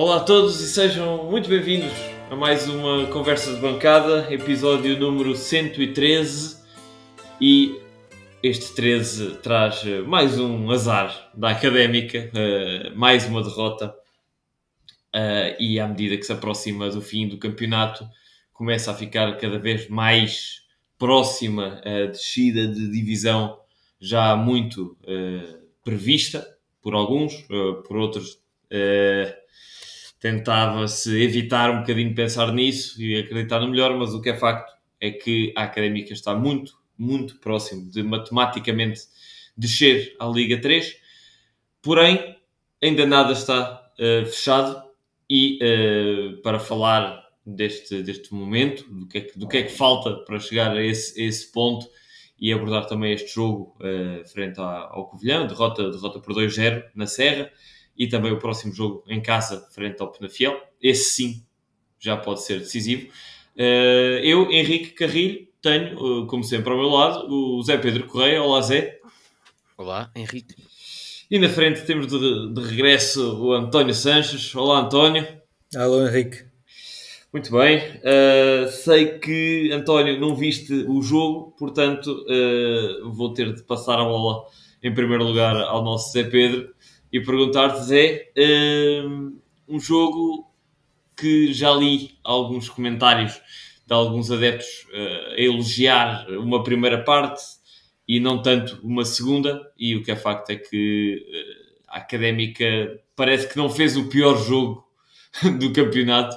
Olá 0.00 0.16
a 0.16 0.20
todos 0.20 0.58
e 0.62 0.66
sejam 0.66 1.24
muito 1.24 1.46
bem-vindos 1.46 1.92
a 2.30 2.34
mais 2.34 2.66
uma 2.66 3.06
conversa 3.08 3.52
de 3.52 3.60
bancada, 3.60 4.32
episódio 4.32 4.98
número 4.98 5.36
113 5.36 6.56
e 7.38 7.78
este 8.42 8.74
13 8.74 9.36
traz 9.42 9.84
mais 10.06 10.38
um 10.38 10.70
azar 10.70 11.30
da 11.34 11.50
académica, 11.50 12.30
uh, 12.32 12.96
mais 12.96 13.26
uma 13.26 13.42
derrota. 13.42 13.94
Uh, 15.14 15.60
e 15.60 15.78
à 15.78 15.86
medida 15.86 16.16
que 16.16 16.22
se 16.22 16.32
aproxima 16.32 16.88
do 16.88 17.02
fim 17.02 17.28
do 17.28 17.36
campeonato 17.36 18.08
começa 18.54 18.92
a 18.92 18.94
ficar 18.94 19.36
cada 19.36 19.58
vez 19.58 19.86
mais 19.90 20.62
próxima 20.98 21.78
a 21.84 22.06
descida 22.06 22.66
de 22.66 22.90
divisão 22.90 23.60
já 24.00 24.34
muito 24.34 24.96
uh, 25.02 25.58
prevista 25.84 26.56
por 26.80 26.94
alguns, 26.94 27.34
por 27.86 27.98
outros 27.98 28.40
tentava-se 30.20 31.18
evitar 31.22 31.70
um 31.70 31.80
bocadinho 31.80 32.14
pensar 32.14 32.52
nisso 32.52 33.02
e 33.02 33.16
acreditar 33.16 33.58
no 33.60 33.68
melhor, 33.68 33.96
mas 33.96 34.14
o 34.14 34.20
que 34.20 34.28
é 34.28 34.36
facto 34.36 34.70
é 35.00 35.10
que 35.10 35.52
a 35.56 35.64
Académica 35.64 36.12
está 36.12 36.34
muito, 36.34 36.78
muito 36.96 37.40
próximo 37.40 37.90
de 37.90 38.02
matematicamente 38.02 39.00
descer 39.56 40.14
à 40.20 40.26
Liga 40.26 40.60
3, 40.60 40.94
porém 41.80 42.36
ainda 42.82 43.06
nada 43.06 43.32
está 43.32 43.90
uh, 43.98 44.26
fechado 44.26 44.82
e 45.28 45.58
uh, 45.62 46.42
para 46.42 46.58
falar 46.58 47.24
deste, 47.44 48.02
deste 48.02 48.34
momento, 48.34 48.84
do 48.92 49.06
que, 49.06 49.18
é 49.18 49.20
que, 49.22 49.38
do 49.38 49.48
que 49.48 49.56
é 49.56 49.62
que 49.62 49.72
falta 49.72 50.16
para 50.24 50.38
chegar 50.38 50.76
a 50.76 50.84
esse, 50.84 51.20
a 51.20 51.24
esse 51.24 51.50
ponto 51.50 51.88
e 52.38 52.52
abordar 52.52 52.86
também 52.86 53.12
este 53.12 53.34
jogo 53.34 53.74
uh, 53.80 54.26
frente 54.28 54.58
ao, 54.60 54.66
ao 54.66 55.08
Covilhão, 55.08 55.46
derrota, 55.46 55.90
derrota 55.90 56.20
por 56.20 56.34
2-0 56.34 56.84
na 56.94 57.06
Serra, 57.06 57.50
e 57.96 58.08
também 58.08 58.32
o 58.32 58.38
próximo 58.38 58.72
jogo 58.72 59.04
em 59.08 59.20
casa, 59.20 59.66
frente 59.72 60.00
ao 60.00 60.10
Penafiel. 60.10 60.60
Esse 60.80 61.10
sim 61.10 61.44
já 61.98 62.16
pode 62.16 62.42
ser 62.42 62.58
decisivo. 62.58 63.08
Uh, 63.56 64.18
eu, 64.22 64.50
Henrique 64.50 64.90
Carrilho, 64.90 65.46
tenho, 65.60 66.22
uh, 66.22 66.26
como 66.26 66.42
sempre, 66.42 66.72
ao 66.72 66.78
meu 66.78 66.88
lado, 66.88 67.26
o 67.28 67.62
Zé 67.62 67.76
Pedro 67.76 68.06
Correia. 68.06 68.42
Olá, 68.42 68.62
Zé. 68.62 68.98
Olá, 69.76 70.10
Henrique. 70.16 70.54
E 71.30 71.38
na 71.38 71.48
frente 71.48 71.84
temos 71.84 72.06
de, 72.06 72.54
de 72.54 72.60
regresso 72.62 73.38
o 73.38 73.52
António 73.52 73.94
Sanches. 73.94 74.54
Olá, 74.54 74.80
António. 74.80 75.26
Alô, 75.76 76.06
Henrique. 76.06 76.44
Muito 77.32 77.52
bem. 77.52 77.78
Uh, 77.78 78.68
sei 78.70 79.18
que, 79.18 79.70
António, 79.72 80.18
não 80.18 80.34
viste 80.34 80.72
o 80.88 81.02
jogo, 81.02 81.54
portanto, 81.58 82.24
vou 83.12 83.32
ter 83.34 83.54
de 83.54 83.62
passar 83.62 84.00
a 84.00 84.04
bola 84.04 84.46
em 84.82 84.92
primeiro 84.92 85.22
lugar 85.22 85.54
ao 85.54 85.84
nosso 85.84 86.12
Zé 86.12 86.24
Pedro 86.24 86.74
e 87.12 87.20
perguntar-te, 87.20 88.32
hum, 89.06 89.38
um 89.68 89.80
jogo 89.80 90.50
que 91.16 91.52
já 91.52 91.72
li 91.72 92.18
alguns 92.24 92.68
comentários 92.68 93.40
de 93.86 93.94
alguns 93.94 94.30
adeptos 94.30 94.86
uh, 94.92 95.32
a 95.32 95.40
elogiar 95.40 96.30
uma 96.30 96.62
primeira 96.62 97.02
parte 97.02 97.42
e 98.06 98.20
não 98.20 98.40
tanto 98.40 98.80
uma 98.82 99.04
segunda, 99.04 99.60
e 99.76 99.96
o 99.96 100.02
que 100.02 100.12
é 100.12 100.16
facto 100.16 100.50
é 100.50 100.56
que 100.56 101.26
uh, 101.28 101.84
a 101.88 101.98
Académica 101.98 103.00
parece 103.16 103.48
que 103.48 103.56
não 103.56 103.68
fez 103.68 103.96
o 103.96 104.08
pior 104.08 104.36
jogo 104.36 104.88
do 105.58 105.72
campeonato, 105.72 106.36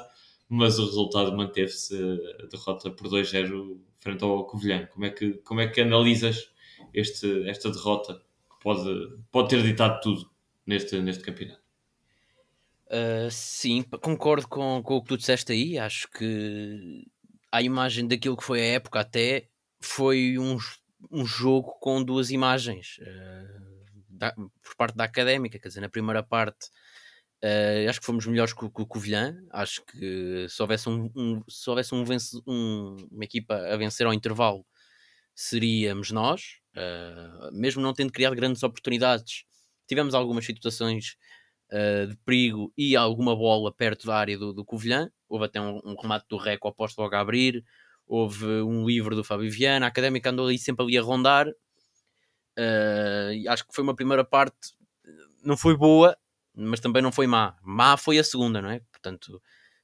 mas 0.50 0.80
o 0.80 0.86
resultado 0.86 1.36
manteve-se 1.36 1.96
a 2.44 2.48
derrota 2.48 2.92
por 2.92 3.08
2-0 3.08 3.78
frente 4.00 4.24
ao 4.24 4.46
Covilhã. 4.46 4.88
Como 4.88 5.06
é 5.06 5.10
que, 5.10 5.34
como 5.46 5.62
é 5.62 5.68
que 5.68 5.82
analisas 5.82 6.50
este, 6.94 7.48
esta 7.48 7.72
derrota 7.72 8.16
que 8.16 8.64
pode, 8.64 9.18
pode 9.32 9.50
ter 9.50 9.64
ditado 9.64 10.02
tudo? 10.02 10.33
Neste, 10.66 11.00
neste 11.02 11.24
campeonato. 11.24 11.64
Uh, 12.94 13.30
sim, 13.32 13.82
concordo 14.02 14.48
com, 14.48 14.82
com 14.84 14.98
o 14.98 15.02
que 15.02 15.08
tu 15.08 15.18
disseste 15.18 15.52
aí. 15.52 15.80
Acho 15.80 16.08
que 16.10 17.08
a 17.52 17.62
imagem 17.62 18.08
daquilo 18.08 18.38
que 18.38 18.44
foi 18.44 18.62
a 18.62 18.74
época 18.74 19.00
até 19.00 19.48
foi 19.82 20.38
um, 20.38 20.58
um 21.12 21.26
jogo 21.26 21.74
com 21.80 22.04
duas 22.04 22.30
imagens 22.30 22.98
uh, 23.00 23.86
da, 24.10 24.32
por 24.34 24.76
parte 24.78 24.96
da 24.96 25.06
académica. 25.06 25.58
Quer 25.58 25.68
dizer, 25.70 25.82
na 25.82 25.90
primeira 25.90 26.22
parte 26.22 26.68
uh, 27.44 27.90
acho 27.90 28.00
que 28.00 28.06
fomos 28.06 28.28
melhores 28.28 28.54
que, 28.54 28.64
o 28.64 28.70
Covilhã. 28.70 29.36
Acho 29.50 29.84
que 29.86 30.46
se 30.48 30.62
houvesse, 30.62 30.88
um, 30.88 31.10
um 31.16 31.44
se 31.50 31.68
houvesse 31.70 31.96
um, 31.96 32.06
vence, 32.06 32.40
um, 32.46 32.96
uma 33.12 33.24
equipa 33.24 33.56
a 33.56 33.76
vencer 33.76 34.06
ao 34.06 34.14
intervalo, 34.14 34.64
seríamos 35.34 36.12
nós, 36.12 36.60
mesmo 37.52 37.82
não 37.82 37.92
tendo 37.92 38.12
criado 38.12 38.36
grandes 38.36 38.62
oportunidades 38.62 39.46
tivemos 39.88 40.14
algumas 40.14 40.46
situações 40.46 41.18
uh, 41.72 42.08
de 42.08 42.16
perigo 42.18 42.72
e 42.78 42.96
alguma 42.96 43.36
bola 43.36 43.72
perto 43.74 44.08
da 44.08 44.16
área 44.16 44.38
do, 44.38 44.54
do 44.54 44.66
Covilhã. 44.66 45.10
Houve 45.28 45.46
até 45.46 45.60
um, 45.60 45.82
um 45.84 45.96
remate 46.00 46.26
do 46.30 46.38
Reco 46.38 46.68
oposto 46.68 47.02
logo 47.02 47.16
a 47.16 47.20
abrir. 47.20 47.64
Houve 48.06 48.46
um 48.46 48.86
livro 48.86 49.16
do 49.16 49.24
Fábio 49.24 49.52
Viana. 49.52 49.86
A 49.86 49.90
Académica 49.90 50.30
andou 50.30 50.48
ali 50.48 50.58
sempre 50.58 50.86
ali 50.86 50.98
a 50.98 51.02
rondar. 51.02 51.48
Uh, 52.58 53.50
acho 53.50 53.66
que 53.68 53.74
foi 53.74 53.84
uma 53.84 53.96
primeira 53.96 54.24
parte, 54.24 54.76
não 55.44 55.58
foi 55.58 55.76
boa, 55.76 56.16
mas 56.54 56.80
também 56.80 57.02
não 57.02 57.12
foi 57.12 57.26
má. 57.26 57.56
Má 57.64 57.98
foi 57.98 58.20
a 58.20 58.24
segunda, 58.24 58.62
não 58.62 58.70
é? 58.70 58.80
Portanto, 58.92 59.42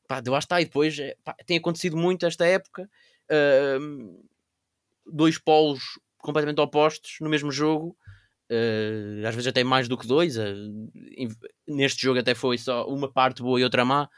pá, 0.08 0.22
lá 0.28 0.40
está. 0.40 0.62
E 0.62 0.66
depois 0.66 0.98
é, 1.00 1.16
pá, 1.24 1.36
tem 1.46 1.58
acontecido 1.58 1.98
muito 1.98 2.26
esta 2.26 2.46
época. 2.46 2.90
Uh, 3.32 4.28
dois 5.06 5.38
polos 5.38 6.00
completamente 6.18 6.62
opostos 6.62 7.18
no 7.22 7.30
mesmo 7.30 7.52
jogo 7.52 7.98
Uh, 8.52 9.28
às 9.28 9.36
vezes 9.36 9.48
até 9.48 9.64
mais 9.64 9.88
do 9.88 9.98
que 9.98 10.08
dois. 10.08 10.36
Uh, 10.38 10.90
neste 11.68 12.02
jogo 12.02 12.20
até 12.20 12.34
foi 12.34 12.58
só 12.58 12.88
uma 12.88 13.12
parte 13.12 13.44
boa 13.44 13.60
e 13.60 13.64
outra 13.64 13.86
má. 13.86 14.10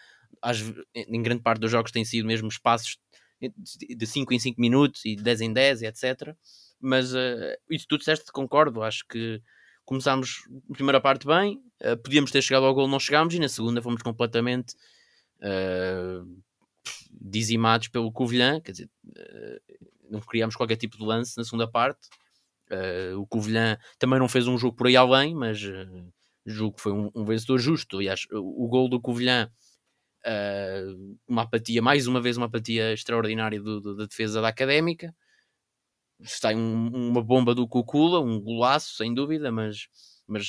Às, 0.42 0.62
em 0.96 1.22
grande 1.22 1.44
parte 1.44 1.60
dos 1.60 1.70
jogos 1.70 1.92
tem 1.92 2.06
sido 2.06 2.26
mesmo 2.26 2.48
espaços 2.48 2.98
de 3.42 4.08
5 4.08 4.34
em 4.34 4.40
5 4.40 4.62
minutos 4.62 5.04
e 5.04 5.16
10 5.16 5.42
em 5.42 5.54
10, 5.54 5.82
etc. 5.84 6.34
Mas 6.80 7.14
uh, 7.14 7.58
isso 7.70 7.86
tu 7.90 7.98
disseste, 7.98 8.32
concordo. 8.32 8.82
Acho 8.82 9.06
que 9.06 9.42
começámos 9.84 10.44
a 10.70 10.74
primeira 10.74 11.02
parte 11.02 11.28
bem, 11.28 11.62
uh, 11.84 11.98
podíamos 11.98 12.32
ter 12.32 12.42
chegado 12.42 12.66
ao 12.66 12.74
gol, 12.74 12.88
não 12.88 13.00
chegámos, 13.00 13.34
e 13.34 13.40
na 13.40 13.50
segunda 13.50 13.82
fomos 13.82 14.02
completamente 14.02 14.76
dizimados 17.12 17.88
pelo 17.88 18.12
Covilhã. 18.12 18.62
Quer 18.62 18.72
dizer, 18.74 18.90
não 20.10 20.22
criámos 20.22 20.56
qualquer 20.56 20.78
tipo 20.78 20.98
de 20.98 21.04
lance 21.04 21.36
na 21.36 21.44
segunda 21.44 21.68
parte 21.68 22.08
Uh, 22.72 23.20
o 23.20 23.28
Covilhã 23.28 23.78
também 24.00 24.18
não 24.18 24.30
fez 24.30 24.48
um 24.48 24.58
jogo 24.58 24.78
por 24.78 24.88
aí 24.88 24.96
além, 24.96 25.36
mas 25.36 25.62
uh, 25.62 26.14
julgo 26.46 26.78
que 26.78 26.82
foi 26.82 26.94
um, 26.94 27.12
um 27.14 27.26
vencedor 27.26 27.60
justo. 27.60 27.98
Aliás, 27.98 28.26
o, 28.32 28.66
o 28.66 28.68
gol 28.70 28.88
do 28.88 29.02
Covilhã, 29.02 29.52
uh, 30.26 31.18
uma 31.28 31.42
apatia, 31.42 31.82
mais 31.82 32.08
uma 32.08 32.22
vez 32.22 32.38
uma 32.38 32.46
apatia 32.46 32.94
extraordinária 32.94 33.62
do, 33.62 33.82
do, 33.82 33.96
da 33.98 34.06
defesa 34.06 34.42
da 34.42 34.48
Académica. 34.48 35.14
Está 36.22 36.50
um, 36.52 37.10
uma 37.10 37.22
bomba 37.22 37.54
do 37.54 37.68
Cucula, 37.68 38.22
um 38.22 38.40
golaço, 38.40 38.96
sem 38.96 39.14
dúvida, 39.14 39.52
mas, 39.52 39.88
mas 40.26 40.48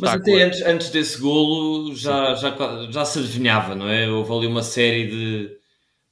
mas 0.00 0.14
até 0.14 0.42
antes, 0.42 0.62
antes 0.62 0.90
desse 0.90 1.20
golo 1.20 1.94
já, 1.94 2.34
já, 2.34 2.56
já 2.90 3.04
se 3.04 3.18
adivinhava, 3.18 3.74
não 3.74 3.88
é? 3.88 4.08
Houve 4.08 4.32
ali 4.32 4.46
uma 4.46 4.62
série 4.62 5.06
de, 5.06 5.58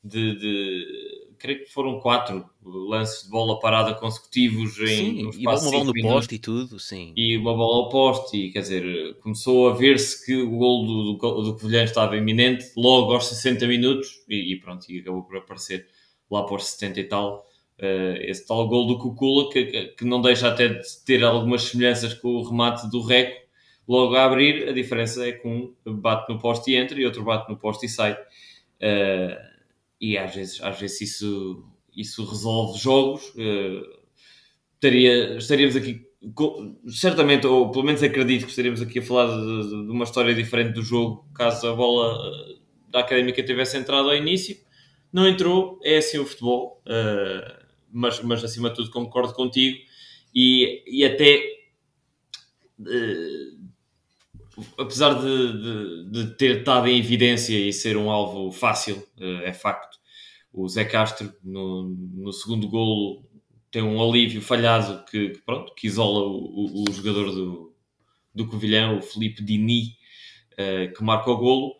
de, 0.05 0.37
de 0.39 1.10
creio 1.41 1.65
que 1.65 1.73
foram 1.73 1.99
quatro 1.99 2.45
lances 2.63 3.25
de 3.25 3.31
bola 3.31 3.59
parada 3.59 3.95
consecutivos 3.95 4.79
em 4.79 4.87
sim, 4.87 5.31
e 5.39 5.47
uma 5.47 5.59
bola 5.59 5.85
no 5.85 5.93
poste 5.95 6.35
e 6.35 6.39
tudo, 6.39 6.79
sim. 6.79 7.15
E 7.17 7.37
uma 7.39 7.55
bola 7.55 7.85
ao 7.85 7.89
poste, 7.89 8.37
e 8.37 8.53
quer 8.53 8.61
dizer, 8.61 9.17
começou 9.21 9.71
a 9.71 9.73
ver-se 9.73 10.25
que 10.25 10.37
o 10.37 10.51
gol 10.51 10.87
do, 10.87 11.13
do, 11.15 11.43
do 11.43 11.57
Covilhã 11.57 11.83
estava 11.83 12.17
iminente 12.17 12.67
logo 12.77 13.15
aos 13.15 13.27
60 13.27 13.67
minutos 13.67 14.23
e, 14.29 14.53
e, 14.53 14.61
pronto, 14.61 14.85
e 14.91 15.01
acabou 15.01 15.23
por 15.23 15.39
aparecer 15.39 15.89
lá 16.31 16.45
por 16.45 16.61
70 16.61 17.01
e 17.01 17.05
tal. 17.05 17.47
Uh, 17.79 18.21
esse 18.21 18.47
tal 18.47 18.69
gol 18.69 18.87
do 18.87 18.99
Cucula 18.99 19.51
que, 19.51 19.95
que 19.97 20.05
não 20.05 20.21
deixa 20.21 20.49
até 20.49 20.69
de 20.69 21.05
ter 21.07 21.25
algumas 21.25 21.63
semelhanças 21.63 22.13
com 22.13 22.29
o 22.29 22.43
remate 22.43 22.91
do 22.91 23.01
Reco 23.01 23.41
logo 23.89 24.15
a 24.15 24.27
abrir, 24.27 24.69
a 24.69 24.73
diferença 24.73 25.27
é 25.27 25.33
que 25.33 25.49
um 25.49 25.75
bate 25.87 26.31
no 26.31 26.39
poste 26.39 26.71
e 26.71 26.77
entra 26.77 27.01
e 27.01 27.07
outro 27.07 27.25
bate 27.25 27.51
no 27.51 27.57
poste 27.57 27.87
e 27.87 27.89
sai. 27.89 28.13
Uh, 28.13 29.50
e 30.01 30.17
às 30.17 30.35
vezes, 30.35 30.63
às 30.63 30.81
vezes 30.81 31.01
isso, 31.03 31.65
isso 31.95 32.25
resolve 32.25 32.79
jogos. 32.79 33.29
Uh, 33.31 34.01
estaria, 34.75 35.37
estaríamos 35.37 35.77
aqui, 35.77 36.07
certamente, 36.89 37.47
ou 37.47 37.71
pelo 37.71 37.85
menos 37.85 38.03
acredito 38.03 38.45
que 38.45 38.51
estaríamos 38.51 38.81
aqui 38.81 38.99
a 38.99 39.03
falar 39.03 39.27
de, 39.27 39.69
de, 39.69 39.91
uma 39.91 40.05
história 40.05 40.35
diferente 40.35 40.73
do 40.73 40.83
jogo, 40.83 41.29
caso 41.35 41.69
a 41.69 41.75
bola 41.75 42.19
eh, 42.19 42.57
da 42.91 43.01
Académica 43.01 43.43
tivesse 43.43 43.77
entrado 43.77 44.09
ao 44.09 44.17
início. 44.17 44.57
Não 45.13 45.29
entrou, 45.29 45.79
é 45.83 45.99
assim 45.99 46.19
o 46.19 46.25
futebol, 46.25 46.83
uh, 46.87 47.65
mas, 47.93 48.23
mas 48.23 48.43
acima 48.43 48.71
de 48.71 48.77
tudo 48.77 48.91
concordo 48.91 49.35
contigo 49.35 49.79
e, 50.35 50.83
e 50.87 51.05
até. 51.05 51.43
Uh, 52.79 53.60
apesar 54.79 55.15
de, 55.15 55.53
de, 55.63 56.11
de, 56.11 56.37
ter 56.37 56.59
estado 56.59 56.89
em 56.89 56.99
evidência 56.99 57.57
e 57.59 57.73
ser 57.73 57.97
um 57.97 58.11
alvo 58.11 58.51
fácil, 58.51 58.97
uh, 59.19 59.43
é 59.43 59.53
facto. 59.53 59.99
O 60.53 60.69
Zé 60.69 60.85
Castro, 60.85 61.33
no, 61.43 61.95
no 62.15 62.33
segundo 62.33 62.69
golo, 62.69 63.25
tem 63.71 63.83
um 63.83 64.03
alívio 64.03 64.43
falhado 64.43 65.05
que, 65.05 65.31
que 65.31 65.39
pronto, 65.43 65.75
que 65.75 65.87
isola 65.87 66.27
o, 66.27 66.35
o, 66.35 66.85
o, 66.89 66.93
jogador 66.93 67.31
do, 67.31 67.75
do 68.35 68.49
Covilhã, 68.49 68.97
o 68.97 69.03
Felipe 69.03 69.43
Dini, 69.43 69.97
uh, 70.55 70.93
que 70.93 71.05
marca 71.05 71.31
o 71.31 71.37
golo. 71.37 71.77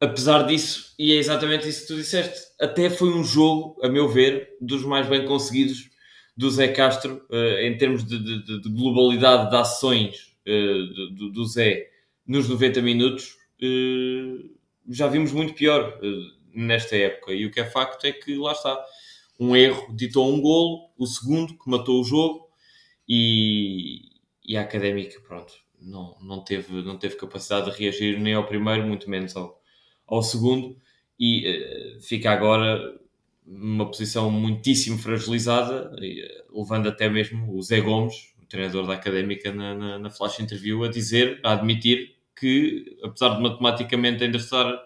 apesar 0.00 0.42
disso, 0.42 0.94
e 0.98 1.12
é 1.12 1.16
exatamente 1.16 1.68
isso 1.68 1.82
que 1.82 1.86
tu 1.88 1.96
disseste, 1.96 2.38
até 2.60 2.90
foi 2.90 3.08
um 3.08 3.24
jogo, 3.24 3.80
a 3.82 3.88
meu 3.88 4.08
ver, 4.08 4.50
dos 4.60 4.84
mais 4.84 5.08
bem 5.08 5.24
conseguidos 5.24 5.88
do 6.36 6.50
Zé 6.50 6.68
Castro, 6.68 7.24
uh, 7.30 7.58
em 7.60 7.76
termos 7.78 8.04
de, 8.04 8.18
de, 8.18 8.60
de, 8.60 8.68
globalidade 8.68 9.50
de 9.50 9.56
ações 9.56 10.34
uh, 10.46 11.14
do, 11.14 11.30
do, 11.30 11.46
Zé 11.46 11.88
nos 12.26 12.48
90 12.48 12.82
minutos. 12.82 13.36
Uh, 13.62 14.54
já 14.88 15.06
vimos 15.06 15.32
muito 15.32 15.54
pior 15.54 15.98
nesta 16.54 16.96
época. 16.96 17.32
E 17.32 17.44
o 17.44 17.50
que 17.50 17.60
é 17.60 17.64
facto 17.64 18.04
é 18.04 18.12
que 18.12 18.36
lá 18.36 18.52
está. 18.52 18.82
Um 19.38 19.56
erro 19.56 19.92
ditou 19.94 20.32
um 20.32 20.40
golo, 20.40 20.90
o 20.96 21.06
segundo 21.06 21.58
que 21.58 21.68
matou 21.68 22.00
o 22.00 22.04
jogo 22.04 22.48
e, 23.08 24.02
e 24.46 24.56
a 24.56 24.60
académica, 24.60 25.20
pronto, 25.20 25.52
não, 25.80 26.16
não, 26.22 26.44
teve, 26.44 26.82
não 26.82 26.96
teve 26.96 27.16
capacidade 27.16 27.70
de 27.70 27.76
reagir 27.76 28.20
nem 28.20 28.34
ao 28.34 28.46
primeiro, 28.46 28.86
muito 28.86 29.10
menos 29.10 29.36
ao, 29.36 29.60
ao 30.06 30.22
segundo. 30.22 30.76
E 31.18 31.96
uh, 31.96 32.00
fica 32.00 32.30
agora 32.30 32.98
numa 33.44 33.86
posição 33.86 34.30
muitíssimo 34.30 34.98
fragilizada, 34.98 35.92
uh, 35.92 36.60
levando 36.60 36.88
até 36.88 37.08
mesmo 37.08 37.56
o 37.56 37.62
Zé 37.62 37.80
Gomes, 37.80 38.32
o 38.40 38.46
treinador 38.46 38.86
da 38.86 38.94
académica, 38.94 39.52
na, 39.52 39.74
na, 39.74 39.98
na 39.98 40.10
flash 40.10 40.38
interview, 40.38 40.84
a 40.84 40.88
dizer, 40.88 41.40
a 41.42 41.52
admitir 41.52 42.13
que, 42.36 42.98
apesar 43.02 43.36
de 43.36 43.42
matematicamente 43.42 44.24
ainda 44.24 44.36
estar 44.36 44.82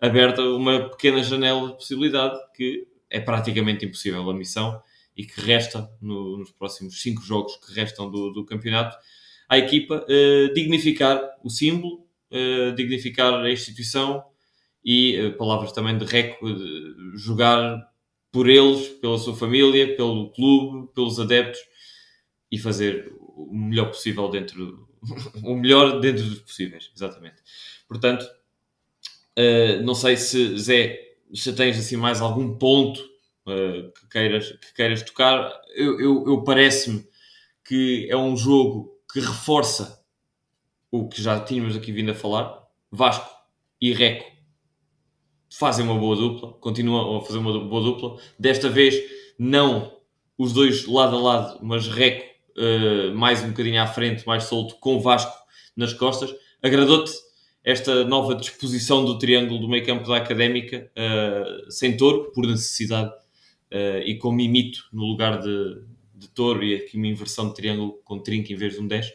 aberta 0.00 0.42
uma 0.42 0.88
pequena 0.90 1.22
janela 1.22 1.68
de 1.68 1.74
possibilidade 1.74 2.38
que 2.54 2.86
é 3.08 3.20
praticamente 3.20 3.84
impossível 3.84 4.28
a 4.28 4.34
missão 4.34 4.80
e 5.16 5.24
que 5.24 5.40
resta 5.40 5.90
no, 6.00 6.38
nos 6.38 6.50
próximos 6.50 7.00
cinco 7.00 7.22
jogos 7.22 7.56
que 7.56 7.72
restam 7.72 8.10
do, 8.10 8.30
do 8.32 8.44
campeonato 8.44 8.96
à 9.48 9.56
equipa 9.58 10.04
uh, 10.04 10.54
dignificar 10.54 11.20
o 11.42 11.48
símbolo, 11.48 12.06
uh, 12.30 12.74
dignificar 12.74 13.34
a 13.34 13.50
instituição 13.50 14.24
e 14.84 15.18
uh, 15.18 15.36
palavras 15.36 15.72
também 15.72 15.96
de 15.96 16.04
Reco, 16.04 16.46
jogar 17.16 17.88
por 18.30 18.48
eles, 18.48 18.88
pela 18.88 19.18
sua 19.18 19.34
família, 19.34 19.96
pelo 19.96 20.30
clube, 20.30 20.92
pelos 20.94 21.18
adeptos 21.18 21.60
e 22.52 22.58
fazer 22.58 23.12
o 23.20 23.50
melhor 23.54 23.86
possível 23.86 24.28
dentro 24.28 24.86
o 25.42 25.54
melhor 25.54 26.00
dentro 26.00 26.24
dos 26.24 26.40
possíveis, 26.40 26.90
exatamente. 26.94 27.36
Portanto, 27.88 28.26
Uh, 29.38 29.82
não 29.82 29.94
sei 29.94 30.16
se, 30.16 30.56
Zé, 30.56 30.98
se 31.34 31.52
tens 31.52 31.78
assim 31.78 31.96
mais 31.96 32.22
algum 32.22 32.56
ponto 32.56 32.98
uh, 33.46 33.92
que, 33.92 34.08
queiras, 34.10 34.52
que 34.52 34.74
queiras 34.74 35.02
tocar. 35.02 35.52
Eu, 35.74 36.00
eu, 36.00 36.24
eu 36.26 36.42
parece-me 36.42 37.06
que 37.62 38.08
é 38.10 38.16
um 38.16 38.34
jogo 38.34 38.98
que 39.12 39.20
reforça 39.20 40.02
o 40.90 41.06
que 41.06 41.20
já 41.20 41.38
tínhamos 41.38 41.76
aqui 41.76 41.92
vindo 41.92 42.10
a 42.12 42.14
falar. 42.14 42.66
Vasco 42.90 43.30
e 43.78 43.92
Reco 43.92 44.24
fazem 45.52 45.84
uma 45.84 45.98
boa 45.98 46.16
dupla, 46.16 46.52
continuam 46.54 47.18
a 47.18 47.24
fazer 47.24 47.38
uma 47.38 47.60
boa 47.60 47.82
dupla. 47.82 48.18
Desta 48.38 48.70
vez, 48.70 48.94
não 49.38 50.00
os 50.38 50.54
dois 50.54 50.86
lado 50.86 51.16
a 51.16 51.20
lado, 51.20 51.58
mas 51.62 51.88
Reco 51.88 52.25
uh, 52.56 53.14
mais 53.14 53.42
um 53.42 53.48
bocadinho 53.48 53.82
à 53.82 53.86
frente, 53.86 54.26
mais 54.26 54.44
solto, 54.44 54.76
com 54.76 55.00
Vasco 55.00 55.36
nas 55.76 55.92
costas. 55.92 56.34
Agradou-te 56.62 57.12
esta 57.62 58.04
nova 58.04 58.34
disposição 58.34 59.04
do 59.04 59.18
triângulo 59.18 59.60
do 59.60 59.68
meio 59.68 59.84
campo 59.84 60.08
da 60.08 60.16
Académica, 60.16 60.90
uh, 60.96 61.70
sem 61.70 61.96
touro, 61.96 62.30
por 62.32 62.46
necessidade, 62.46 63.10
uh, 63.10 63.98
e 64.04 64.16
com 64.18 64.32
Mimito 64.32 64.88
no 64.92 65.04
lugar 65.04 65.40
de, 65.40 65.82
de 66.14 66.28
touro, 66.28 66.64
e 66.64 66.76
aqui 66.76 66.96
uma 66.96 67.08
inversão 67.08 67.48
de 67.48 67.54
triângulo 67.54 68.00
com 68.04 68.18
trinco 68.18 68.52
em 68.52 68.56
vez 68.56 68.74
de 68.74 68.80
um 68.80 68.86
10? 68.86 69.12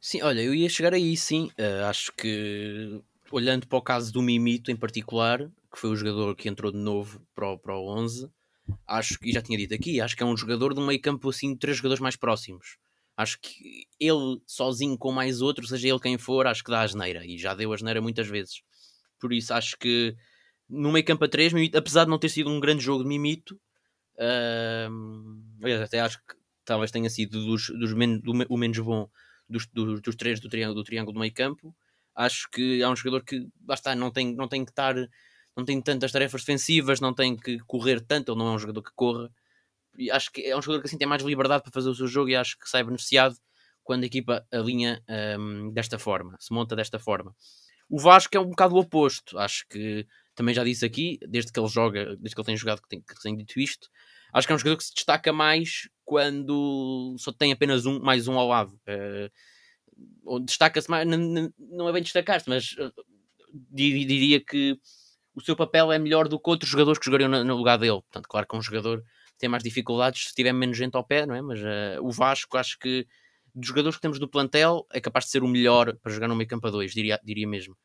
Sim, 0.00 0.22
olha, 0.22 0.40
eu 0.40 0.54
ia 0.54 0.68
chegar 0.68 0.92
aí, 0.92 1.16
sim. 1.16 1.50
Acho 1.88 2.12
que, 2.12 3.00
olhando 3.30 3.66
para 3.66 3.78
o 3.78 3.82
caso 3.82 4.12
do 4.12 4.20
Mimito 4.20 4.70
em 4.70 4.76
particular, 4.76 5.38
que 5.72 5.80
foi 5.80 5.88
o 5.88 5.96
jogador 5.96 6.36
que 6.36 6.46
entrou 6.46 6.70
de 6.70 6.76
novo 6.76 7.22
para 7.34 7.52
o, 7.52 7.58
para 7.58 7.74
o 7.74 7.88
11, 7.88 8.28
acho 8.86 9.18
que, 9.18 9.32
já 9.32 9.42
tinha 9.42 9.58
dito 9.58 9.74
aqui, 9.74 10.00
acho 10.00 10.16
que 10.16 10.22
é 10.22 10.26
um 10.26 10.36
jogador 10.36 10.74
de 10.74 10.80
um 10.80 10.86
meio 10.86 11.00
campo 11.00 11.28
assim, 11.28 11.52
de 11.52 11.58
três 11.58 11.76
jogadores 11.76 12.00
mais 12.00 12.16
próximos. 12.16 12.76
Acho 13.16 13.38
que 13.40 13.86
ele 14.00 14.40
sozinho 14.46 14.98
com 14.98 15.12
mais 15.12 15.40
outro, 15.40 15.66
seja 15.66 15.88
ele 15.88 16.00
quem 16.00 16.18
for, 16.18 16.46
acho 16.46 16.64
que 16.64 16.70
dá 16.70 16.82
asneira. 16.82 17.24
E 17.24 17.38
já 17.38 17.54
deu 17.54 17.72
asneira 17.72 18.00
muitas 18.00 18.26
vezes. 18.26 18.62
Por 19.20 19.32
isso 19.32 19.54
acho 19.54 19.76
que 19.78 20.16
no 20.68 20.90
meio 20.90 21.04
campo 21.04 21.24
a 21.24 21.28
3, 21.28 21.52
apesar 21.74 22.04
de 22.04 22.10
não 22.10 22.18
ter 22.18 22.28
sido 22.28 22.50
um 22.50 22.58
grande 22.58 22.82
jogo 22.82 23.04
de 23.04 23.08
Mimito, 23.08 23.60
uh, 24.16 25.82
até 25.82 26.00
acho 26.00 26.18
que 26.18 26.34
talvez 26.64 26.90
tenha 26.90 27.08
sido 27.08 27.44
dos, 27.44 27.68
dos 27.68 27.92
men 27.92 28.18
do, 28.18 28.32
o 28.48 28.56
menos 28.56 28.78
bom 28.78 29.08
dos, 29.48 29.66
dos, 29.66 30.00
dos 30.00 30.16
três 30.16 30.40
do 30.40 30.48
triângulo, 30.48 30.82
do 30.82 30.84
triângulo 30.84 31.14
do 31.14 31.20
meio 31.20 31.32
campo. 31.32 31.74
Acho 32.14 32.48
que 32.50 32.80
é 32.82 32.88
um 32.88 32.96
jogador 32.96 33.24
que 33.24 33.46
basta, 33.60 33.94
não 33.94 34.10
tem, 34.10 34.34
não 34.34 34.48
tem 34.48 34.64
que 34.64 34.70
estar, 34.70 34.94
não 35.56 35.64
tem 35.64 35.80
tantas 35.80 36.12
tarefas 36.12 36.42
defensivas, 36.42 37.00
não 37.00 37.14
tem 37.14 37.36
que 37.36 37.58
correr 37.60 38.00
tanto, 38.00 38.32
ele 38.32 38.38
não 38.38 38.48
é 38.48 38.50
um 38.52 38.58
jogador 38.58 38.82
que 38.82 38.92
corra 38.94 39.30
acho 40.10 40.30
que 40.32 40.42
é 40.42 40.56
um 40.56 40.62
jogador 40.62 40.82
que 40.82 40.88
assim 40.88 40.98
tem 40.98 41.06
mais 41.06 41.22
liberdade 41.22 41.62
para 41.62 41.72
fazer 41.72 41.88
o 41.88 41.94
seu 41.94 42.06
jogo 42.06 42.30
e 42.30 42.36
acho 42.36 42.58
que 42.58 42.68
sai 42.68 42.82
beneficiado 42.82 43.36
quando 43.82 44.02
a 44.02 44.06
equipa 44.06 44.46
alinha 44.50 45.02
um, 45.38 45.70
desta 45.72 45.98
forma, 45.98 46.36
se 46.40 46.52
monta 46.52 46.74
desta 46.74 46.98
forma. 46.98 47.34
O 47.88 48.00
Vasco 48.00 48.34
é 48.36 48.40
um 48.40 48.48
bocado 48.48 48.74
o 48.74 48.78
oposto, 48.78 49.38
acho 49.38 49.66
que 49.68 50.06
também 50.34 50.54
já 50.54 50.64
disse 50.64 50.84
aqui, 50.84 51.18
desde 51.28 51.52
que 51.52 51.60
ele 51.60 51.68
joga, 51.68 52.16
desde 52.16 52.34
que 52.34 52.40
ele 52.40 52.46
tem 52.46 52.56
jogado, 52.56 52.80
que 52.80 52.88
tem, 52.88 53.00
que 53.02 53.22
tem 53.22 53.36
dito 53.36 53.60
isto, 53.60 53.88
acho 54.32 54.46
que 54.46 54.52
é 54.52 54.56
um 54.56 54.58
jogador 54.58 54.78
que 54.78 54.84
se 54.84 54.94
destaca 54.94 55.32
mais 55.32 55.88
quando 56.02 57.14
só 57.18 57.30
tem 57.30 57.52
apenas 57.52 57.84
um, 57.84 58.00
mais 58.00 58.26
um 58.26 58.38
ao 58.38 58.48
lado. 58.48 58.80
Uh, 58.88 60.40
destaca-se 60.40 60.90
mais, 60.90 61.06
não, 61.06 61.52
não 61.58 61.88
é 61.88 61.92
bem 61.92 62.02
destacar-se, 62.02 62.48
mas 62.48 62.72
uh, 62.72 62.92
diria 63.70 64.40
que 64.40 64.78
o 65.34 65.40
seu 65.40 65.56
papel 65.56 65.90
é 65.92 65.98
melhor 65.98 66.28
do 66.28 66.38
que 66.38 66.48
outros 66.50 66.70
jogadores 66.70 66.98
que 66.98 67.06
jogariam 67.06 67.28
no, 67.28 67.56
lugar 67.56 67.78
dele. 67.78 68.00
Portanto, 68.02 68.28
claro 68.28 68.46
que 68.46 68.56
um 68.56 68.62
jogador 68.62 69.02
tem 69.38 69.48
mais 69.48 69.62
dificuldades 69.62 70.28
se 70.28 70.34
tiver 70.34 70.52
menos 70.52 70.76
gente 70.76 70.94
ao 70.94 71.04
pé, 71.04 71.26
não 71.26 71.34
é? 71.34 71.42
Mas 71.42 71.60
uh, 71.60 72.02
o 72.02 72.10
Vasco, 72.10 72.56
acho 72.56 72.78
que 72.78 73.06
dos 73.54 73.68
jogadores 73.68 73.96
que 73.96 74.02
temos 74.02 74.18
do 74.18 74.28
plantel, 74.28 74.86
é 74.92 75.00
capaz 75.00 75.26
de 75.26 75.30
ser 75.30 75.42
o 75.42 75.48
melhor 75.48 75.96
para 76.02 76.12
jogar 76.12 76.28
no 76.28 76.34
meio 76.34 76.48
campo 76.48 76.66
a 76.66 76.70
2, 76.70 76.92
diria, 76.92 77.20
diria 77.22 77.46
mesmo. 77.46 77.76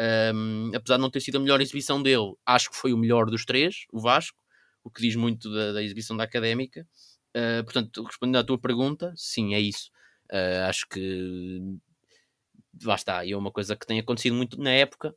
Um, 0.00 0.70
apesar 0.74 0.96
de 0.96 1.02
não 1.02 1.10
ter 1.10 1.20
sido 1.20 1.36
a 1.36 1.40
melhor 1.40 1.60
exibição 1.60 2.02
dele, 2.02 2.34
acho 2.46 2.70
que 2.70 2.76
foi 2.76 2.92
o 2.92 2.96
melhor 2.96 3.26
dos 3.26 3.44
três, 3.44 3.84
o 3.92 4.00
Vasco, 4.00 4.42
o 4.82 4.90
que 4.90 5.02
diz 5.02 5.16
muito 5.16 5.52
da, 5.52 5.72
da 5.72 5.82
exibição 5.82 6.16
da 6.16 6.24
académica. 6.24 6.86
Uh, 7.36 7.62
portanto, 7.64 8.02
respondendo 8.04 8.36
à 8.36 8.44
tua 8.44 8.58
pergunta, 8.58 9.12
sim, 9.16 9.54
é 9.54 9.60
isso. 9.60 9.90
Uh, 10.32 10.64
acho 10.66 10.86
que 10.88 11.60
lá 12.84 12.94
está, 12.94 13.24
e 13.24 13.32
é 13.32 13.36
uma 13.36 13.50
coisa 13.50 13.76
que 13.76 13.86
tem 13.86 13.98
acontecido 13.98 14.34
muito 14.34 14.58
na 14.60 14.70
época, 14.70 15.14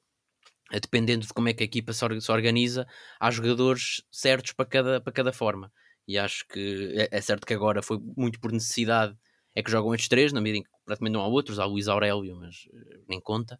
dependendo 0.79 1.25
de 1.25 1.33
como 1.33 1.49
é 1.49 1.53
que 1.53 1.63
a 1.63 1.65
equipa 1.65 1.93
se, 1.93 2.03
organiza, 2.31 2.87
há 3.19 3.31
jogadores 3.31 4.03
certos 4.11 4.53
para 4.53 4.65
cada, 4.65 5.01
para 5.01 5.13
cada 5.13 5.33
forma. 5.33 5.71
E 6.07 6.17
acho 6.17 6.45
que 6.47 6.93
é, 6.97 7.17
é, 7.17 7.21
certo 7.21 7.45
que 7.45 7.53
agora 7.53 7.81
foi 7.81 7.99
muito 8.17 8.39
por 8.39 8.51
necessidade 8.51 9.15
é 9.55 9.61
que 9.61 9.71
jogam 9.71 9.93
estes 9.93 10.07
três, 10.09 10.31
na 10.31 10.39
medida 10.41 10.59
em 10.59 10.63
que 10.63 10.69
praticamente 10.85 11.13
não 11.13 11.21
há 11.21 11.27
outros, 11.27 11.59
há 11.59 11.65
Luís 11.65 11.87
Aurélio, 11.87 12.37
mas 12.37 12.67
eh, 12.73 12.99
nem 13.07 13.19
conta. 13.19 13.59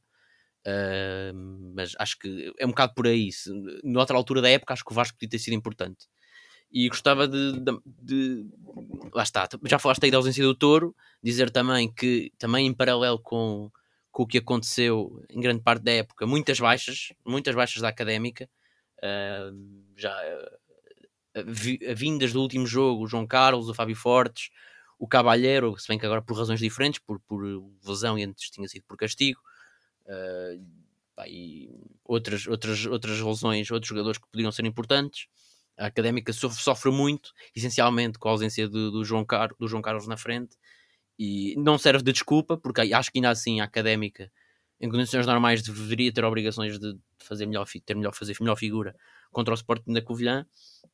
Uh, 0.65 1.74
mas 1.75 1.96
acho 1.98 2.20
que 2.20 2.53
é 2.58 2.65
um 2.65 2.70
bocado 2.70 2.94
por 2.94 3.08
aí. 3.08 3.32
Se, 3.32 3.50
noutra 3.84 4.15
altura 4.15 4.41
da 4.41 4.50
época, 4.50 4.74
acho 4.74 4.86
que 4.86 4.91
o 4.91 4.96
Vasco 4.96 5.18
podia 5.18 5.30
ter 5.30 5.39
sido 5.39 5.53
importante. 5.53 6.08
E 6.72 6.88
gostava 6.88 7.27
de, 7.27 7.60
de, 7.60 7.80
de, 7.86 8.46
Lá 9.13 9.24
está, 9.24 9.48
já 9.65 9.77
falaste 9.77 10.06
aí 10.06 10.12
da 10.12 10.18
ausência 10.18 10.44
do 10.44 10.56
Touro, 10.56 10.96
dizer 11.22 11.50
também 11.50 11.91
que, 11.94 12.32
também 12.38 12.68
em 12.68 12.74
paralelo 12.74 13.20
com, 13.20 13.70
com 14.12 14.24
o 14.24 14.27
que 14.27 14.38
aconteceu 14.38 15.24
em 15.30 15.39
grande 15.39 15.62
parte 15.62 15.84
da 15.84 15.91
época, 15.91 16.27
muitas 16.27 16.60
baixas, 16.60 17.13
muitas 17.25 17.56
baixas 17.56 17.82
da 17.82 17.88
académica. 17.89 18.50
Uh, 18.98 19.84
já 19.96 20.13
uh, 21.36 21.96
vindas 21.96 22.34
do 22.34 22.41
último 22.41 22.68
jogo, 22.68 23.03
o 23.03 23.08
João 23.08 23.25
Carlos, 23.25 23.70
o 23.70 23.74
Fábio 23.74 23.96
Fortes, 23.96 24.50
o 25.00 25.08
Cabalheiro, 25.08 25.75
se 25.80 25.88
bem 25.88 25.98
que 25.98 26.06
agora 26.06 26.22
por 26.22 26.38
razões 26.38 26.60
diferentes, 26.60 27.00
por, 27.00 27.20
por 27.22 27.41
lesão 27.84 28.20
e 28.20 28.24
antes 28.24 28.51
tinha 28.51 28.68
sido 28.68 28.84
por 28.84 28.98
castigo, 28.98 29.39
uh, 30.06 30.63
pá, 31.15 31.27
e 31.27 31.70
outras, 32.03 32.46
outras, 32.48 32.86
outras 32.86 33.20
lesões, 33.20 33.72
outros 33.72 33.89
jogadores 33.89 34.20
que 34.20 34.27
poderiam 34.27 34.51
ser 34.51 34.65
importantes. 34.65 35.27
A 35.77 35.88
académica 35.88 36.34
sofre, 36.34 36.62
sofre 36.62 36.91
muito, 36.91 37.32
essencialmente 37.56 38.20
com 38.20 38.27
a 38.27 38.32
ausência 38.32 38.68
do, 38.68 38.91
do, 38.91 39.06
João, 39.06 39.25
Car 39.25 39.56
do 39.58 39.68
João 39.68 39.82
Carlos 39.82 40.06
na 40.06 40.18
frente, 40.18 40.58
e 41.24 41.56
não 41.56 41.78
serve 41.78 42.04
de 42.04 42.12
desculpa, 42.12 42.58
porque 42.58 42.82
acho 42.82 43.12
que 43.12 43.20
ainda 43.20 43.30
assim 43.30 43.60
a 43.62 43.66
académica, 43.66 44.32
em 44.80 44.90
condições 44.90 45.28
normais, 45.28 45.62
deveria 45.62 46.12
ter 46.12 46.25
obrigações 46.25 46.80
de 46.80 46.98
fazer 47.20 47.46
melhor, 47.46 47.68
ter 47.86 47.96
melhor, 47.96 48.12
fazer 48.12 48.36
melhor 48.42 48.56
figura 48.56 48.96
contra 49.32 49.54
o 49.54 49.56
Sporting 49.56 49.94
da 49.94 50.01
Covilhã. 50.01 50.48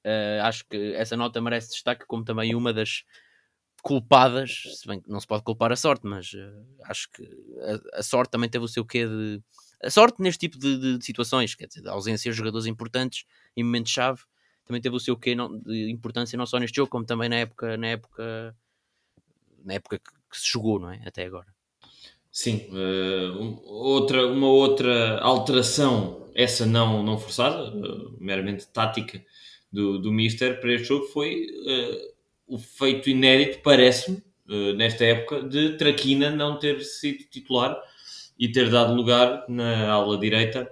Uh, 0.05 0.43
acho 0.43 0.65
que 0.67 0.93
essa 0.95 1.15
nota 1.15 1.39
merece 1.39 1.69
destaque 1.69 2.05
como 2.05 2.25
também 2.25 2.53
uma 2.55 2.73
das 2.73 3.05
culpadas, 3.81 4.63
se 4.75 4.85
bem 4.85 4.99
que 4.99 5.09
não 5.09 5.17
se 5.21 5.25
pode 5.25 5.43
culpar 5.43 5.71
a 5.71 5.77
sorte, 5.77 6.05
mas 6.05 6.33
uh, 6.33 6.65
acho 6.83 7.09
que 7.09 7.23
a, 7.93 7.99
a, 7.99 8.03
sorte 8.03 8.29
também 8.29 8.49
teve 8.49 8.65
o 8.65 8.67
seu 8.67 8.83
quê 8.83 9.07
de. 9.07 9.41
A 9.81 9.89
sorte 9.89 10.21
neste 10.21 10.41
tipo 10.41 10.59
de, 10.59 10.77
de, 10.77 10.97
de 10.97 11.05
situações, 11.05 11.55
quer 11.55 11.67
dizer, 11.67 11.87
a 11.87 11.93
ausência 11.93 12.29
de 12.29 12.37
jogadores 12.37 12.67
importantes 12.67 13.23
em 13.55 13.63
momentos-chave, 13.63 14.23
também 14.65 14.81
teve 14.81 14.93
o 14.97 14.99
seu 14.99 15.15
quê 15.15 15.37
de 15.65 15.89
importância 15.89 16.35
não 16.37 16.45
só 16.45 16.59
neste 16.59 16.75
jogo, 16.75 16.89
como 16.89 17.05
também 17.05 17.29
na 17.29 17.37
época, 17.37 17.77
na 17.77 17.87
época, 17.87 18.57
na 19.63 19.75
época 19.75 20.01
que, 20.29 20.37
se 20.39 20.51
jogou, 20.51 20.79
não 20.79 20.91
é? 20.91 21.01
Até 21.05 21.25
agora. 21.25 21.47
Sim, 22.31 22.69
uh, 22.69 23.63
outra, 23.65 24.27
uma 24.27 24.47
outra 24.47 25.17
alteração, 25.21 26.29
essa 26.35 26.67
não, 26.67 27.01
não 27.01 27.17
forçada, 27.17 27.75
uh, 27.75 28.15
meramente 28.19 28.67
tática 28.67 29.25
do, 29.71 29.97
do 29.97 30.11
Mister 30.11 30.59
para 30.61 30.73
este 30.73 30.89
jogo, 30.89 31.07
foi 31.07 31.47
uh, 31.47 32.13
o 32.47 32.59
feito 32.59 33.09
inédito, 33.09 33.59
parece-me, 33.63 34.21
nesta 34.77 35.03
época, 35.03 35.41
de 35.41 35.77
Traquina 35.77 36.29
não 36.29 36.57
ter 36.59 36.79
sido 36.81 37.23
titular 37.25 37.75
e 38.39 38.49
ter 38.49 38.69
dado 38.69 38.93
lugar 38.93 39.43
na 39.49 39.89
aula 39.89 40.17
direita, 40.17 40.71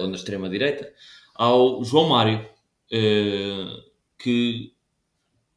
ou 0.00 0.06
na 0.06 0.14
extrema 0.14 0.48
direita, 0.48 0.92
ao 1.34 1.82
João 1.82 2.10
Mário, 2.10 2.48
que 4.16 4.72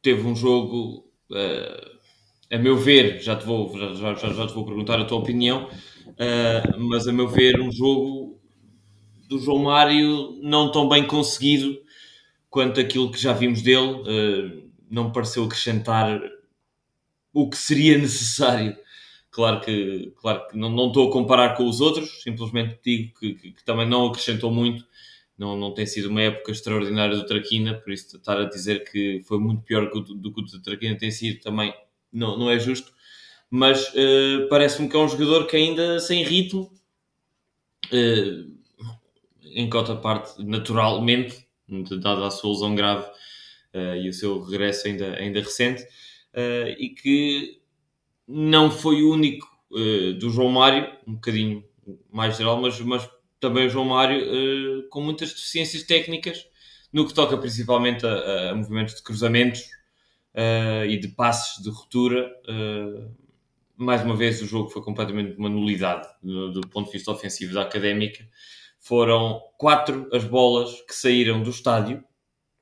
teve 0.02 0.26
um 0.26 0.34
jogo 0.34 1.08
a 2.52 2.58
meu 2.58 2.76
ver, 2.76 3.18
já 3.22 3.34
te 3.34 3.46
vou, 3.46 3.76
já, 3.78 4.14
já, 4.14 4.14
já 4.14 4.46
te 4.46 4.52
vou 4.52 4.66
perguntar 4.66 5.00
a 5.00 5.06
tua 5.06 5.18
opinião, 5.18 5.68
uh, 5.68 6.78
mas 6.78 7.08
a 7.08 7.12
meu 7.12 7.26
ver, 7.26 7.58
um 7.58 7.72
jogo 7.72 8.38
do 9.26 9.38
João 9.38 9.60
Mário 9.60 10.38
não 10.42 10.70
tão 10.70 10.86
bem 10.86 11.06
conseguido 11.06 11.80
quanto 12.50 12.78
aquilo 12.78 13.10
que 13.10 13.18
já 13.18 13.32
vimos 13.32 13.62
dele. 13.62 13.92
Uh, 14.02 14.70
não 14.90 15.04
me 15.04 15.12
pareceu 15.12 15.44
acrescentar 15.44 16.20
o 17.32 17.48
que 17.48 17.56
seria 17.56 17.96
necessário. 17.96 18.76
Claro 19.30 19.62
que, 19.62 20.12
claro 20.20 20.46
que 20.48 20.58
não, 20.58 20.68
não 20.68 20.88
estou 20.88 21.08
a 21.08 21.12
comparar 21.12 21.56
com 21.56 21.66
os 21.66 21.80
outros, 21.80 22.22
simplesmente 22.22 22.78
digo 22.84 23.18
que, 23.18 23.32
que, 23.32 23.52
que 23.52 23.64
também 23.64 23.88
não 23.88 24.08
acrescentou 24.08 24.50
muito. 24.52 24.86
Não, 25.38 25.56
não 25.56 25.72
tem 25.72 25.86
sido 25.86 26.10
uma 26.10 26.20
época 26.20 26.52
extraordinária 26.52 27.16
do 27.16 27.24
Traquina, 27.24 27.72
por 27.72 27.90
isso 27.90 28.14
estar 28.14 28.38
a 28.38 28.44
dizer 28.44 28.84
que 28.84 29.22
foi 29.24 29.38
muito 29.38 29.62
pior 29.62 29.88
do, 29.90 30.02
do 30.02 30.34
que 30.34 30.40
o 30.42 30.44
do 30.44 30.62
Traquina 30.62 30.98
tem 30.98 31.10
sido 31.10 31.40
também 31.40 31.72
não, 32.12 32.36
não 32.38 32.50
é 32.50 32.58
justo, 32.58 32.92
mas 33.50 33.88
uh, 33.88 34.48
parece-me 34.48 34.88
que 34.88 34.96
é 34.96 34.98
um 34.98 35.08
jogador 35.08 35.46
que 35.46 35.56
ainda 35.56 36.00
sem 36.00 36.24
ritmo, 36.24 36.72
uh, 37.92 38.52
em 39.42 39.68
cota 39.68 39.94
parte 39.94 40.42
naturalmente, 40.42 41.46
dada 42.00 42.26
a 42.26 42.30
sua 42.30 42.52
lesão 42.52 42.74
grave 42.74 43.06
uh, 43.74 43.96
e 43.96 44.08
o 44.08 44.12
seu 44.12 44.42
regresso 44.42 44.86
ainda, 44.86 45.16
ainda 45.16 45.40
recente, 45.40 45.86
e 46.78 46.88
que 46.88 47.60
não 48.26 48.70
foi 48.70 49.02
o 49.02 49.12
único 49.12 49.46
do 50.18 50.30
João 50.30 50.48
Mário, 50.48 50.90
um 51.06 51.12
bocadinho 51.12 51.62
mais 52.10 52.38
geral, 52.38 52.58
mas, 52.58 52.80
mas 52.80 53.06
também 53.38 53.66
o 53.66 53.68
João 53.68 53.84
Mário 53.84 54.88
com 54.88 55.02
muitas 55.02 55.28
deficiências 55.28 55.82
técnicas 55.82 56.46
no 56.90 57.06
que 57.06 57.12
toca 57.12 57.36
principalmente 57.36 58.06
a, 58.06 58.50
a 58.50 58.54
movimentos 58.54 58.94
de 58.94 59.02
cruzamentos 59.02 59.68
uh, 60.34 60.84
e 60.86 60.98
de 60.98 61.08
passes 61.08 61.62
de 61.62 61.70
ruptura. 61.70 62.30
Uh, 62.48 63.10
mais 63.76 64.02
uma 64.02 64.16
vez, 64.16 64.40
o 64.42 64.46
jogo 64.46 64.68
foi 64.68 64.82
completamente 64.82 65.36
uma 65.36 65.48
nulidade 65.48 66.08
do, 66.22 66.52
do 66.52 66.68
ponto 66.68 66.86
de 66.86 66.92
vista 66.92 67.10
ofensivo 67.10 67.54
da 67.54 67.62
académica. 67.62 68.26
Foram 68.78 69.40
quatro 69.58 70.08
as 70.12 70.24
bolas 70.24 70.80
que 70.82 70.94
saíram 70.94 71.42
do 71.42 71.50
estádio, 71.50 72.02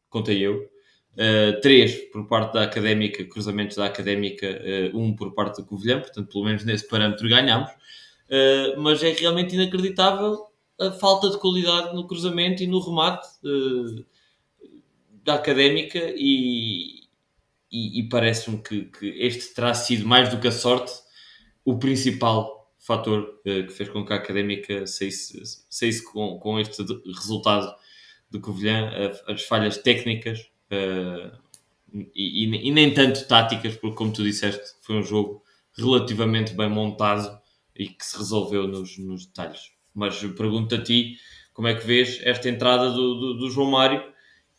contei 0.09 0.39
eu, 0.39 0.69
Uh, 1.13 1.61
três 1.61 1.97
por 2.13 2.27
parte 2.29 2.55
da 2.55 2.63
Académica, 2.63 3.25
cruzamentos 3.25 3.77
da 3.77 3.85
Académica, 3.85 4.47
uh, 4.95 4.97
um 4.97 5.15
por 5.15 5.35
parte 5.35 5.61
do 5.61 5.67
Covilhã, 5.67 6.01
portanto, 6.01 6.31
pelo 6.31 6.45
menos 6.45 6.65
nesse 6.65 6.89
parâmetro 6.89 7.29
ganhámos. 7.29 7.71
Uh, 7.71 8.81
mas 8.81 9.03
é 9.03 9.11
realmente 9.11 9.55
inacreditável 9.55 10.47
a 10.81 10.93
falta 10.93 11.29
de 11.29 11.39
qualidade 11.39 11.95
no 11.95 12.07
cruzamento 12.07 12.63
e 12.63 12.67
no 12.67 12.81
remate 12.81 13.27
da 15.25 15.35
Académica 15.35 15.99
e, 16.17 17.00
e, 17.71 18.01
e 18.01 18.09
parece-me 18.09 18.59
que, 18.59 18.87
que, 18.87 19.07
este 19.19 19.55
terá 19.55 19.75
sido, 19.75 20.07
mais 20.07 20.29
do 20.29 20.39
que 20.39 20.49
a 20.49 20.53
sorte, 20.53 20.93
o 21.65 21.79
principal 21.79 22.71
fator 22.79 23.41
uh, 23.41 23.67
que 23.67 23.73
fez 23.73 23.89
com 23.89 24.05
que 24.05 24.13
a 24.13 24.17
Académica 24.17 24.87
saísse, 24.87 25.41
saísse 25.69 26.05
com, 26.05 26.39
com 26.39 26.59
este 26.59 26.83
resultado 27.07 27.75
de 28.31 28.39
Covilhã, 28.39 28.91
as 29.27 29.43
falhas 29.43 29.77
técnicas 29.79 30.51
uh, 30.71 31.37
e, 31.93 32.45
e, 32.45 32.69
e, 32.69 32.71
nem 32.71 32.95
tanto 32.95 33.27
táticas, 33.27 33.77
porque 33.77 33.97
como 33.97 34.13
tu 34.13 34.23
disseste, 34.23 34.75
foi 34.83 34.97
um 34.97 35.03
jogo 35.03 35.43
relativamente 35.77 36.55
bem 36.55 36.69
montado 36.69 37.41
e 37.77 37.89
que 37.89 38.05
se 38.05 38.17
resolveu 38.17 38.69
nos, 38.69 38.97
nos 38.99 39.27
detalhes. 39.27 39.73
Mas 39.95 40.19
pergunto 40.21 40.75
a 40.75 40.83
ti, 40.83 41.17
como 41.53 41.69
é 41.69 41.75
que 41.75 41.87
vês 41.87 42.21
esta 42.23 42.49
entrada 42.49 42.91
do, 42.91 43.15
do, 43.15 43.35
do 43.39 43.51
João 43.51 43.71
Mário 43.71 44.03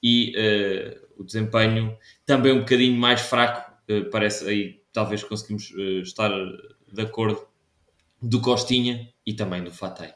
e 0.04 0.34
uh, 0.36 1.01
o 1.18 1.24
desempenho 1.24 1.98
também 2.26 2.54
um 2.54 2.60
bocadinho 2.60 2.98
mais 2.98 3.22
fraco, 3.22 3.72
uh, 3.90 4.10
parece 4.10 4.48
aí 4.48 4.82
talvez 4.92 5.24
conseguimos 5.24 5.72
uh, 5.72 6.02
estar 6.02 6.30
de 6.92 7.02
acordo 7.02 7.48
do 8.22 8.40
Costinha 8.42 9.12
e 9.26 9.34
também 9.34 9.64
do 9.64 9.72
Fatei. 9.72 10.14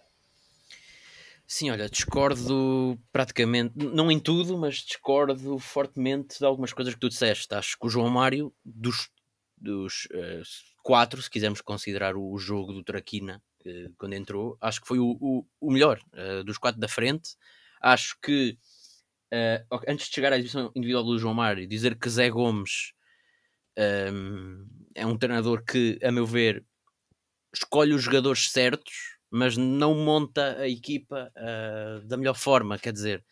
Sim, 1.48 1.70
olha, 1.70 1.88
discordo 1.88 3.00
praticamente, 3.12 3.74
não 3.78 4.12
em 4.12 4.20
tudo, 4.20 4.58
mas 4.58 4.78
discordo 4.78 5.60
fortemente 5.60 6.40
de 6.40 6.46
algumas 6.46 6.74
coisas 6.74 6.94
que 6.94 7.00
tu 7.00 7.10
disseste. 7.10 7.54
Acho 7.54 7.78
que 7.78 7.86
o 7.86 7.90
João 7.90 8.10
Mário, 8.10 8.52
dos, 8.64 9.10
dos 9.56 10.06
uh, 10.06 10.42
quatro, 10.84 11.22
se 11.22 11.30
quisermos 11.30 11.62
considerar 11.62 12.18
o, 12.18 12.36
jogo 12.40 12.74
do 12.74 12.84
Traquina, 12.84 13.44
uh, 13.64 13.94
quando 13.96 14.14
entrou, 14.14 14.58
acho 14.60 14.82
que 14.82 14.88
foi 14.88 14.98
o, 14.98 15.18
o, 15.22 15.46
o 15.62 15.72
melhor 15.72 16.02
uh, 16.14 16.44
dos 16.44 16.58
quatro 16.58 16.82
da 16.82 16.88
frente. 16.88 17.36
Acho 17.80 18.18
que 18.20 18.58
Uh, 19.34 19.80
antes 19.88 20.08
de 20.08 20.16
chegar 20.16 20.32
à 20.32 20.38
exibição 20.38 20.72
individual 20.76 21.04
do 21.04 21.18
João 21.18 21.34
Mário, 21.34 21.68
dizer 21.68 21.96
que 21.98 22.10
Zé 22.10 22.30
Gomes 22.30 22.94
um, 23.78 24.68
é 24.94 25.06
um 25.06 25.18
treinador 25.18 25.64
que, 25.64 26.00
a 26.04 26.12
meu 26.12 26.26
ver, 26.26 26.64
escolhe 27.54 27.94
os 27.94 28.04
jogadores 28.04 28.52
certos, 28.52 29.18
mas 29.30 29.58
não 29.58 29.96
monta 29.96 30.58
a 30.58 30.68
equipa 30.70 31.32
uh, 31.36 32.06
da 32.08 32.18
melhor 32.18 32.36
forma. 32.36 32.78
Quer 32.78 32.94
dizer, 32.94 33.26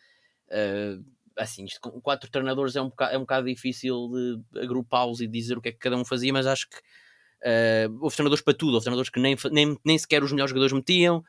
uh, 0.48 1.04
assim, 1.36 1.64
isto, 1.64 1.80
com 1.80 2.00
quatro 2.00 2.30
treinadores 2.30 2.76
é 2.76 2.82
um 2.82 2.88
bocado, 2.88 3.14
é 3.14 3.16
um 3.16 3.22
bocado 3.22 3.46
difícil 3.46 4.10
de 4.52 4.60
agrupá-los 4.60 5.20
e 5.20 5.26
dizer 5.26 5.56
o 5.56 5.62
que 5.62 5.70
é 5.70 5.72
que 5.72 5.78
cada 5.78 5.96
um 5.96 6.04
fazia, 6.04 6.32
mas 6.32 6.46
acho 6.46 6.68
que 6.68 6.76
uh, 6.76 7.98
houve 8.00 8.16
treinadores 8.16 8.44
para 8.44 8.54
tudo, 8.54 8.74
houve 8.74 8.84
treinadores 8.84 9.10
que 9.10 9.20
nem, 9.20 9.36
nem, 9.50 9.78
nem 9.84 9.98
sequer 9.98 10.22
os 10.22 10.32
melhores 10.32 10.50
jogadores 10.50 10.72
metiam. 10.72 11.24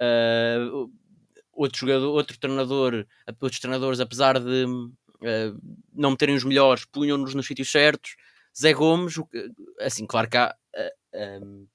Uh, 0.00 0.90
outro 1.56 1.80
jogador, 1.80 2.08
outro 2.08 2.38
treinador, 2.38 3.06
outros 3.40 3.60
treinadores, 3.60 4.00
apesar 4.00 4.38
de 4.38 4.64
uh, 4.64 5.78
não 5.92 6.10
meterem 6.10 6.34
os 6.34 6.44
melhores, 6.44 6.84
punham-nos 6.84 7.34
nos 7.34 7.46
sítios 7.46 7.70
certos. 7.70 8.16
Zé 8.58 8.72
Gomes, 8.72 9.14
assim, 9.80 10.06
claro 10.06 10.28
que 10.28 10.36
há 10.36 10.54
uh, 10.76 11.68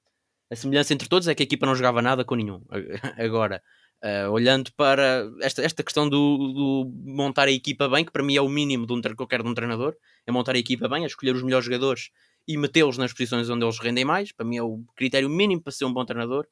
a 0.52 0.56
semelhança 0.56 0.94
entre 0.94 1.08
todos 1.08 1.28
é 1.28 1.36
que 1.36 1.44
a 1.44 1.46
equipa 1.46 1.66
não 1.66 1.76
jogava 1.76 2.02
nada 2.02 2.26
com 2.26 2.36
nenhum. 2.36 2.62
Agora, 3.18 3.62
uh, 4.04 4.32
olhando 4.32 4.72
para 4.74 5.30
esta, 5.42 5.62
esta 5.62 5.84
questão 5.84 6.10
do, 6.10 6.38
do, 6.38 6.92
montar 7.06 7.48
a 7.48 7.52
equipa 7.52 7.88
bem, 7.88 8.04
que 8.04 8.12
para 8.12 8.24
mim 8.24 8.36
é 8.36 8.42
o 8.42 8.50
mínimo 8.50 8.88
de 8.88 8.94
um, 8.94 9.02
que 9.02 9.22
eu 9.22 9.28
quero 9.28 9.44
de 9.44 9.50
um 9.50 9.54
treinador, 9.54 9.96
é 10.26 10.32
montar 10.32 10.56
a 10.56 10.58
equipa 10.58 10.88
bem, 10.90 11.04
é 11.04 11.08
escolher 11.08 11.36
os 11.36 11.44
melhores 11.44 11.66
jogadores 11.66 12.10
e 12.48 12.58
metê-los 12.58 12.98
nas 12.98 13.14
posições 13.14 13.48
onde 13.50 13.64
eles 13.64 13.80
rendem 13.80 14.04
mais. 14.04 14.32
Para 14.32 14.46
mim 14.46 14.58
é 14.58 14.64
o 14.64 14.84
critério 14.96 15.30
mínimo 15.30 15.62
para 15.62 15.72
ser 15.72 15.86
um 15.86 15.94
bom 15.94 16.04
treinador. 16.04 16.48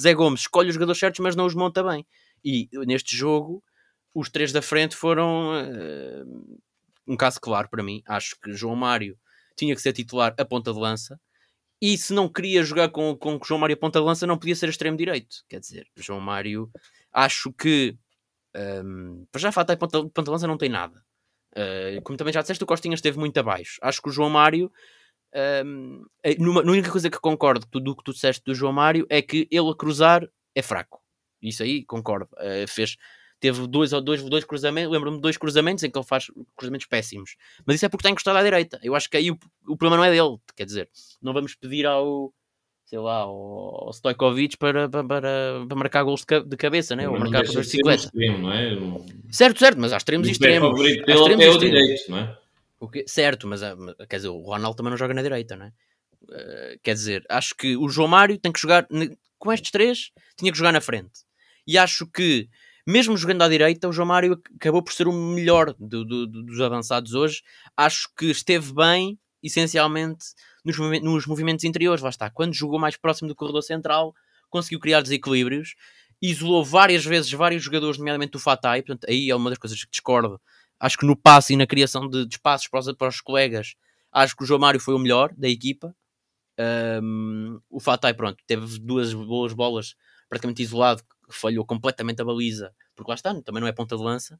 Zé 0.00 0.14
Gomes 0.14 0.42
escolhe 0.42 0.68
os 0.68 0.74
jogadores 0.74 1.00
certos, 1.00 1.20
mas 1.20 1.34
não 1.34 1.44
os 1.44 1.54
monta 1.54 1.82
bem. 1.82 2.06
E 2.44 2.68
neste 2.86 3.16
jogo, 3.16 3.62
os 4.14 4.28
três 4.28 4.52
da 4.52 4.62
frente 4.62 4.96
foram 4.96 5.52
uh, 5.52 6.60
um 7.06 7.16
caso 7.16 7.40
claro 7.40 7.68
para 7.68 7.82
mim. 7.82 8.02
Acho 8.06 8.36
que 8.40 8.52
João 8.52 8.76
Mário 8.76 9.18
tinha 9.56 9.74
que 9.74 9.82
ser 9.82 9.92
titular 9.92 10.34
a 10.38 10.44
ponta 10.44 10.72
de 10.72 10.78
lança. 10.78 11.20
E 11.80 11.98
se 11.98 12.12
não 12.12 12.28
queria 12.28 12.62
jogar 12.62 12.88
com, 12.90 13.16
com 13.16 13.40
João 13.44 13.58
Mário 13.58 13.74
a 13.74 13.78
ponta 13.78 13.98
de 13.98 14.04
lança, 14.04 14.26
não 14.26 14.38
podia 14.38 14.54
ser 14.54 14.68
extremo 14.68 14.96
direito. 14.96 15.44
Quer 15.48 15.60
dizer, 15.60 15.86
João 15.96 16.20
Mário, 16.20 16.70
acho 17.12 17.52
que 17.52 17.96
um, 18.84 19.26
para 19.32 19.40
já 19.40 19.50
falta 19.50 19.76
ponta, 19.76 20.00
ponta 20.00 20.22
de 20.22 20.30
lança 20.30 20.46
não 20.46 20.58
tem 20.58 20.68
nada. 20.68 21.02
Uh, 21.56 22.00
como 22.02 22.16
também 22.16 22.32
já 22.32 22.40
disseste, 22.40 22.62
o 22.62 22.66
Costinha 22.66 22.94
esteve 22.94 23.18
muito 23.18 23.36
abaixo. 23.38 23.78
Acho 23.82 24.00
que 24.00 24.08
o 24.08 24.12
João 24.12 24.30
Mário, 24.30 24.70
um, 25.64 26.04
numa, 26.38 26.60
a 26.62 26.64
única 26.64 26.90
coisa 26.90 27.10
que 27.10 27.18
concordo 27.18 27.66
do 27.80 27.96
que 27.96 28.04
tu 28.04 28.12
disseste 28.12 28.42
do 28.44 28.54
João 28.54 28.72
Mário 28.72 29.06
é 29.10 29.20
que 29.20 29.48
ele 29.50 29.70
a 29.70 29.74
cruzar 29.74 30.28
é 30.54 30.62
fraco. 30.62 31.01
Isso 31.42 31.62
aí 31.62 31.84
concordo. 31.84 32.28
Uh, 32.34 32.66
fez, 32.68 32.96
teve 33.40 33.66
dois 33.66 33.92
ou 33.92 34.00
dois, 34.00 34.22
dois 34.22 34.44
cruzamentos, 34.44 34.92
lembro-me 34.92 35.16
de 35.16 35.22
dois 35.22 35.36
cruzamentos 35.36 35.82
em 35.82 35.90
que 35.90 35.98
ele 35.98 36.06
faz 36.06 36.26
cruzamentos 36.56 36.86
péssimos. 36.86 37.36
Mas 37.66 37.76
isso 37.76 37.86
é 37.86 37.88
porque 37.88 38.02
está 38.02 38.10
encostado 38.10 38.36
à 38.36 38.42
direita. 38.42 38.78
Eu 38.82 38.94
acho 38.94 39.10
que 39.10 39.16
aí 39.16 39.30
o, 39.30 39.38
o 39.66 39.76
problema 39.76 39.96
não 39.96 40.04
é 40.04 40.10
dele. 40.10 40.38
Quer 40.54 40.64
dizer, 40.64 40.88
não 41.20 41.32
vamos 41.32 41.54
pedir 41.56 41.84
ao 41.84 42.32
sei 42.84 42.98
lá, 42.98 43.20
ao, 43.20 43.86
ao 43.86 43.90
Stojkovic 43.90 44.58
para, 44.58 44.86
para, 44.86 45.02
para, 45.02 45.66
para 45.66 45.76
marcar 45.76 46.02
gols 46.02 46.26
de, 46.26 46.42
de 46.44 46.56
cabeça, 46.58 46.94
né? 46.94 47.08
ou 47.08 47.18
marcar 47.18 47.42
para 47.42 47.60
bicicleta. 47.60 48.04
Extremo, 48.04 48.38
não 48.38 48.52
é? 48.52 48.68
Certo, 49.30 49.58
certo, 49.58 49.80
mas 49.80 49.94
há 49.94 49.96
extremos 49.96 50.28
e 50.28 50.32
extremos. 50.32 50.68
O 50.68 50.72
favorito 50.72 51.06
dele 51.06 51.42
é 51.42 51.48
o 51.48 51.58
direito, 51.58 52.10
não 52.10 52.18
é? 52.18 52.38
O 52.78 52.88
que, 52.90 53.04
certo, 53.08 53.46
mas 53.46 53.62
ah, 53.62 53.74
quer 54.10 54.16
dizer, 54.16 54.28
o 54.28 54.42
Ronaldo 54.42 54.76
também 54.76 54.90
não 54.90 54.98
joga 54.98 55.14
na 55.14 55.22
direita, 55.22 55.56
não 55.56 55.66
é? 55.66 55.72
Uh, 56.24 56.78
quer 56.82 56.92
dizer, 56.92 57.24
acho 57.30 57.54
que 57.56 57.78
o 57.78 57.88
João 57.88 58.08
Mário 58.08 58.36
tem 58.36 58.52
que 58.52 58.60
jogar 58.60 58.86
com 59.38 59.52
estes 59.52 59.70
três, 59.70 60.10
tinha 60.36 60.52
que 60.52 60.58
jogar 60.58 60.72
na 60.72 60.80
frente 60.80 61.22
e 61.66 61.78
acho 61.78 62.06
que, 62.06 62.48
mesmo 62.86 63.16
jogando 63.16 63.42
à 63.42 63.48
direita, 63.48 63.88
o 63.88 63.92
João 63.92 64.08
Mário 64.08 64.40
acabou 64.56 64.82
por 64.82 64.92
ser 64.92 65.06
o 65.06 65.12
melhor 65.12 65.74
do, 65.78 66.04
do, 66.04 66.26
dos 66.26 66.60
avançados 66.60 67.14
hoje. 67.14 67.42
Acho 67.76 68.08
que 68.16 68.26
esteve 68.26 68.72
bem 68.72 69.18
essencialmente 69.42 70.26
nos, 70.64 70.78
nos 71.02 71.26
movimentos 71.26 71.64
interiores. 71.64 72.02
Lá 72.02 72.10
está. 72.10 72.30
Quando 72.30 72.54
jogou 72.54 72.78
mais 72.78 72.96
próximo 72.96 73.28
do 73.28 73.34
corredor 73.34 73.62
central, 73.62 74.14
conseguiu 74.48 74.80
criar 74.80 75.00
desequilíbrios, 75.00 75.74
isolou 76.20 76.64
várias 76.64 77.04
vezes 77.04 77.32
vários 77.32 77.62
jogadores, 77.62 77.98
nomeadamente 77.98 78.36
o 78.36 78.40
Fatai. 78.40 78.82
Portanto, 78.82 79.06
aí 79.08 79.30
é 79.30 79.34
uma 79.36 79.50
das 79.50 79.58
coisas 79.58 79.82
que 79.82 79.90
discordo. 79.90 80.40
Acho 80.78 80.98
que 80.98 81.06
no 81.06 81.16
passe 81.16 81.54
e 81.54 81.56
na 81.56 81.66
criação 81.66 82.08
de, 82.08 82.26
de 82.26 82.34
espaços 82.34 82.68
para 82.68 82.80
os, 82.80 82.92
para 82.92 83.08
os 83.08 83.20
colegas, 83.20 83.74
acho 84.12 84.36
que 84.36 84.42
o 84.42 84.46
João 84.46 84.60
Mário 84.60 84.80
foi 84.80 84.94
o 84.94 84.98
melhor 84.98 85.32
da 85.36 85.48
equipa. 85.48 85.94
Um, 87.02 87.60
o 87.70 87.80
Fatai, 87.80 88.14
pronto, 88.14 88.36
teve 88.46 88.78
duas 88.78 89.14
boas 89.14 89.52
bolas 89.52 89.94
praticamente 90.28 90.62
isolado, 90.62 91.02
falhou 91.36 91.64
completamente 91.64 92.20
a 92.22 92.24
baliza, 92.24 92.74
porque 92.94 93.10
lá 93.10 93.14
está, 93.14 93.34
também 93.42 93.60
não 93.60 93.68
é 93.68 93.72
ponta 93.72 93.96
de 93.96 94.02
lança. 94.02 94.38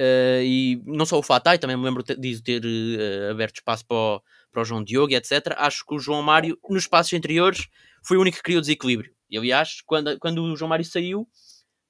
Uh, 0.00 0.42
e 0.42 0.82
não 0.86 1.04
só 1.04 1.18
o 1.18 1.22
Fatai, 1.22 1.58
também 1.58 1.76
me 1.76 1.84
lembro 1.84 2.02
de 2.02 2.42
ter 2.42 2.62
uh, 2.64 3.30
aberto 3.30 3.56
espaço 3.56 3.86
para 3.86 3.96
o, 3.96 4.22
para 4.50 4.62
o 4.62 4.64
João 4.64 4.82
Diogo, 4.82 5.12
etc. 5.12 5.54
Acho 5.56 5.84
que 5.86 5.94
o 5.94 5.98
João 5.98 6.22
Mário, 6.22 6.58
nos 6.68 6.84
espaços 6.84 7.12
interiores, 7.12 7.68
foi 8.02 8.16
o 8.16 8.20
único 8.20 8.38
que 8.38 8.42
criou 8.42 8.60
desequilíbrio. 8.60 9.14
E 9.28 9.36
aliás, 9.36 9.80
quando, 9.84 10.18
quando 10.18 10.42
o 10.42 10.56
João 10.56 10.68
Mário 10.68 10.84
saiu, 10.84 11.28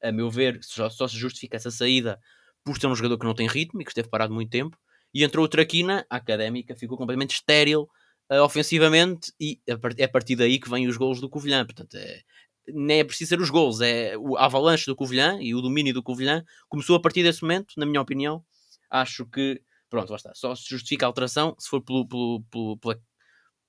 a 0.02 0.10
meu 0.10 0.30
ver, 0.30 0.58
só, 0.62 0.90
só 0.90 1.06
se 1.06 1.16
justifica 1.16 1.56
essa 1.56 1.70
saída 1.70 2.18
por 2.64 2.78
ser 2.78 2.86
um 2.86 2.94
jogador 2.94 3.18
que 3.18 3.24
não 3.24 3.34
tem 3.34 3.48
ritmo 3.48 3.80
e 3.80 3.84
que 3.84 3.90
esteve 3.90 4.08
parado 4.08 4.34
muito 4.34 4.50
tempo, 4.50 4.76
e 5.14 5.24
entrou 5.24 5.44
o 5.44 5.48
Traquina, 5.48 6.06
a 6.08 6.16
académica 6.16 6.74
ficou 6.74 6.96
completamente 6.96 7.34
estéril 7.34 7.88
uh, 8.30 8.42
ofensivamente, 8.42 9.32
e 9.38 9.60
é 9.66 10.04
a 10.04 10.08
partir 10.08 10.36
daí 10.36 10.58
que 10.58 10.70
vêm 10.70 10.86
os 10.86 10.96
golos 10.96 11.20
do 11.20 11.28
Covilhã. 11.28 11.64
Portanto, 11.64 11.96
é, 11.96 12.22
nem 12.68 13.00
é 13.00 13.04
preciso 13.04 13.30
ser 13.30 13.40
os 13.40 13.50
gols, 13.50 13.80
é 13.80 14.16
o 14.16 14.36
avalanche 14.36 14.86
do 14.86 14.94
Covilhã 14.96 15.38
e 15.40 15.54
o 15.54 15.60
domínio 15.60 15.92
do 15.92 16.02
Covilhã 16.02 16.44
começou 16.68 16.96
a 16.96 17.00
partir 17.00 17.22
desse 17.22 17.42
momento, 17.42 17.74
na 17.76 17.86
minha 17.86 18.00
opinião. 18.00 18.44
Acho 18.90 19.26
que, 19.26 19.60
pronto, 19.88 20.10
lá 20.10 20.16
está. 20.16 20.32
Só 20.34 20.54
se 20.54 20.68
justifica 20.68 21.06
a 21.06 21.08
alteração 21.08 21.56
se 21.58 21.68
for 21.68 21.80
pelo, 21.80 22.06
pelo, 22.06 22.42
pelo, 22.50 23.00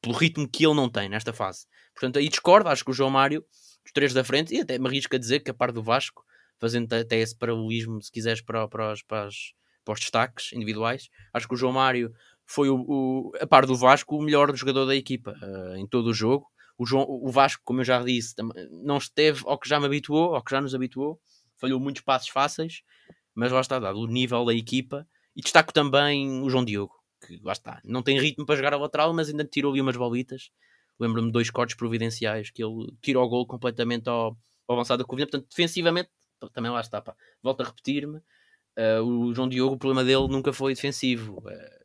pelo, 0.01 0.15
ritmo 0.15 0.47
que 0.47 0.65
ele 0.65 0.75
não 0.75 0.89
tem 0.89 1.09
nesta 1.09 1.33
fase. 1.33 1.65
Portanto, 1.93 2.19
aí 2.19 2.29
discordo. 2.29 2.69
Acho 2.69 2.83
que 2.83 2.91
o 2.91 2.93
João 2.93 3.09
Mário, 3.09 3.43
os 3.85 3.91
três 3.91 4.13
da 4.13 4.23
frente, 4.23 4.53
e 4.53 4.61
até 4.61 4.77
me 4.77 4.87
arrisco 4.87 5.15
a 5.15 5.19
dizer 5.19 5.39
que 5.39 5.49
a 5.49 5.53
par 5.53 5.71
do 5.71 5.81
Vasco, 5.81 6.23
fazendo 6.59 6.93
até 6.93 7.17
esse 7.19 7.35
paralelismo, 7.35 8.01
se 8.01 8.11
quiseres, 8.11 8.41
para, 8.41 8.67
para, 8.67 8.93
os, 8.93 9.01
para, 9.01 9.27
os, 9.27 9.53
para 9.83 9.93
os 9.93 9.99
destaques 9.99 10.53
individuais, 10.53 11.09
acho 11.33 11.47
que 11.47 11.53
o 11.53 11.57
João 11.57 11.73
Mário 11.73 12.13
foi, 12.45 12.69
o, 12.69 12.75
o 12.87 13.31
a 13.39 13.47
par 13.47 13.65
do 13.65 13.75
Vasco, 13.75 14.17
o 14.17 14.21
melhor 14.21 14.53
jogador 14.55 14.85
da 14.85 14.95
equipa 14.95 15.35
uh, 15.41 15.75
em 15.77 15.87
todo 15.87 16.07
o 16.07 16.13
jogo 16.13 16.52
o, 16.77 16.85
João, 16.85 17.05
o 17.07 17.29
Vasco, 17.29 17.61
como 17.63 17.81
eu 17.81 17.85
já 17.85 18.01
disse, 18.01 18.35
não 18.71 18.97
esteve 18.97 19.43
ao 19.45 19.57
que 19.57 19.69
já 19.69 19.79
me 19.79 19.85
habituou, 19.85 20.35
ao 20.35 20.43
que 20.43 20.51
já 20.51 20.61
nos 20.61 20.73
habituou, 20.73 21.19
falhou 21.57 21.79
muitos 21.79 22.01
passos 22.01 22.29
fáceis, 22.29 22.81
mas 23.33 23.51
lá 23.51 23.61
está, 23.61 23.79
dado 23.79 23.99
o 23.99 24.07
nível 24.07 24.45
da 24.45 24.53
equipa. 24.53 25.07
E 25.35 25.41
destaco 25.41 25.73
também 25.73 26.41
o 26.41 26.49
João 26.49 26.63
Diogo, 26.63 26.93
que 27.25 27.39
lá 27.43 27.53
está, 27.53 27.81
não 27.83 28.03
tem 28.03 28.19
ritmo 28.19 28.45
para 28.45 28.55
jogar 28.55 28.73
a 28.73 28.77
lateral, 28.77 29.13
mas 29.13 29.29
ainda 29.29 29.43
tirou 29.43 29.71
ali 29.71 29.81
umas 29.81 29.97
bolitas. 29.97 30.51
Lembro-me 30.99 31.27
de 31.27 31.33
dois 31.33 31.49
cortes 31.49 31.75
providenciais 31.75 32.51
que 32.51 32.63
ele 32.63 32.93
tirou 33.01 33.25
o 33.25 33.29
gol 33.29 33.47
completamente 33.47 34.07
ao, 34.07 34.37
ao 34.67 34.75
avançado 34.75 35.01
da 35.01 35.07
Covilhã. 35.07 35.25
Portanto, 35.25 35.49
defensivamente, 35.49 36.09
também 36.53 36.71
lá 36.71 36.81
está, 36.81 37.01
pá. 37.01 37.15
volto 37.41 37.61
a 37.61 37.65
repetir-me. 37.65 38.19
Uh, 38.77 39.01
o 39.03 39.33
João 39.33 39.49
Diogo, 39.49 39.75
o 39.75 39.77
problema 39.77 40.03
dele 40.03 40.27
nunca 40.27 40.51
foi 40.51 40.73
defensivo, 40.73 41.39
uh, 41.39 41.83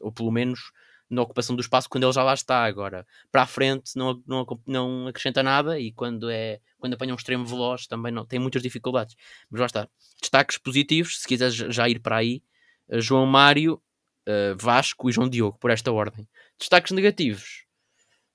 ou 0.00 0.12
pelo 0.12 0.30
menos 0.30 0.72
na 1.08 1.22
ocupação 1.22 1.54
do 1.54 1.60
espaço 1.60 1.88
quando 1.88 2.04
ele 2.04 2.12
já 2.12 2.22
lá 2.22 2.34
está. 2.34 2.64
Agora, 2.64 3.06
para 3.30 3.42
a 3.42 3.46
frente 3.46 3.96
não, 3.96 4.22
não, 4.26 4.46
não 4.66 5.06
acrescenta 5.08 5.42
nada 5.42 5.78
e 5.78 5.92
quando, 5.92 6.30
é, 6.30 6.60
quando 6.78 6.94
apanha 6.94 7.12
um 7.12 7.16
extremo 7.16 7.44
veloz 7.44 7.86
também 7.86 8.12
não, 8.12 8.24
tem 8.24 8.38
muitas 8.38 8.62
dificuldades. 8.62 9.16
Mas 9.50 9.60
lá 9.60 9.66
está. 9.66 9.88
Destaques 10.20 10.58
positivos, 10.58 11.20
se 11.20 11.28
quiseres 11.28 11.54
já 11.54 11.88
ir 11.88 12.00
para 12.00 12.16
aí, 12.16 12.42
eh, 12.88 13.00
João 13.00 13.26
Mário, 13.26 13.80
uh, 14.28 14.56
Vasco 14.58 15.08
e 15.08 15.12
João 15.12 15.28
Diogo, 15.28 15.58
por 15.58 15.70
esta 15.70 15.92
ordem. 15.92 16.26
Destaques 16.58 16.92
negativos, 16.92 17.64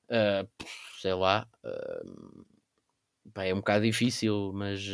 uh, 0.10 0.48
sei 1.02 1.14
lá, 1.14 1.48
uh, 1.64 2.46
é 3.36 3.54
um 3.54 3.58
bocado 3.58 3.86
difícil, 3.86 4.52
mas 4.54 4.86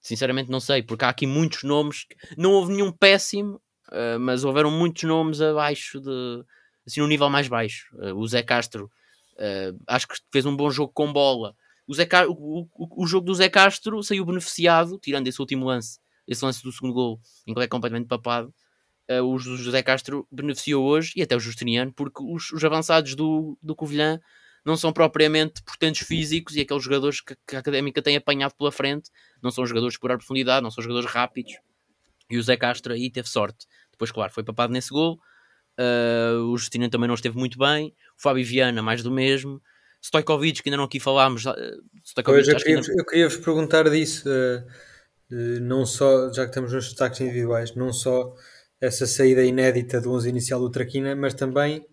sinceramente 0.00 0.50
não 0.50 0.60
sei, 0.60 0.82
porque 0.82 1.04
há 1.04 1.10
aqui 1.10 1.26
muitos 1.26 1.62
nomes, 1.62 2.06
não 2.36 2.52
houve 2.52 2.72
nenhum 2.72 2.90
péssimo, 2.90 3.60
uh, 3.90 4.18
mas 4.18 4.44
houveram 4.44 4.70
muitos 4.70 5.02
nomes 5.04 5.40
abaixo 5.40 6.00
de 6.00 6.44
assim, 6.86 7.00
no 7.00 7.06
nível 7.06 7.28
mais 7.28 7.48
baixo. 7.48 7.88
Uh, 7.94 8.14
o 8.14 8.26
Zé 8.26 8.42
Castro 8.42 8.90
uh, 9.36 9.78
acho 9.86 10.08
que 10.08 10.16
fez 10.32 10.46
um 10.46 10.56
bom 10.56 10.70
jogo 10.70 10.92
com 10.92 11.12
bola. 11.12 11.54
O, 11.86 11.94
Zé 11.94 12.08
o, 12.28 12.68
o, 12.74 13.02
o, 13.02 13.06
jogo 13.06 13.26
do 13.26 13.34
Zé 13.34 13.48
Castro 13.48 14.02
saiu 14.02 14.24
beneficiado, 14.24 14.98
tirando 14.98 15.26
esse 15.26 15.40
último 15.40 15.66
lance, 15.66 15.98
esse 16.26 16.44
lance 16.44 16.62
do 16.62 16.70
segundo 16.70 16.94
gol, 16.94 17.20
em 17.46 17.52
que 17.52 17.58
ele 17.58 17.64
é 17.64 17.68
completamente 17.68 18.06
papado. 18.06 18.54
O 19.24 19.36
José 19.40 19.82
Castro 19.82 20.24
beneficiou 20.30 20.84
hoje 20.84 21.14
e 21.16 21.22
até 21.22 21.34
o 21.34 21.40
Justiniano, 21.40 21.92
porque 21.92 22.22
os, 22.22 22.52
os 22.52 22.64
avançados 22.64 23.16
do, 23.16 23.58
do 23.60 23.74
Covilhã 23.74 24.20
não 24.64 24.76
são 24.76 24.92
propriamente 24.92 25.62
portantos 25.62 26.02
físicos 26.02 26.54
e 26.54 26.60
aqueles 26.60 26.82
jogadores 26.82 27.20
que, 27.20 27.34
que, 27.46 27.56
a 27.56 27.58
académica 27.58 28.02
tem 28.02 28.16
apanhado 28.16 28.54
pela 28.54 28.70
frente 28.70 29.10
não 29.42 29.50
são 29.50 29.66
jogadores 29.66 29.98
por 29.98 30.10
profundidade, 30.10 30.62
não 30.62 30.70
são 30.70 30.82
jogadores 30.82 31.10
rápidos. 31.10 31.54
E 32.30 32.38
o 32.38 32.42
Zé 32.42 32.56
Castro 32.56 32.92
aí 32.92 33.10
teve 33.10 33.28
sorte. 33.28 33.66
Depois, 33.90 34.10
claro, 34.10 34.32
foi 34.32 34.42
papado 34.42 34.72
nesse 34.72 34.90
gol. 34.90 35.18
Uh, 35.78 36.44
o 36.44 36.58
Justino 36.58 36.88
também 36.88 37.08
não 37.08 37.14
esteve 37.14 37.36
muito 37.36 37.58
bem. 37.58 37.94
O 38.18 38.22
Fábio 38.22 38.44
Viana, 38.44 38.82
mais 38.82 39.02
do 39.02 39.10
mesmo. 39.10 39.60
Stojkovic, 40.02 40.62
que 40.62 40.68
ainda 40.68 40.78
não 40.78 40.84
aqui 40.84 40.98
falámos. 40.98 41.44
Uh, 41.44 41.52
pois, 42.24 42.48
eu, 42.48 42.56
queria, 42.56 42.76
ainda... 42.76 43.04
queria 43.04 43.28
vos 43.28 43.36
perguntar 43.36 43.88
disso. 43.88 44.28
Uh, 44.28 45.60
não 45.60 45.86
só, 45.86 46.32
já 46.32 46.44
que 46.44 46.50
estamos 46.50 46.72
nos 46.72 46.86
destaques 46.86 47.20
individuais, 47.20 47.74
não 47.74 47.92
só 47.92 48.34
essa 48.80 49.06
saída 49.06 49.44
inédita 49.44 50.00
do 50.00 50.12
11 50.12 50.28
inicial 50.28 50.60
do 50.60 50.70
Traquina, 50.70 51.14
mas 51.14 51.34
também 51.34 51.86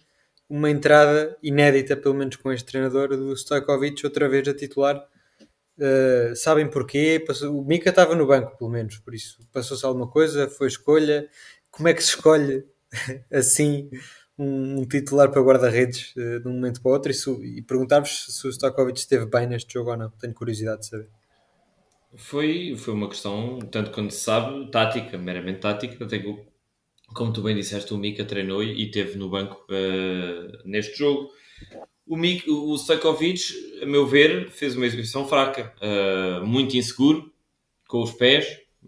uma 0.49 0.69
entrada 0.69 1.37
inédita, 1.43 1.97
pelo 1.97 2.15
menos 2.15 2.37
com 2.37 2.51
este 2.51 2.65
treinador, 2.65 3.09
do 3.09 3.35
Stojkovic, 3.35 4.05
outra 4.05 4.29
vez 4.29 4.47
a 4.47 4.53
titular. 4.53 5.03
Uh, 5.77 6.35
sabem 6.35 6.69
porquê? 6.69 7.23
O 7.51 7.63
Mika 7.63 7.91
estava 7.91 8.15
no 8.15 8.25
banco, 8.25 8.57
pelo 8.57 8.69
menos, 8.69 8.97
por 8.97 9.13
isso 9.13 9.39
passou-se 9.53 9.85
alguma 9.85 10.07
coisa, 10.07 10.49
foi 10.49 10.67
escolha 10.67 11.29
como 11.69 11.87
é 11.87 11.93
que 11.93 12.01
se 12.01 12.09
escolhe 12.09 12.65
assim 13.31 13.89
um, 14.37 14.81
um 14.81 14.85
titular 14.85 15.29
para 15.31 15.41
guarda-redes 15.41 16.15
uh, 16.15 16.39
de 16.39 16.47
um 16.47 16.53
momento 16.53 16.81
para 16.81 16.89
o 16.89 16.93
outro 16.93 17.11
e, 17.11 17.57
e 17.57 17.61
perguntar-vos 17.61 18.25
se 18.29 18.47
o 18.47 18.51
Stokovic 18.51 18.99
esteve 18.99 19.25
bem 19.25 19.47
neste 19.47 19.73
jogo 19.73 19.91
ou 19.91 19.97
não. 19.97 20.09
Tenho 20.09 20.33
curiosidade 20.33 20.81
de 20.81 20.87
saber. 20.87 21.09
Foi, 22.15 22.75
foi 22.75 22.93
uma 22.93 23.09
questão, 23.09 23.59
tanto 23.59 23.91
quanto 23.91 24.11
se 24.11 24.21
sabe, 24.21 24.71
tática, 24.71 25.17
meramente 25.17 25.59
tática. 25.59 25.97
Como 27.13 27.31
tu 27.31 27.41
bem 27.41 27.55
disseste, 27.55 27.93
o 27.93 27.97
Mika 27.97 28.25
treinou 28.25 28.63
e 28.63 28.85
esteve 28.85 29.17
no 29.17 29.29
banco 29.29 29.65
uh, 29.69 30.67
neste 30.67 30.97
jogo. 30.97 31.29
O, 32.07 32.15
Mika, 32.15 32.49
o 32.49 32.75
Stojkovic, 32.77 33.41
a 33.81 33.85
meu 33.85 34.07
ver, 34.07 34.49
fez 34.49 34.75
uma 34.75 34.85
exibição 34.85 35.27
fraca, 35.27 35.73
uh, 35.81 36.45
muito 36.45 36.77
inseguro, 36.77 37.31
com 37.87 38.01
os 38.01 38.11
pés, 38.11 38.47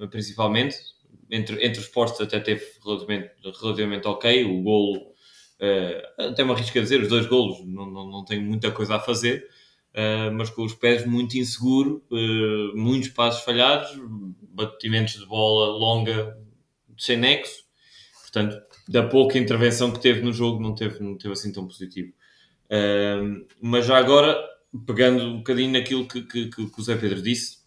principalmente 0.09 0.75
entre, 1.29 1.63
entre 1.65 1.79
os 1.79 1.87
postos 1.87 2.21
até 2.21 2.39
teve 2.39 2.63
relativamente, 2.83 3.31
relativamente 3.61 4.07
ok. 4.07 4.43
O 4.45 4.61
golo, 4.61 4.97
uh, 4.97 6.29
até 6.29 6.43
me 6.43 6.51
arrisco 6.51 6.77
a 6.77 6.81
dizer, 6.81 7.01
os 7.01 7.09
dois 7.09 7.27
golos 7.27 7.59
não, 7.65 7.85
não, 7.89 8.09
não 8.09 8.25
tenho 8.25 8.41
muita 8.41 8.71
coisa 8.71 8.95
a 8.95 8.99
fazer, 8.99 9.47
uh, 9.93 10.33
mas 10.33 10.49
com 10.49 10.63
os 10.63 10.73
pés 10.73 11.05
muito 11.05 11.37
inseguro, 11.37 12.03
uh, 12.11 12.77
muitos 12.77 13.09
passos 13.09 13.43
falhados, 13.43 13.91
batimentos 14.53 15.19
de 15.19 15.25
bola 15.25 15.77
longa 15.77 16.37
sem 16.97 17.17
nexo. 17.17 17.63
Portanto, 18.21 18.61
da 18.87 19.03
pouca 19.03 19.37
intervenção 19.37 19.91
que 19.91 19.99
teve 19.99 20.21
no 20.21 20.33
jogo, 20.33 20.61
não 20.61 20.73
teve, 20.73 21.01
não 21.03 21.17
teve 21.17 21.33
assim 21.33 21.51
tão 21.51 21.67
positivo. 21.67 22.13
Mas 23.61 23.85
já 23.85 23.97
agora, 23.97 24.37
pegando 24.85 25.23
um 25.23 25.37
bocadinho 25.37 25.71
naquilo 25.71 26.07
que, 26.07 26.21
que, 26.21 26.49
que 26.49 26.61
o 26.61 26.83
Zé 26.83 26.95
Pedro 26.95 27.21
disse, 27.21 27.59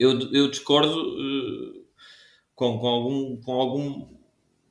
eu, 0.00 0.18
eu 0.32 0.50
discordo 0.50 0.98
uh, 0.98 1.84
com, 2.54 2.78
com, 2.78 2.88
algum, 2.88 3.36
com 3.36 3.52
algum, 3.52 4.08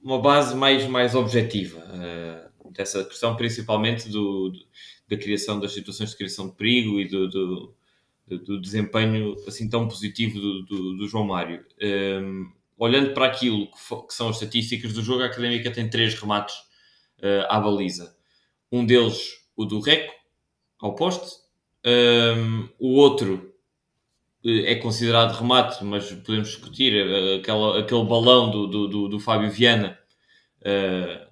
uma 0.01 0.19
base 0.19 0.55
mais, 0.55 0.87
mais 0.87 1.13
objetiva 1.13 1.85
uh, 1.85 2.71
dessa 2.71 3.03
questão, 3.05 3.35
principalmente 3.35 4.09
do, 4.09 4.51
da 5.07 5.15
criação 5.15 5.59
das 5.59 5.71
situações 5.71 6.09
de 6.09 6.17
criação 6.17 6.49
de 6.49 6.55
perigo 6.55 6.99
e 6.99 7.07
do, 7.07 7.29
do, 7.29 7.75
do 8.27 8.59
desempenho 8.59 9.35
assim 9.47 9.69
tão 9.69 9.87
positivo 9.87 10.39
do, 10.63 11.07
João 11.07 11.25
Mário. 11.25 11.63
Um, 11.79 12.51
olhando 12.75 13.13
para 13.13 13.27
aquilo 13.27 13.67
que, 13.67 14.07
que, 14.07 14.13
são 14.13 14.29
as 14.29 14.37
estatísticas 14.37 14.93
do 14.93 15.03
jogo, 15.03 15.21
a 15.21 15.27
Académica 15.27 15.69
tem 15.69 15.87
três 15.87 16.15
remates 16.15 16.55
uh, 17.19 17.45
à 17.49 17.59
baliza. 17.59 18.15
Um 18.71 18.85
deles, 18.85 19.31
o 19.55 19.65
do 19.65 19.79
Reco, 19.79 20.13
ao 20.79 20.95
poste. 20.95 21.37
Um, 21.85 22.69
o 22.79 22.95
outro, 22.95 23.53
é 24.43 24.75
considerado 24.75 25.37
remate, 25.37 25.83
mas 25.83 26.11
podemos 26.11 26.49
discutir 26.49 26.93
eh, 26.93 27.35
aquela, 27.35 27.79
aquele 27.79 28.05
balão 28.05 28.49
do, 28.49 28.67
do, 28.67 28.87
do, 28.87 29.07
do 29.09 29.19
Fábio 29.19 29.51
Viana 29.51 29.99
uh, 30.61 31.29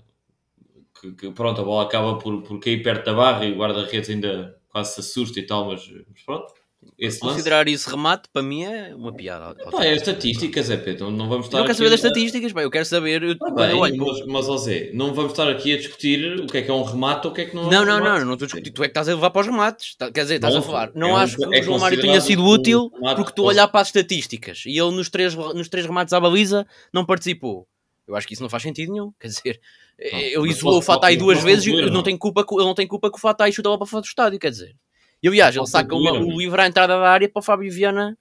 que, 1.00 1.12
que, 1.13 1.32
pronto, 1.32 1.62
a 1.62 1.63
bola 1.63 1.84
acaba 1.84 2.17
por, 2.17 2.41
por 2.41 2.60
cair 2.60 2.84
perto 2.84 3.06
da 3.06 3.13
barra 3.13 3.45
e 3.45 3.54
o 3.54 3.58
guarda-redes 3.58 4.10
ainda 4.10 4.60
quase 4.67 4.95
se 4.95 5.00
assusta 5.00 5.39
e 5.39 5.45
tal, 5.45 5.65
mas, 5.67 5.88
mas, 6.10 6.21
pronto, 6.23 6.54
esse 6.98 7.20
Considerar 7.20 7.60
lance. 7.66 7.74
isso 7.74 7.90
remate, 7.90 8.30
para 8.32 8.42
mim, 8.44 8.63
é 8.63 8.94
uma 8.96 9.13
piada. 9.13 9.56
Pá, 9.72 9.84
é 9.84 9.94
estatísticas, 9.96 10.70
é 10.70 10.78
Pedro. 10.78 11.10
Não 11.12 11.28
vamos 11.28 11.46
estar 11.48 11.58
Eu 11.58 11.62
não 11.62 11.66
quero 11.68 11.78
saber 11.78 11.90
das 11.90 12.04
a- 12.04 12.08
estatísticas, 12.08 12.54
pá, 12.54 12.63
eu 12.63 12.72
quero 12.72 12.86
saber. 12.86 13.24
eu- 13.24 13.36
Ah, 13.42 13.52
bem, 13.52 13.72
eu 13.72 13.78
olho 13.80 13.98
mas, 13.98 14.26
mas, 14.48 14.62
Zé, 14.63 14.92
não 14.94 15.13
vamos 15.13 15.32
estar 15.34 15.48
aqui 15.50 15.74
a 15.74 15.78
discutir 15.78 16.40
o 16.40 16.48
que 16.48 16.58
é 16.58 16.62
que 16.62 16.70
é 16.72 16.74
um 16.74 16.84
remate 16.84 17.28
ou 17.28 17.32
o 17.34 17.36
que 17.36 17.42
é 17.42 17.46
que 17.46 17.56
não 17.56 17.63
é 17.68 17.72
Não, 17.72 17.82
um 17.82 17.86
não, 17.86 17.96
remate. 17.98 18.20
não, 18.20 18.26
não 18.26 18.34
estou 18.34 18.46
a 18.46 18.48
discutir. 18.48 18.72
Tu 18.72 18.84
é 18.84 18.86
que 18.88 18.92
estás 18.92 19.10
a 19.10 19.13
levar 19.13 19.30
para 19.32 19.42
os 19.42 19.48
remates. 19.48 19.96
Tá- 19.96 20.12
Quer 20.12 20.22
dizer, 20.22 20.36
estás 20.36 20.54
a 20.56 20.58
Não, 20.60 20.63
falar. 20.63 20.88
é 20.90 20.92
Não 20.96 21.12
um- 21.12 21.18
acho 21.18 21.36
que 21.38 21.44
é 21.44 21.60
o 21.60 21.63
João 21.63 21.80
Mário 21.80 22.00
tenha 22.00 22.22
sido 22.22 22.42
um 22.44 22.48
útil 22.48 22.90
porque 23.16 23.32
tu 23.36 23.44
olhar 23.44 23.68
para 23.68 23.82
as 23.82 23.88
estatísticas 23.90 24.63
e 24.66 24.78
ele 24.78 24.92
nos 24.92 25.10
três, 25.10 25.36
nos 25.36 25.68
três 25.70 25.86
remates 25.86 26.13
à 26.13 26.20
baliza 26.20 26.66
não 26.94 27.06
participou. 27.06 27.68
Eu 28.08 28.16
acho 28.16 28.26
que 28.26 28.34
isso 28.34 28.42
não 28.44 28.50
faz 28.50 28.63
sentido 28.63 28.94
nenhum. 28.94 29.12
Quer 29.20 29.28
dizer, 29.28 29.60
ele 30.00 30.38
mas 30.40 30.58
isolou 30.58 30.78
o 30.80 30.82
Fatai 30.82 31.18
duas 31.18 31.44
vezes 31.44 31.66
e 31.68 31.74
não 31.74 31.90
não? 31.90 32.04
tenho 32.04 32.18
culpa, 32.18 32.46
ele 32.50 32.63
não 32.63 32.74
tem 32.74 32.88
culpa 32.88 33.10
que 33.12 33.18
o 33.18 33.20
Fatai 33.20 33.52
chuta 33.52 33.70
lá 33.70 33.78
para 33.78 33.86
fora 33.88 34.02
do 34.02 34.06
estádio. 34.06 34.40
Quer 34.40 34.52
dizer, 34.52 34.74
e 35.21 35.27
aliás, 35.27 35.56
ele 35.56 35.67
saca 35.67 35.95
uma, 35.95 36.12
o 36.12 36.19
não? 36.27 36.38
livre 36.38 36.62
à 36.62 36.67
entrada 36.67 36.97
da 36.99 37.10
área 37.10 37.27
para 37.30 37.39
o 37.39 37.43
Fábio 37.43 37.71
Viana 37.71 38.17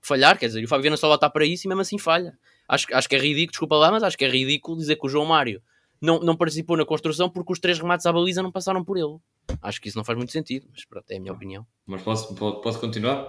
falhar. 0.00 0.38
Quer 0.38 0.46
dizer, 0.46 0.60
e 0.60 0.64
o 0.64 0.68
Fábio 0.68 0.82
Viana 0.82 0.96
só 0.96 1.08
lá 1.08 1.14
está 1.16 1.28
para 1.30 1.44
isso 1.44 1.66
e 1.66 1.68
mesmo 1.68 1.80
assim 1.82 1.98
falha. 1.98 2.32
Acho, 2.68 2.86
acho 2.92 3.08
que 3.08 3.16
é 3.16 3.18
ridículo, 3.18 3.50
desculpa 3.52 3.76
lá, 3.76 3.90
mas 3.90 4.02
acho 4.02 4.16
que 4.16 4.24
é 4.24 4.28
ridículo 4.28 4.76
dizer 4.76 4.96
que 4.96 5.06
o 5.06 5.08
João 5.10 5.26
Mário 5.26 5.60
não, 6.00 6.20
não 6.20 6.36
participou 6.36 6.76
na 6.76 6.84
construção 6.84 7.28
porque 7.28 7.52
os 7.52 7.58
três 7.58 7.78
remates 7.78 8.06
à 8.06 8.12
baliza 8.12 8.42
não 8.42 8.50
passaram 8.52 8.84
por 8.84 8.96
ele. 8.96 9.16
Acho 9.60 9.80
que 9.80 9.88
isso 9.88 9.96
não 9.98 10.04
faz 10.04 10.16
muito 10.16 10.32
sentido, 10.32 10.66
mas 10.72 10.84
pronto, 10.84 11.10
é 11.10 11.16
a 11.16 11.20
minha 11.20 11.32
opinião. 11.32 11.66
Mas 11.86 12.02
posso, 12.02 12.34
posso, 12.34 12.78
continuar? 12.80 13.28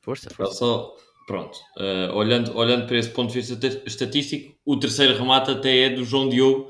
Força, 0.00 0.30
força. 0.30 0.54
Só, 0.54 0.94
pronto, 1.26 1.58
eh, 1.78 2.10
olhando, 2.14 2.56
olhando 2.56 2.86
para 2.86 2.96
esse 2.96 3.10
ponto 3.10 3.32
de 3.32 3.40
vista 3.40 3.66
esta- 3.66 3.82
estatístico, 3.86 4.56
o 4.64 4.78
terceiro 4.78 5.18
remate 5.18 5.50
até 5.50 5.80
é 5.86 5.90
do 5.90 6.04
João 6.04 6.28
Diogo. 6.28 6.68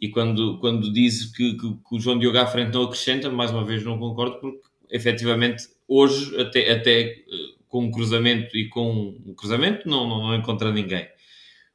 E 0.00 0.08
quando, 0.10 0.60
quando 0.60 0.92
dizes 0.92 1.32
que, 1.34 1.54
que- 1.56 1.74
que 1.74 1.96
o 1.96 1.98
João 1.98 2.16
Diogo 2.16 2.38
à 2.38 2.46
frente 2.46 2.72
não 2.72 2.84
acrescenta, 2.84 3.28
mais 3.28 3.50
uma 3.50 3.64
vez 3.64 3.82
não 3.84 3.98
concordo, 3.98 4.38
porque 4.40 4.67
efetivamente 4.90 5.68
hoje, 5.86 6.38
até, 6.40 6.70
até 6.72 7.00
eh, 7.02 7.24
com 7.68 7.84
um 7.84 7.90
cruzamento 7.90 8.56
e 8.56 8.68
com 8.68 9.16
um 9.26 9.34
cruzamento, 9.34 9.88
não, 9.88 10.08
não, 10.08 10.18
não 10.28 10.34
encontra 10.34 10.72
ninguém. 10.72 11.08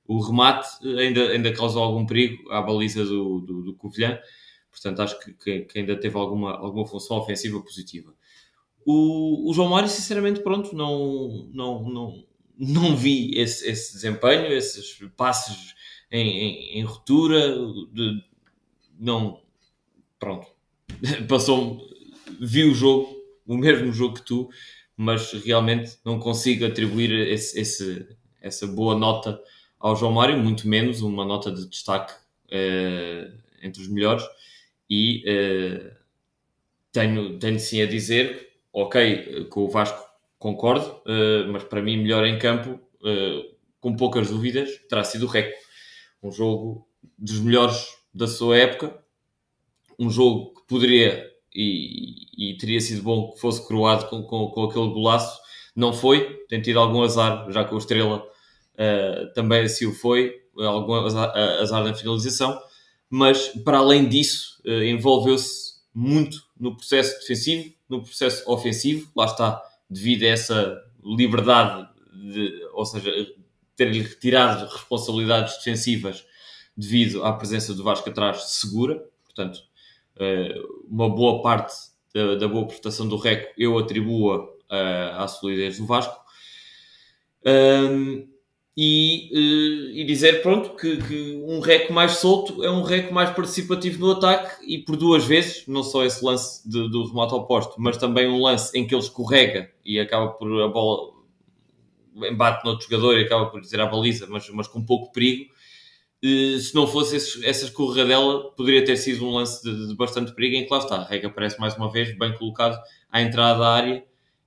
O 0.06 0.20
remate 0.20 0.68
eh, 0.84 1.02
ainda, 1.02 1.30
ainda 1.30 1.54
causou 1.54 1.84
algum 1.84 2.06
perigo 2.06 2.52
à 2.52 2.62
baliza 2.62 3.04
do, 3.06 3.40
do, 3.40 3.62
do 3.64 3.74
Covilhã, 3.76 4.20
portanto 4.70 5.02
acho 5.02 5.20
que, 5.20 5.34
que, 5.34 5.62
que 5.62 5.80
ainda 5.80 5.96
teve 5.96 6.18
alguma, 6.18 6.54
alguma 6.54 6.86
função 6.86 7.18
ofensiva 7.18 7.62
positiva. 7.62 8.14
O, 8.86 9.50
o 9.50 9.54
João 9.54 9.70
Mário, 9.70 9.88
sinceramente, 9.90 10.42
pronto, 10.42 10.76
não, 10.76 11.50
não, 11.54 11.90
não, 11.90 12.26
não 12.58 12.96
vi 12.96 13.38
esse, 13.38 13.70
esse 13.70 13.94
desempenho, 13.94 14.48
esses 14.48 15.00
passes 15.16 15.74
em, 16.12 16.28
em, 16.28 16.80
em 16.80 16.84
ruptura, 16.84 17.56
de, 17.92 18.24
não, 19.00 19.42
pronto, 20.20 20.48
passou 21.28 21.82
vi 22.42 22.64
o 22.64 22.74
jogo, 22.74 23.16
o 23.46 23.58
mesmo 23.58 23.92
jogo 23.92 24.16
que 24.16 24.26
tu, 24.26 24.50
mas 24.96 25.32
realmente 25.34 25.98
não 26.06 26.20
consigo 26.20 26.66
atribuir 26.66 27.12
esse, 27.12 27.60
esse, 27.60 28.08
essa 28.42 28.68
boa 28.68 28.96
nota 28.96 29.42
ao 29.80 29.96
João 29.96 30.14
Mário, 30.14 30.38
muito 30.38 30.68
menos 30.68 31.02
uma 31.02 31.26
nota 31.26 31.52
de 31.52 31.68
destaque 31.68 32.14
eh, 32.50 33.32
entre 33.62 33.82
os 33.82 33.88
melhores, 33.88 34.24
e 34.90 35.24
eh, 35.26 35.94
tenho, 36.92 37.38
tenho 37.40 37.60
sim 37.60 37.82
a 37.82 37.86
dizer, 37.86 38.50
ok, 38.72 39.46
com 39.50 39.62
o 39.66 39.70
Vasco 39.70 40.02
concordo, 40.40 41.02
eh, 41.06 41.46
mas 41.48 41.64
para 41.64 41.82
mim 41.82 41.98
melhor 41.98 42.26
em 42.26 42.40
campo, 42.40 42.80
com 43.82 43.98
poucas 43.98 44.30
dúvidas, 44.30 44.70
terá 44.88 45.04
sido 45.04 45.26
o 45.26 45.30
Reco. 45.30 45.58
Um 46.22 46.32
jogo 46.32 46.88
dos 47.18 47.42
melhores 47.42 47.86
da 48.14 48.28
sua 48.28 48.58
época, 48.58 49.04
um 50.00 50.10
jogo 50.10 50.54
que 50.54 50.66
poderia 50.66 51.33
e, 51.56 52.52
e 52.52 52.58
teria 52.58 52.80
sido 52.80 53.04
bom 53.04 53.32
que 53.32 53.40
fosse 53.40 53.66
coroado 53.66 54.08
com, 54.08 54.24
com, 54.24 54.48
com 54.48 54.64
aquele 54.64 54.90
golaço, 54.90 55.40
não 55.76 55.94
foi, 55.94 56.44
tem 56.48 56.62
tido 56.62 56.80
algum 56.80 57.02
azar, 57.02 57.50
já 57.52 57.64
com 57.64 57.76
o 57.76 57.80
Estrela 57.80 58.24
eh, 58.76 59.32
também 59.36 59.64
assim 59.64 59.86
o 59.86 59.94
foi, 59.94 60.42
algum 60.58 60.94
azar, 60.96 61.36
azar 61.62 61.84
na 61.84 61.94
finalização, 61.94 62.60
mas 63.10 63.50
para 63.64 63.78
além 63.78 64.08
disso, 64.08 64.62
eh, 64.66 64.90
envolveu-se 64.90 65.74
muito 65.94 66.44
no 66.60 66.76
processo 66.76 67.20
defensivo, 67.20 67.74
no 67.88 68.02
processo 68.02 68.50
ofensivo, 68.52 69.12
lá 69.16 69.26
está, 69.26 69.62
devido 69.90 70.24
a 70.24 70.28
essa 70.28 70.82
liberdade, 71.04 71.88
de, 72.14 72.52
ou 72.74 72.86
seja, 72.86 73.12
ter-lhe 73.76 74.02
retirado 74.02 74.66
responsabilidades 74.66 75.58
defensivas 75.58 76.26
devido 76.76 77.24
à 77.24 77.34
presença 77.34 77.74
do 77.74 77.84
Vasco 77.84 78.10
atrás 78.10 78.44
segura, 78.44 79.04
portanto, 79.26 79.60
eh, 79.60 79.73
uma 80.90 81.10
boa 81.10 81.42
parte 81.42 81.74
da, 82.14 82.36
da 82.36 82.48
boa 82.48 82.68
prestação 82.68 83.08
do 83.08 83.18
Reco 83.18 83.54
eu 83.58 83.78
atribuo 83.78 84.50
à 84.70 85.28
solidez 85.28 85.78
do 85.78 85.86
Vasco. 85.86 86.24
Um, 87.46 88.28
e, 88.76 89.30
uh, 89.32 89.92
e, 89.96 90.04
dizer 90.04 90.42
pronto 90.42 90.76
que, 90.76 90.98
que, 90.98 91.44
um 91.46 91.60
reco 91.60 91.94
mais 91.94 92.14
solto 92.14 92.64
é 92.64 92.72
um 92.72 92.82
reco 92.82 93.14
mais 93.14 93.30
participativo 93.30 94.00
no 94.00 94.12
ataque 94.14 94.66
e 94.66 94.80
por 94.80 94.96
duas 94.98 95.26
vezes, 95.26 95.68
não 95.68 95.84
só 95.84 96.04
esse 96.04 96.26
lance 96.26 96.68
de, 96.68 96.90
do 96.90 97.06
remate 97.06 97.36
oposto, 97.36 97.76
mas 97.78 97.98
também 97.98 98.28
um 98.28 98.42
lance 98.42 98.76
em 98.76 98.88
que 98.88 98.96
ele 98.96 99.04
escorrega 99.04 99.70
e 99.86 100.00
acaba 100.00 100.30
por 100.30 100.48
a 100.60 100.68
bola 100.70 101.14
embate 102.16 102.64
no 102.64 102.72
outro 102.72 102.88
jogador 102.90 103.18
e 103.20 103.26
acaba 103.26 103.46
por 103.46 103.62
dizer 103.62 103.80
à 103.80 103.86
baliza, 103.86 104.26
mas, 104.28 104.50
mas 104.50 104.68
com 104.68 104.84
pouco 104.84 105.12
perigo. 105.12 105.53
Uh, 106.24 106.58
se 106.58 106.74
não 106.74 106.88
fosse 106.88 107.18
esse, 107.18 107.46
essa 107.46 107.66
escorregadela, 107.66 108.50
poderia 108.52 108.86
ter 108.86 108.96
sido 108.96 109.26
um 109.26 109.32
lance 109.32 109.62
de, 109.62 109.90
de 109.90 109.96
bastante 109.96 110.32
perigo 110.32 110.56
em 110.56 110.66
que 110.66 110.72
lá 110.72 110.80
está. 110.80 110.96
A 110.96 111.04
Rega 111.04 111.28
aparece 111.28 111.60
mais 111.60 111.76
uma 111.76 111.92
vez, 111.92 112.18
bem 112.18 112.34
colocado 112.38 112.82
à 113.12 113.22
entrada 113.22 113.60
da 113.60 113.68
área 113.68 114.06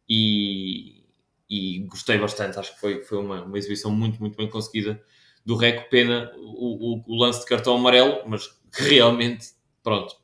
e, 0.09 1.05
e 1.51 1.81
gostei 1.81 2.17
bastante. 2.17 2.59
Acho 2.59 2.73
que 2.73 2.81
foi, 2.81 3.05
foi 3.05 3.19
uma, 3.19 3.43
uma 3.43 3.59
exibição 3.59 3.91
muito, 3.91 4.19
muito 4.19 4.39
bem 4.39 4.49
conseguida 4.49 4.99
do 5.45 5.55
Reco. 5.55 5.91
Pena 5.91 6.33
o, 6.39 6.95
o, 6.95 7.05
o, 7.07 7.19
lance 7.19 7.41
de 7.41 7.47
cartão 7.47 7.77
amarelo, 7.77 8.23
mas 8.27 8.47
que 8.75 8.83
realmente, 8.83 9.49
pronto, 9.83 10.17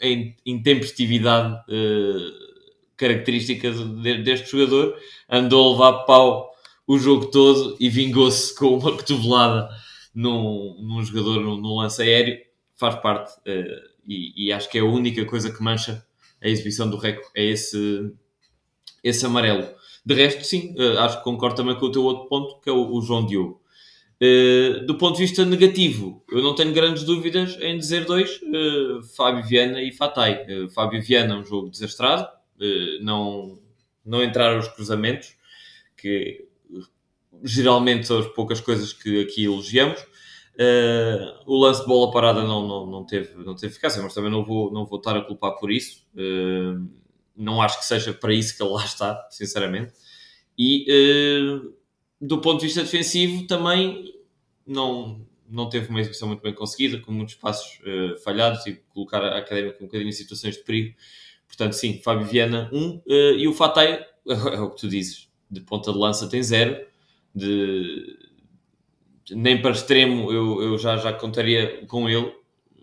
em 0.00 0.34
intempestividade 0.46 1.56
uh, 1.70 2.32
característica 2.96 3.70
de, 3.70 4.22
deste 4.22 4.50
jogador, 4.50 4.98
andou 5.28 5.68
a 5.68 5.72
levar 5.72 6.04
pau 6.04 6.54
o 6.86 6.98
jogo 6.98 7.26
todo 7.26 7.76
e 7.78 7.90
vingou-se 7.90 8.54
com 8.54 8.78
uma 8.78 8.92
cotovelada 8.92 9.68
num, 10.14 10.76
num 10.80 11.02
jogador 11.02 11.40
num, 11.40 11.56
num, 11.56 11.76
lance 11.76 12.02
aéreo. 12.02 12.38
Faz 12.76 12.96
parte 12.96 13.32
uh, 13.40 13.94
e, 14.06 14.46
e 14.46 14.52
acho 14.52 14.68
que 14.68 14.78
é 14.78 14.80
a 14.80 14.84
única 14.84 15.24
coisa 15.24 15.50
que 15.50 15.62
mancha 15.62 16.04
a 16.44 16.48
exibição 16.48 16.88
do 16.88 16.98
Reco, 16.98 17.30
é 17.34 17.42
esse, 17.42 18.12
esse 19.02 19.24
amarelo. 19.24 19.66
De 20.04 20.14
resto, 20.14 20.44
sim, 20.44 20.74
uh, 20.78 20.98
acho 20.98 21.18
que 21.18 21.24
concordo 21.24 21.56
também 21.56 21.74
com 21.76 21.86
o 21.86 21.90
teu 21.90 22.04
outro 22.04 22.28
ponto, 22.28 22.60
que 22.60 22.68
é 22.68 22.72
o, 22.72 22.92
o 22.92 23.00
João 23.00 23.24
Diogo. 23.24 23.62
Uh, 24.22 24.84
do 24.86 24.96
ponto 24.96 25.16
de 25.16 25.22
vista 25.22 25.44
negativo, 25.44 26.22
eu 26.30 26.42
não 26.42 26.54
tenho 26.54 26.72
grandes 26.72 27.02
dúvidas 27.02 27.56
em 27.60 27.78
dizer 27.78 28.04
dois, 28.04 28.40
uh, 28.42 29.02
Fábio 29.16 29.42
Viana 29.42 29.82
e 29.82 29.90
Fatai. 29.90 30.44
Fábio 30.74 31.02
Viana, 31.02 31.38
um 31.38 31.44
jogo 31.44 31.70
desastrado, 31.70 32.28
não, 33.00 33.58
não 34.04 34.22
entraram 34.22 34.58
os 34.58 34.68
cruzamentos, 34.68 35.34
que 35.96 36.46
geralmente 37.44 38.06
são 38.06 38.18
as 38.18 38.26
poucas 38.26 38.60
coisas 38.60 38.92
que 38.92 39.20
aqui 39.20 39.44
elogiamos. 39.44 40.04
o 41.46 41.58
lance 41.58 41.82
de 41.82 41.86
bola 41.86 42.10
parada 42.10 42.42
não, 42.42 42.66
não, 42.66 42.86
não, 42.86 43.04
teve, 43.04 43.36
não 43.44 43.54
teve 43.54 43.72
eficácia, 43.72 44.02
mas 44.02 44.14
também 44.14 44.30
não 44.30 44.44
vou, 44.44 44.72
não 44.72 44.86
vou 44.86 44.98
estar 44.98 45.16
a 45.16 45.20
culpar 45.20 45.56
por 45.58 45.70
isso 45.70 46.04
não 47.36 47.60
acho 47.60 47.78
que 47.78 47.84
seja 47.84 48.12
para 48.12 48.32
isso 48.32 48.56
que 48.56 48.62
ele 48.62 48.72
lá 48.72 48.84
está, 48.84 49.26
sinceramente. 49.30 49.92
E 50.56 50.86
uh, 50.88 51.74
do 52.20 52.40
ponto 52.40 52.60
de 52.60 52.66
vista 52.66 52.82
defensivo, 52.82 53.46
também 53.46 54.14
não, 54.66 55.26
não 55.48 55.68
teve 55.68 55.88
uma 55.88 56.00
exibição 56.00 56.28
muito 56.28 56.42
bem 56.42 56.54
conseguida, 56.54 57.00
com 57.00 57.12
muitos 57.12 57.34
passos 57.34 57.80
uh, 57.80 58.18
falhados 58.22 58.66
e 58.66 58.74
colocar 58.92 59.22
a 59.22 59.38
académica 59.38 59.78
um 59.80 59.86
bocadinho 59.86 60.08
em 60.08 60.12
situações 60.12 60.56
de 60.56 60.62
perigo. 60.62 60.94
Portanto, 61.46 61.72
sim, 61.72 62.00
Fábio 62.02 62.26
Viana, 62.26 62.70
um, 62.72 63.00
uh, 63.06 63.36
e 63.36 63.48
o 63.48 63.52
Fatai, 63.52 64.04
é 64.28 64.60
o 64.60 64.70
que 64.70 64.80
tu 64.80 64.88
dizes, 64.88 65.28
de 65.50 65.60
ponta 65.60 65.92
de 65.92 65.98
lança 65.98 66.28
tem 66.28 66.42
zero, 66.42 66.86
de, 67.34 68.18
de 69.24 69.34
nem 69.34 69.60
para 69.60 69.72
extremo 69.72 70.30
eu, 70.32 70.62
eu 70.62 70.78
já, 70.78 70.96
já 70.96 71.12
contaria 71.12 71.84
com 71.86 72.08
ele, 72.08 72.32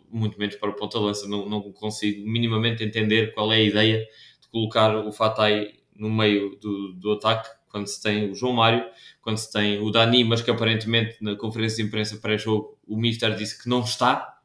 muito 0.09 0.37
menos 0.37 0.55
para 0.55 0.69
o 0.69 0.75
ponta 0.75 0.99
de 0.99 1.05
lança, 1.05 1.27
não, 1.27 1.47
não 1.47 1.71
consigo 1.71 2.27
minimamente 2.29 2.83
entender 2.83 3.33
qual 3.33 3.51
é 3.51 3.57
a 3.57 3.61
ideia 3.61 4.07
colocar 4.51 4.95
o 4.97 5.11
Fatai 5.11 5.75
no 5.95 6.09
meio 6.09 6.57
do, 6.59 6.93
do 6.93 7.11
ataque, 7.13 7.49
quando 7.69 7.87
se 7.87 8.01
tem 8.01 8.29
o 8.29 8.35
João 8.35 8.53
Mário, 8.53 8.85
quando 9.21 9.37
se 9.37 9.51
tem 9.51 9.79
o 9.79 9.89
Dani, 9.89 10.23
mas 10.25 10.41
que 10.41 10.51
aparentemente 10.51 11.17
na 11.21 11.35
conferência 11.35 11.77
de 11.77 11.87
imprensa 11.87 12.17
pré-jogo 12.17 12.77
o 12.85 12.97
Mister 12.97 13.33
disse 13.35 13.61
que 13.61 13.69
não 13.69 13.81
está, 13.81 14.39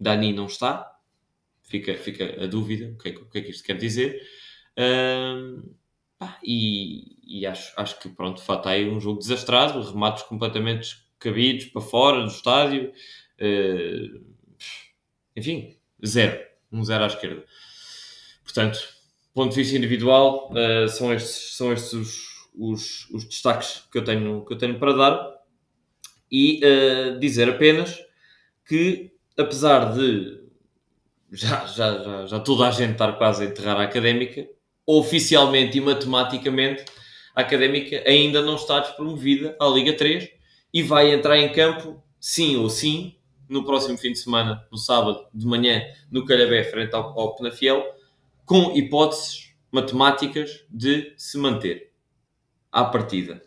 Dani 0.00 0.32
não 0.32 0.46
está, 0.46 0.90
fica, 1.62 1.94
fica 1.94 2.42
a 2.42 2.46
dúvida 2.46 2.92
o 2.92 2.98
que, 2.98 3.10
é, 3.10 3.12
o 3.12 3.26
que 3.26 3.38
é 3.38 3.42
que 3.42 3.50
isto 3.50 3.64
quer 3.64 3.76
dizer. 3.76 4.22
Pá, 4.74 5.72
e, 6.42 7.16
e 7.24 7.46
acho, 7.46 7.72
acho 7.76 7.98
que 8.00 8.08
pronto, 8.08 8.42
Fatai 8.42 8.84
é 8.84 8.86
um 8.86 9.00
jogo 9.00 9.18
desastrado, 9.18 9.82
remates 9.82 10.22
completamente 10.24 10.96
cabidos 11.18 11.66
para 11.66 11.82
fora 11.82 12.20
do 12.22 12.28
estádio, 12.28 12.92
uh, 13.40 14.24
enfim, 15.36 15.76
zero, 16.04 16.40
um 16.70 16.84
zero 16.84 17.04
à 17.04 17.06
esquerda. 17.06 17.44
Portanto, 18.42 18.78
ponto 19.34 19.50
de 19.50 19.56
vista 19.56 19.76
individual, 19.76 20.52
uh, 20.52 20.88
são 20.88 21.12
estes, 21.12 21.56
são 21.56 21.72
estes 21.72 21.92
os, 21.92 22.48
os, 22.54 23.10
os, 23.10 23.24
destaques 23.24 23.86
que 23.90 23.98
eu, 23.98 24.04
tenho, 24.04 24.44
que 24.44 24.52
eu 24.52 24.58
tenho 24.58 24.78
para 24.78 24.92
dar. 24.92 25.32
E 26.30 26.60
uh, 26.64 27.18
dizer 27.18 27.48
apenas 27.48 27.98
que, 28.66 29.12
apesar 29.36 29.94
de 29.94 30.42
já, 31.30 31.66
já, 31.66 32.02
já, 32.02 32.26
já 32.26 32.40
toda 32.40 32.68
a 32.68 32.70
gente 32.70 32.92
estar 32.92 33.12
quase 33.14 33.44
a 33.44 33.46
enterrar 33.46 33.78
a 33.78 33.84
académica, 33.84 34.46
oficialmente 34.86 35.78
e 35.78 35.80
matematicamente, 35.80 36.84
a 37.34 37.40
académica 37.40 38.02
ainda 38.06 38.42
não 38.42 38.56
está 38.56 38.80
despromovida 38.80 39.56
à 39.60 39.66
Liga 39.66 39.92
3 39.92 40.28
e 40.72 40.82
vai 40.82 41.12
entrar 41.12 41.38
em 41.38 41.52
campo, 41.52 42.02
sim 42.20 42.56
ou 42.56 42.68
sim, 42.68 43.16
no 43.48 43.64
próximo 43.64 43.98
fim 43.98 44.12
de 44.12 44.18
semana, 44.18 44.66
no 44.70 44.78
sábado 44.78 45.26
de 45.32 45.46
manhã, 45.46 45.82
no 46.10 46.24
Calhabé, 46.24 46.64
frente 46.64 46.94
ao, 46.94 47.18
ao 47.18 47.36
Penafiel, 47.36 47.84
com 48.44 48.76
hipóteses 48.76 49.54
matemáticas 49.70 50.64
de 50.70 51.12
se 51.16 51.38
manter 51.38 51.92
à 52.70 52.84
partida. 52.84 53.42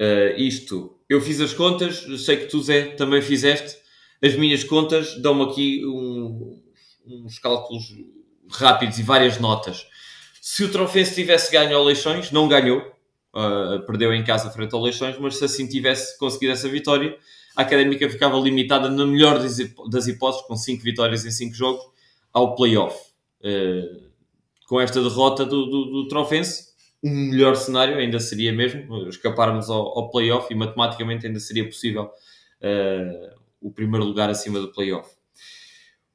Uh, 0.00 0.38
isto, 0.38 0.98
eu 1.08 1.20
fiz 1.20 1.40
as 1.40 1.54
contas, 1.54 2.06
sei 2.24 2.36
que 2.36 2.46
tu, 2.46 2.62
Zé, 2.62 2.88
também 2.96 3.22
fizeste. 3.22 3.78
As 4.22 4.34
minhas 4.34 4.64
contas 4.64 5.20
dão-me 5.20 5.44
aqui 5.44 5.86
um, 5.86 6.62
uns 7.06 7.38
cálculos 7.38 7.94
rápidos 8.50 8.98
e 8.98 9.02
várias 9.02 9.38
notas. 9.38 9.86
Se 10.48 10.62
o 10.62 10.70
Trofense 10.70 11.12
tivesse 11.12 11.50
ganho 11.50 11.76
ao 11.76 11.82
Leixões, 11.82 12.30
não 12.30 12.46
ganhou, 12.46 12.78
uh, 12.78 13.84
perdeu 13.84 14.14
em 14.14 14.22
casa 14.22 14.48
frente 14.48 14.72
ao 14.76 14.80
Leixões, 14.80 15.18
mas 15.18 15.38
se 15.38 15.44
assim 15.44 15.66
tivesse 15.66 16.16
conseguido 16.16 16.52
essa 16.52 16.68
vitória, 16.68 17.18
a 17.56 17.62
Académica 17.62 18.08
ficava 18.08 18.38
limitada, 18.38 18.88
na 18.88 19.04
melhor 19.04 19.40
das 19.40 20.06
hipóteses, 20.06 20.46
com 20.46 20.56
5 20.56 20.84
vitórias 20.84 21.24
em 21.24 21.32
5 21.32 21.52
jogos, 21.52 21.84
ao 22.32 22.54
play-off. 22.54 22.96
Uh, 23.40 24.08
com 24.68 24.80
esta 24.80 25.02
derrota 25.02 25.44
do, 25.44 25.66
do, 25.66 25.84
do 25.86 26.08
Trofense, 26.08 26.68
um 27.02 27.10
melhor 27.10 27.56
cenário 27.56 27.98
ainda 27.98 28.20
seria 28.20 28.52
mesmo 28.52 29.08
escaparmos 29.08 29.68
ao, 29.68 29.98
ao 29.98 30.10
play-off 30.10 30.46
e 30.54 30.56
matematicamente 30.56 31.26
ainda 31.26 31.40
seria 31.40 31.64
possível 31.64 32.04
uh, 32.04 33.34
o 33.60 33.72
primeiro 33.72 34.06
lugar 34.06 34.30
acima 34.30 34.60
do 34.60 34.70
play-off. 34.70 35.10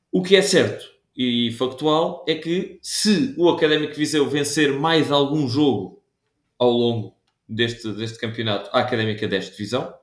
O 0.09 0.23
que 0.23 0.37
é 0.37 0.41
certo 0.41 0.90
e 1.15 1.51
factual 1.51 2.25
é 2.27 2.35
que 2.35 2.79
se 2.81 3.33
o 3.37 3.49
Académico 3.49 3.95
Viseu 3.95 4.29
vencer 4.29 4.73
mais 4.73 5.11
algum 5.11 5.47
jogo 5.47 6.01
ao 6.57 6.71
longo 6.71 7.15
deste, 7.47 7.91
deste 7.93 8.17
campeonato, 8.17 8.69
a 8.71 8.79
Académica 8.79 9.27
desta 9.27 9.51
divisão. 9.51 9.93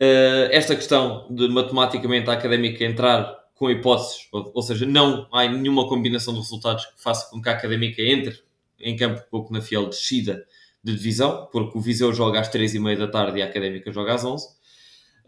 Uh, 0.00 0.46
esta 0.52 0.76
questão 0.76 1.26
de 1.28 1.48
matematicamente 1.48 2.30
a 2.30 2.34
Académica 2.34 2.84
entrar 2.84 3.36
com 3.54 3.68
hipóteses, 3.68 4.28
ou, 4.30 4.52
ou, 4.54 4.62
seja, 4.62 4.86
não 4.86 5.26
há 5.32 5.46
nenhuma 5.48 5.88
combinação 5.88 6.32
de 6.32 6.40
resultados 6.40 6.86
que 6.86 7.02
faça 7.02 7.28
com 7.30 7.42
que 7.42 7.48
a 7.48 7.52
Académica 7.52 8.00
entre 8.00 8.40
em 8.78 8.94
campo 8.96 9.20
com 9.28 9.58
o 9.58 9.62
Fiel 9.62 9.86
descida 9.88 10.46
de 10.82 10.94
divisão, 10.94 11.48
porque 11.50 11.76
o 11.76 11.80
Viseu 11.80 12.12
joga 12.12 12.38
às 12.38 12.48
3h30 12.48 12.96
da 12.96 13.08
tarde 13.08 13.40
e 13.40 13.42
a 13.42 13.46
Académica 13.46 13.90
joga 13.90 14.14
às 14.14 14.24
11 14.24 14.46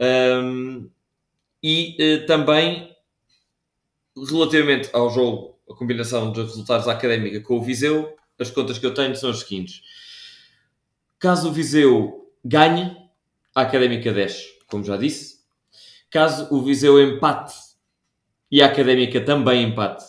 um, 0.01 0.89
E 1.61 1.97
uh, 2.01 2.27
também, 2.27 2.97
relativamente 4.17 4.91
ao 4.93 5.11
jogo, 5.11 5.59
a 5.71 5.75
combinação 5.75 6.33
dos 6.33 6.49
resultados 6.49 6.87
da 6.87 6.93
Académica 6.93 7.41
com 7.41 7.59
o 7.59 7.63
Viseu, 7.63 8.17
as 8.39 8.51
contas 8.51 8.79
que 8.79 8.87
eu 8.87 8.95
tenho 8.95 9.15
são 9.15 9.31
as 9.31 9.41
seguintes. 9.41 9.83
Caso 11.19 11.49
o 11.49 11.53
Viseu 11.53 12.33
ganhe, 12.45 12.97
a 13.55 13.63
Académica 13.63 14.13
desce, 14.13 14.49
como 14.67 14.83
já 14.83 14.97
disse. 14.97 15.41
Caso 16.11 16.49
o 16.51 16.63
Viseu 16.63 17.01
empate 17.01 17.55
e 18.51 18.63
a 18.63 18.67
Académica 18.67 19.21
também 19.21 19.63
empate, 19.65 20.05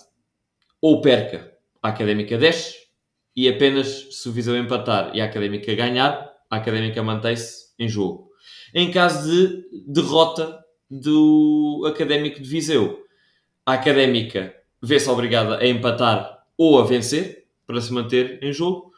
ou 0.81 1.01
perca, 1.01 1.55
a 1.81 1.89
Académica 1.89 2.37
desce 2.37 2.87
e 3.35 3.47
apenas 3.47 4.07
se 4.11 4.27
o 4.27 4.31
Viseu 4.31 4.57
empatar 4.57 5.15
e 5.15 5.21
a 5.21 5.25
Académica 5.25 5.73
ganhar, 5.75 6.31
a 6.49 6.57
Académica 6.57 7.03
mantém-se 7.03 7.67
em 7.77 7.87
jogo. 7.87 8.29
Em 8.73 8.89
caso 8.91 9.29
de 9.29 9.65
derrota 9.85 10.59
do 10.89 11.83
Académico 11.87 12.41
de 12.41 12.49
Viseu, 12.49 13.03
a 13.65 13.73
Académica 13.73 14.55
vê-se 14.81 15.09
obrigada 15.09 15.57
a 15.57 15.67
empatar 15.67 16.43
ou 16.57 16.79
a 16.79 16.83
vencer 16.83 17.45
para 17.65 17.79
se 17.79 17.93
manter 17.93 18.43
em 18.43 18.51
jogo 18.51 18.91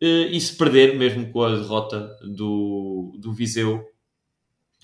eh, 0.00 0.28
e 0.30 0.40
se 0.40 0.56
perder, 0.56 0.96
mesmo 0.96 1.30
com 1.32 1.42
a 1.42 1.56
derrota 1.56 2.16
do, 2.22 3.16
do 3.18 3.32
Viseu, 3.32 3.84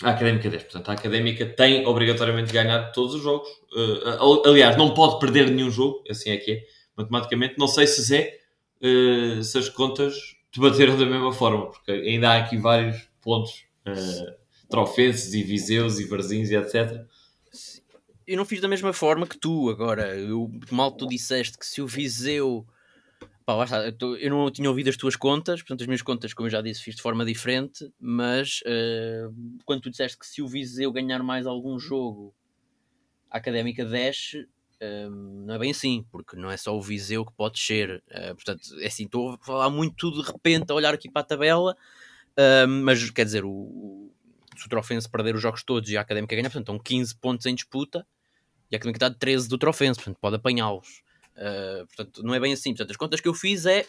a 0.03 0.11
Académica 0.11 0.51
10. 0.51 0.65
Portanto, 0.65 0.89
a 0.89 0.93
Académica 0.93 1.47
tem 1.47 1.87
obrigatoriamente 1.87 2.49
de 2.49 2.53
ganhar 2.53 2.91
todos 2.91 3.15
os 3.15 3.23
jogos. 3.23 3.49
Uh, 3.73 4.49
aliás, 4.49 4.77
não 4.77 4.93
pode 4.93 5.21
perder 5.21 5.51
nenhum 5.51 5.71
jogo, 5.71 6.03
assim 6.11 6.31
é 6.31 6.37
que 6.37 6.51
é, 6.53 6.63
matematicamente. 6.97 7.55
Não 7.59 7.69
sei 7.69 7.87
se 7.87 8.03
Zé 8.03 8.39
uh, 8.81 9.43
se 9.43 9.57
as 9.57 9.69
contas 9.69 10.15
te 10.51 10.61
bateram 10.61 10.99
da 10.99 11.07
mesma 11.07 11.33
forma, 11.33 11.71
porque 11.71 11.93
ainda 11.93 12.31
há 12.31 12.39
aqui 12.39 12.57
vários 12.57 13.09
pontos, 13.21 13.65
trofenses 14.69 15.35
e 15.35 15.43
viseus 15.43 15.99
e 15.99 16.05
varzinhos 16.05 16.51
e 16.51 16.57
etc. 16.57 17.05
Eu 18.27 18.37
não 18.37 18.45
fiz 18.45 18.61
da 18.61 18.69
mesma 18.69 18.93
forma 18.93 19.27
que 19.27 19.39
tu 19.39 19.69
agora. 19.69 20.17
Eu, 20.17 20.51
mal 20.71 20.93
tu 20.93 21.07
disseste 21.07 21.59
que 21.59 21.67
se 21.67 21.83
o 21.83 21.87
Viseu. 21.87 22.67
Pá, 23.45 23.63
está, 23.63 23.85
eu, 23.85 23.93
tô, 23.93 24.17
eu, 24.17 24.31
não 24.31 24.51
tinha 24.51 24.71
ouvido 24.71 24.89
as 24.89 24.97
tuas 24.97 25.17
contas, 25.17 25.61
portanto, 25.61 25.83
as 25.83 25.87
minhas 25.87 26.01
contas, 26.01 26.33
como 26.33 26.47
eu 26.47 26.51
já 26.51 26.63
disse, 26.63 26.83
fiz 26.83 26.97
de 26.97 27.03
forma 27.03 27.25
diferente. 27.25 27.93
Mas 28.01 28.61
uh, 28.63 29.35
quando 29.67 29.83
tu 29.83 29.91
disseste 29.91 30.19
que 30.19 30.27
se 30.27 30.41
o 30.41 30.49
Viseu 30.49 30.91
ganhar 30.91 31.23
mais 31.23 31.47
algum 31.47 31.79
jogo, 31.79 32.35
a 33.31 33.37
académica 33.37 33.85
desce, 33.85 34.49
não 35.45 35.55
é 35.55 35.59
bem 35.59 35.71
assim, 35.71 36.05
porque 36.11 36.37
não 36.37 36.51
é 36.51 36.57
só 36.57 36.77
o 36.77 36.81
Viseu 36.81 37.25
que 37.25 37.33
pode 37.33 37.59
ser. 37.59 38.03
Uh, 38.11 38.35
portanto, 38.35 38.63
é 38.81 38.87
assim, 38.87 39.05
estou 39.05 39.33
a 39.33 39.39
falar 39.39 39.69
muito 39.69 40.11
de 40.11 40.23
repente 40.23 40.71
a 40.71 40.75
olhar 40.75 40.95
aqui 40.95 41.11
para 41.11 41.21
a 41.21 41.27
tabela, 41.27 41.77
uh, 42.39 42.69
mas 42.69 43.11
quer 43.11 43.25
dizer, 43.25 43.45
o, 43.45 44.11
se 44.57 44.67
o 44.67 44.69
Trofense 44.71 45.09
perder 45.09 45.35
os 45.35 45.43
jogos 45.43 45.63
todos 45.63 45.91
e 45.91 45.97
a 45.99 46.01
Académica 46.01 46.35
ganha, 46.35 46.49
portanto, 46.49 46.73
estão 46.73 46.79
15 46.79 47.17
pontos 47.17 47.45
em 47.45 47.55
disputa 47.55 48.07
a 48.75 48.79
Académica 48.79 49.11
de 49.11 49.19
13 49.19 49.49
do 49.49 49.59
Trofense, 49.59 49.99
portanto, 49.99 50.19
pode 50.21 50.37
apanhá-los. 50.37 51.03
Uh, 51.37 51.87
portanto, 51.87 52.23
não 52.23 52.35
é 52.35 52.41
bem 52.41 52.53
assim. 52.53 52.71
Portanto, 52.71 52.91
as 52.91 52.97
contas 52.97 53.21
que 53.21 53.29
eu 53.29 53.35
fiz 53.35 53.67
é 53.67 53.87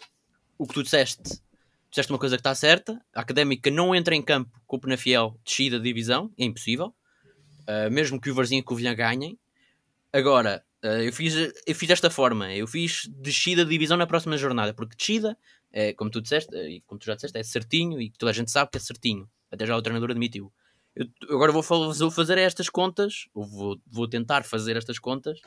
o 0.58 0.66
que 0.66 0.74
tu 0.74 0.82
disseste. 0.82 1.40
Disseste 1.90 2.12
uma 2.12 2.18
coisa 2.18 2.36
que 2.36 2.40
está 2.40 2.54
certa, 2.54 3.00
a 3.14 3.20
Académica 3.20 3.70
não 3.70 3.94
entra 3.94 4.14
em 4.14 4.22
campo 4.22 4.50
com 4.66 4.76
o 4.76 4.80
Penafiel 4.80 5.38
descida 5.44 5.78
de 5.78 5.84
divisão, 5.84 6.32
é 6.38 6.44
impossível. 6.44 6.94
Uh, 7.62 7.90
mesmo 7.90 8.20
que 8.20 8.30
o 8.30 8.34
Varzinho 8.34 8.60
e 8.60 8.62
o 8.62 8.64
Covilhã 8.64 8.94
ganhem. 8.94 9.38
Agora, 10.12 10.64
Uh, 10.84 11.02
eu, 11.02 11.12
fiz, 11.12 11.34
eu 11.34 11.74
fiz 11.74 11.88
desta 11.88 12.10
forma, 12.10 12.54
eu 12.54 12.66
fiz 12.66 13.08
descida 13.08 13.64
de 13.64 13.70
divisão 13.70 13.96
na 13.96 14.06
próxima 14.06 14.36
jornada, 14.36 14.72
porque 14.72 14.94
descida, 14.94 15.36
é, 15.72 15.92
como 15.94 16.10
tu 16.10 16.20
disseste, 16.20 16.54
e 16.54 16.80
como 16.82 16.98
tu 16.98 17.06
já 17.06 17.14
disseste, 17.16 17.36
é 17.36 17.42
certinho 17.42 18.00
e 18.00 18.10
toda 18.10 18.30
a 18.30 18.32
gente 18.32 18.50
sabe 18.50 18.70
que 18.70 18.76
é 18.76 18.80
certinho. 18.80 19.28
Até 19.50 19.66
já 19.66 19.76
o 19.76 19.82
treinador 19.82 20.10
admitiu. 20.10 20.52
Eu, 20.96 21.06
agora 21.28 21.52
vou, 21.52 21.62
fazer 21.62 22.38
estas 22.38 22.70
contas, 22.70 23.28
ou 23.34 23.44
vou, 23.44 23.80
vou 23.86 24.08
tentar 24.08 24.44
fazer 24.44 24.76
estas 24.76 24.98
contas, 24.98 25.40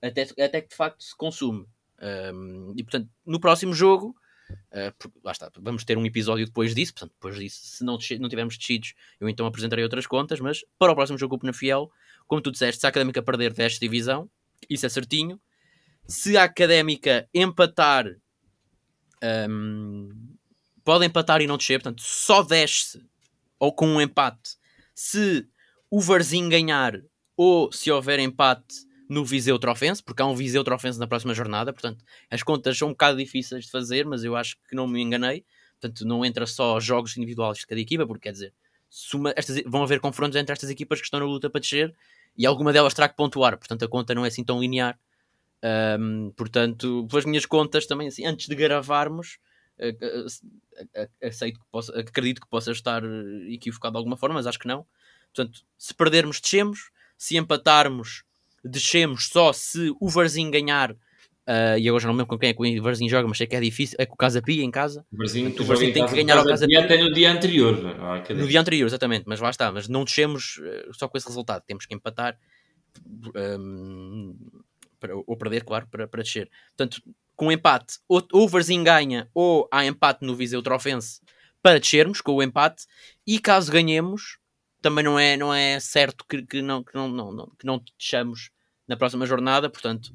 até, 0.00 0.22
até 0.22 0.60
que 0.60 0.68
de 0.68 0.76
facto 0.76 1.02
se 1.02 1.16
consume. 1.16 1.66
Um, 2.00 2.72
e 2.76 2.84
portanto, 2.84 3.10
no 3.26 3.40
próximo 3.40 3.74
jogo, 3.74 4.14
uh, 4.50 5.12
lá 5.24 5.32
está, 5.32 5.50
vamos 5.58 5.84
ter 5.84 5.98
um 5.98 6.06
episódio 6.06 6.46
depois 6.46 6.72
disso. 6.72 6.94
Portanto, 6.94 7.12
depois 7.14 7.36
disso, 7.36 7.58
se 7.62 7.84
não, 7.84 7.98
não 8.20 8.28
tivermos 8.28 8.56
descidos, 8.56 8.94
eu 9.18 9.28
então 9.28 9.44
apresentarei 9.44 9.82
outras 9.82 10.06
contas. 10.06 10.38
Mas 10.38 10.64
para 10.78 10.92
o 10.92 10.94
próximo 10.94 11.18
jogo, 11.18 11.36
o 11.42 11.52
Fiel, 11.52 11.90
como 12.28 12.40
tu 12.40 12.52
disseste, 12.52 12.80
se 12.80 12.86
a 12.86 12.90
Académica 12.90 13.20
perder 13.20 13.52
10 13.52 13.80
divisão, 13.80 14.30
isso 14.70 14.86
é 14.86 14.88
certinho. 14.88 15.40
Se 16.06 16.36
a 16.36 16.44
académica 16.44 17.28
empatar, 17.34 18.06
um, 19.50 20.08
pode 20.84 21.04
empatar 21.04 21.40
e 21.40 21.48
não 21.48 21.56
descer, 21.56 21.82
portanto, 21.82 22.00
só 22.00 22.44
desce 22.44 23.04
ou 23.58 23.72
com 23.72 23.88
um 23.88 24.00
empate 24.00 24.56
se 24.96 25.46
o 25.90 26.00
Varzinho 26.00 26.48
ganhar 26.48 26.98
ou 27.36 27.70
se 27.70 27.90
houver 27.90 28.18
empate 28.18 28.74
no 29.08 29.24
Viseu 29.24 29.58
Trofense, 29.58 30.02
porque 30.02 30.22
há 30.22 30.26
um 30.26 30.34
Viseu 30.34 30.64
Trofense 30.64 30.98
na 30.98 31.06
próxima 31.06 31.34
jornada, 31.34 31.70
portanto, 31.70 32.02
as 32.30 32.42
contas 32.42 32.76
são 32.76 32.88
um 32.88 32.92
bocado 32.92 33.18
difíceis 33.18 33.66
de 33.66 33.70
fazer, 33.70 34.06
mas 34.06 34.24
eu 34.24 34.34
acho 34.34 34.56
que 34.68 34.74
não 34.74 34.88
me 34.88 35.00
enganei. 35.00 35.44
Portanto, 35.78 36.06
não 36.06 36.24
entra 36.24 36.46
só 36.46 36.80
jogos 36.80 37.14
individuais 37.18 37.58
de 37.58 37.66
cada 37.66 37.80
equipa, 37.80 38.06
porque 38.06 38.22
quer 38.22 38.32
dizer, 38.32 38.54
estas, 39.36 39.62
vão 39.66 39.82
haver 39.82 40.00
confrontos 40.00 40.34
entre 40.36 40.54
estas 40.54 40.70
equipas 40.70 40.98
que 40.98 41.04
estão 41.04 41.20
na 41.20 41.26
luta 41.26 41.50
para 41.50 41.60
descer 41.60 41.94
e 42.36 42.46
alguma 42.46 42.72
delas 42.72 42.94
terá 42.94 43.06
que 43.06 43.16
pontuar, 43.16 43.58
portanto 43.58 43.84
a 43.84 43.88
conta 43.88 44.14
não 44.14 44.24
é 44.24 44.28
assim 44.28 44.42
tão 44.42 44.58
linear. 44.58 44.98
Um, 46.00 46.32
portanto, 46.34 47.06
pelas 47.10 47.26
minhas 47.26 47.44
contas 47.44 47.86
também, 47.86 48.08
assim, 48.08 48.24
antes 48.24 48.48
de 48.48 48.54
gravarmos, 48.54 49.38
aceito 51.22 51.60
que 51.60 51.66
possa, 51.70 51.98
acredito 51.98 52.40
que 52.40 52.48
possa 52.48 52.72
estar 52.72 53.02
equivocado 53.48 53.92
de 53.92 53.98
alguma 53.98 54.16
forma, 54.16 54.34
mas 54.34 54.46
acho 54.46 54.58
que 54.58 54.68
não. 54.68 54.86
Portanto, 55.34 55.60
se 55.76 55.94
perdermos, 55.94 56.40
descemos. 56.40 56.90
Se 57.18 57.36
empatarmos, 57.36 58.24
descemos 58.62 59.28
só 59.28 59.52
se 59.52 59.94
o 60.00 60.08
Varzinho 60.08 60.50
ganhar. 60.50 60.92
Uh, 60.92 61.78
e 61.78 61.88
agora 61.88 62.02
já 62.02 62.08
não 62.08 62.14
lembro 62.14 62.26
com 62.26 62.38
quem 62.38 62.50
é 62.50 62.52
que 62.52 62.80
o 62.80 62.82
Varzinho 62.82 63.08
joga, 63.08 63.26
mas 63.28 63.38
sei 63.38 63.46
que 63.46 63.56
é 63.56 63.60
difícil. 63.60 63.96
É 63.98 64.04
com 64.04 64.14
o 64.14 64.18
Casa 64.18 64.42
Pia 64.42 64.62
em 64.62 64.70
casa. 64.70 65.06
O 65.12 65.16
Varzinho, 65.16 65.48
o 65.50 65.92
tem 65.92 66.04
que 66.04 66.14
ganhar 66.14 66.36
ao 66.36 66.44
Casa 66.44 66.66
Pia. 66.66 66.84
Até 66.84 66.98
no 66.98 67.12
dia 67.12 67.32
anterior. 67.32 67.74
Ah, 68.00 68.22
no 68.34 68.46
dia 68.46 68.60
anterior, 68.60 68.86
exatamente. 68.86 69.24
Mas 69.26 69.40
lá 69.40 69.48
está. 69.48 69.72
Mas 69.72 69.88
não 69.88 70.04
descemos 70.04 70.58
uh, 70.58 70.92
só 70.92 71.08
com 71.08 71.16
esse 71.16 71.26
resultado. 71.26 71.62
Temos 71.66 71.86
que 71.86 71.94
empatar. 71.94 72.38
Um, 73.34 74.36
para, 74.98 75.14
ou 75.16 75.36
perder, 75.36 75.64
claro, 75.64 75.86
para, 75.90 76.08
para 76.08 76.22
descer. 76.22 76.50
Portanto, 76.76 77.02
com 77.36 77.52
empate, 77.52 77.98
ou, 78.08 78.26
o 78.32 78.48
Varzim 78.48 78.82
ganha, 78.82 79.28
ou 79.34 79.68
há 79.70 79.84
empate 79.84 80.24
no 80.24 80.34
Viseu 80.34 80.62
Trofense 80.62 81.20
para 81.62 81.78
descermos 81.78 82.20
com 82.20 82.32
o 82.32 82.42
empate, 82.42 82.86
e 83.26 83.38
caso 83.38 83.70
ganhemos, 83.70 84.38
também 84.80 85.04
não 85.04 85.18
é, 85.18 85.36
não 85.36 85.52
é 85.52 85.78
certo 85.80 86.24
que, 86.28 86.42
que, 86.42 86.62
não, 86.62 86.82
que, 86.82 86.94
não, 86.94 87.08
não, 87.08 87.46
que 87.58 87.66
não 87.66 87.82
desçamos 87.98 88.50
na 88.88 88.96
próxima 88.96 89.26
jornada, 89.26 89.68
portanto, 89.68 90.12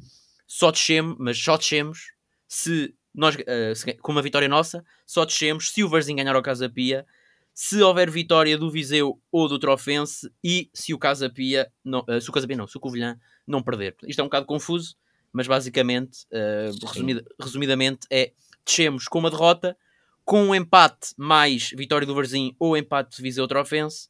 só 0.47 0.71
descemos, 0.71 1.15
mas 1.19 1.37
só 1.37 1.57
descemos 1.57 2.11
se 2.47 2.93
nós, 3.13 3.35
uh, 3.35 3.75
se, 3.75 3.93
com 3.95 4.11
uma 4.11 4.21
vitória 4.21 4.47
nossa, 4.47 4.83
só 5.05 5.25
descemos 5.25 5.69
se 5.71 5.83
o 5.83 5.89
Varzim 5.89 6.15
ganhar 6.15 6.35
ao 6.35 6.41
Casa 6.41 6.69
Pia, 6.69 7.05
se 7.53 7.81
houver 7.81 8.09
vitória 8.09 8.57
do 8.57 8.71
Viseu 8.71 9.21
ou 9.31 9.47
do 9.47 9.59
Trofense 9.59 10.31
e 10.43 10.69
se 10.73 10.93
o 10.93 10.97
Casa 10.97 11.29
Pia, 11.29 11.71
não, 11.83 11.99
uh, 12.07 12.19
se 12.19 12.29
o 12.29 12.33
Casa 12.33 12.47
Pia 12.47 12.55
não, 12.55 12.67
se 12.67 12.77
o 12.77 12.79
Covilhã 12.79 13.19
não 13.45 13.61
perder. 13.61 13.95
Isto 14.07 14.19
é 14.19 14.23
um 14.23 14.27
bocado 14.27 14.45
confuso, 14.45 14.95
mas 15.33 15.47
basicamente, 15.47 16.25
uh, 16.31 16.87
resumida, 16.87 17.25
resumidamente, 17.39 18.07
é 18.09 18.33
descemos 18.65 19.07
com 19.07 19.19
uma 19.19 19.29
derrota, 19.29 19.75
com 20.23 20.43
um 20.43 20.55
empate 20.55 21.13
mais 21.17 21.71
vitória 21.71 22.05
do 22.05 22.13
Varzim 22.13 22.55
ou 22.59 22.77
empate 22.77 23.17
de 23.17 23.23
Viseu 23.23 23.47
Trofense, 23.47 24.09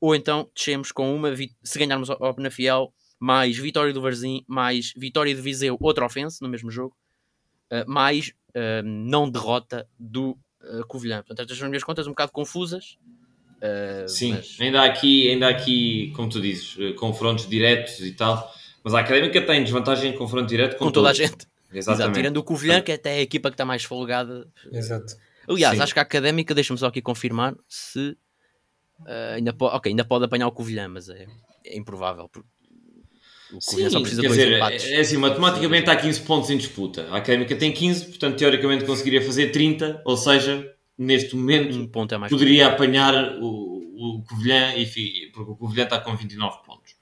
ou 0.00 0.14
então 0.14 0.50
descemos 0.54 0.92
com 0.92 1.14
uma, 1.14 1.34
se 1.36 1.78
ganharmos 1.78 2.10
ao 2.10 2.34
Penafiel, 2.34 2.92
mais 3.18 3.56
vitória 3.56 3.92
do 3.92 4.00
Varzim, 4.02 4.44
mais 4.46 4.92
vitória 4.96 5.34
de 5.34 5.40
Viseu, 5.40 5.76
outra 5.80 6.04
ofensa 6.04 6.38
no 6.42 6.48
mesmo 6.48 6.70
jogo, 6.70 6.96
uh, 7.72 7.90
mais 7.90 8.32
uh, 8.50 8.82
não 8.84 9.30
derrota 9.30 9.88
do 9.98 10.38
Covilhã. 10.88 11.18
Portanto, 11.18 11.40
estas 11.42 11.58
são 11.58 11.66
as 11.66 11.70
minhas 11.70 11.84
contas 11.84 12.08
um 12.08 12.10
bocado 12.10 12.32
confusas. 12.32 12.98
Sim, 14.08 14.32
mas... 14.32 14.60
ainda, 14.60 14.82
há 14.82 14.84
aqui, 14.84 15.30
ainda 15.30 15.46
há 15.46 15.50
aqui, 15.50 16.12
como 16.16 16.28
tu 16.28 16.40
dizes, 16.40 16.76
confrontos 16.96 17.48
diretos 17.48 18.00
e 18.00 18.12
tal, 18.12 18.52
mas 18.86 18.94
a 18.94 19.00
Académica 19.00 19.42
tem 19.42 19.64
desvantagem 19.64 20.12
em 20.12 20.16
confronto 20.16 20.46
direto 20.46 20.76
com, 20.76 20.84
com 20.84 20.90
toda 20.92 21.10
a 21.10 21.12
gente. 21.12 21.46
Exatamente. 21.72 22.00
Exato, 22.00 22.12
tirando 22.12 22.36
o 22.36 22.44
Covilhã, 22.44 22.80
que 22.80 22.92
é 22.92 22.94
até 22.94 23.16
é 23.16 23.18
a 23.18 23.22
equipa 23.22 23.50
que 23.50 23.54
está 23.54 23.64
mais 23.64 23.82
folgada. 23.82 24.46
Exato. 24.72 25.16
Aliás, 25.48 25.76
Sim. 25.76 25.82
acho 25.82 25.92
que 25.92 25.98
a 25.98 26.02
Académica, 26.02 26.54
deixa-me 26.54 26.78
só 26.78 26.86
aqui 26.86 27.02
confirmar 27.02 27.54
se 27.68 28.16
Uh, 29.00 29.34
ainda, 29.36 29.52
po 29.52 29.66
okay, 29.66 29.92
ainda 29.92 30.04
pode 30.04 30.24
apanhar 30.24 30.46
o 30.46 30.52
Covilhã, 30.52 30.88
mas 30.88 31.08
é, 31.08 31.26
é 31.64 31.76
improvável. 31.76 32.28
Porque 32.28 32.48
o 33.52 33.58
Covilhã 33.58 33.88
Sim, 33.88 33.92
só 33.92 34.00
precisa 34.00 34.22
quer 34.22 34.28
de 34.28 34.34
dois 34.34 34.46
dizer, 34.46 34.56
empates. 34.56 34.84
É 34.86 35.00
assim, 35.00 35.16
matematicamente 35.18 35.90
há 35.90 35.96
15 35.96 36.20
pontos 36.22 36.50
em 36.50 36.56
disputa. 36.56 37.06
A 37.10 37.18
Académica 37.18 37.54
tem 37.56 37.72
15, 37.72 38.06
portanto, 38.06 38.38
teoricamente 38.38 38.84
conseguiria 38.84 39.20
fazer 39.22 39.50
30, 39.50 40.02
ou 40.04 40.16
seja, 40.16 40.74
neste 40.96 41.36
momento 41.36 41.76
um 41.76 41.86
ponto 41.86 42.14
é 42.14 42.18
mais 42.18 42.32
poderia 42.32 42.68
apanhar 42.68 43.36
o, 43.38 44.16
o 44.18 44.24
Covilhã, 44.26 44.74
e, 44.74 45.30
porque 45.32 45.50
o 45.50 45.56
Covilhã 45.56 45.84
está 45.84 46.00
com 46.00 46.16
29 46.16 46.64
pontos. 46.64 46.95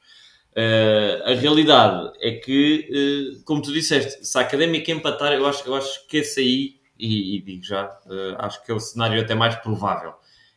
Uh, 0.56 1.24
a 1.24 1.34
realidade 1.34 2.12
é 2.20 2.30
que, 2.32 2.88
uh, 2.88 3.44
como 3.44 3.60
tu 3.60 3.72
disseste, 3.72 4.24
se 4.24 4.38
a 4.38 4.42
Académica 4.42 4.92
empatar, 4.92 5.32
eu 5.32 5.44
acho, 5.46 5.66
eu 5.66 5.74
acho 5.74 6.06
que 6.06 6.18
esse 6.18 6.40
aí, 6.40 6.76
e, 6.96 7.36
e 7.36 7.42
digo 7.42 7.64
já, 7.64 7.86
uh, 8.06 8.36
acho 8.38 8.64
que 8.64 8.70
é 8.70 8.74
o 8.74 8.78
cenário 8.78 9.20
até 9.20 9.34
mais 9.34 9.56
provável. 9.56 10.14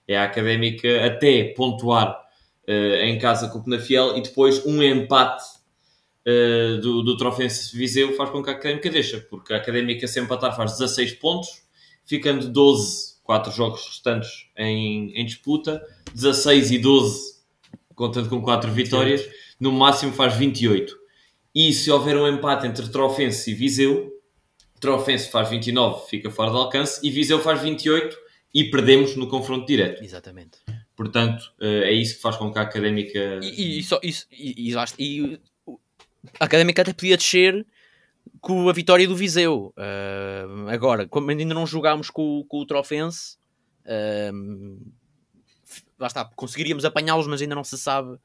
É 0.07 0.15
a 0.15 0.23
Académica 0.23 1.05
até 1.05 1.45
pontuar 1.55 2.25
em 2.69 3.17
casa 3.17 3.47
com 3.47 3.59
o 3.59 3.63
Penafiel 3.63 4.17
e 4.17 4.21
depois 4.21 4.65
um 4.65 4.83
empate 4.83 5.43
do, 6.81 7.01
do 7.01 7.15
Trofense 7.15 7.75
Viseu 7.77 8.13
faz 8.13 8.29
com 8.29 8.43
que 8.43 8.49
a 8.49 8.53
Académica 8.53 8.89
deixa, 8.89 9.25
porque 9.29 9.53
a 9.53 9.57
Académica 9.57 10.05
se 10.05 10.19
empatar 10.19 10.53
faz 10.53 10.73
16 10.77 11.13
pontos, 11.13 11.61
ficando 12.05 12.49
12, 12.49 13.21
4 13.23 13.51
jogos 13.53 13.85
restantes 13.85 14.49
em, 14.57 15.13
em 15.13 15.25
disputa, 15.25 15.81
16 16.13 16.71
e 16.71 16.77
12 16.77 17.37
contando 17.97 18.29
com 18.29 18.41
4 18.41 18.71
vitórias, 18.71 19.27
no 19.59 19.71
máximo 19.71 20.13
faz 20.13 20.35
28. 20.35 20.95
E 21.53 21.73
se 21.73 21.89
houver 21.89 22.15
um 22.17 22.27
empate 22.27 22.67
entre 22.67 22.87
Trofense 22.89 23.51
e 23.51 23.53
Viseu, 23.53 24.11
Trofense 24.79 25.29
faz 25.29 25.49
29, 25.49 26.07
fica 26.07 26.29
fora 26.29 26.51
de 26.51 26.57
alcance, 26.57 26.99
e 27.05 27.09
Viseu 27.09 27.39
faz 27.39 27.61
28, 27.61 28.15
e 28.53 28.65
perdemos 28.65 29.15
no 29.15 29.27
confronto 29.27 29.65
direto. 29.65 30.03
Exatamente. 30.03 30.59
Portanto, 30.95 31.53
eh, 31.59 31.89
é 31.89 31.93
isso 31.93 32.15
que 32.15 32.21
faz 32.21 32.35
com 32.37 32.51
que 32.51 32.59
a 32.59 32.63
académica. 32.63 33.39
E, 33.41 33.79
e, 33.79 33.83
só, 33.83 33.99
isso, 34.03 34.27
e, 34.31 34.69
e, 34.69 34.73
e, 34.73 35.39
a 36.39 36.45
académica 36.45 36.81
até 36.81 36.93
podia 36.93 37.17
descer 37.17 37.65
com 38.41 38.69
a 38.69 38.73
vitória 38.73 39.07
do 39.07 39.15
Viseu. 39.15 39.73
Uh, 39.77 40.69
agora, 40.69 41.07
como 41.07 41.29
ainda 41.29 41.53
não 41.53 41.65
jogámos 41.65 42.09
com, 42.09 42.43
com 42.47 42.59
o 42.59 42.65
Trofense, 42.65 43.37
uh, 43.85 44.91
lá 45.99 46.07
está, 46.07 46.25
conseguiríamos 46.25 46.85
apanhá-los, 46.85 47.27
mas 47.27 47.41
ainda 47.41 47.55
não 47.55 47.63
se 47.63 47.77
sabe 47.77 48.17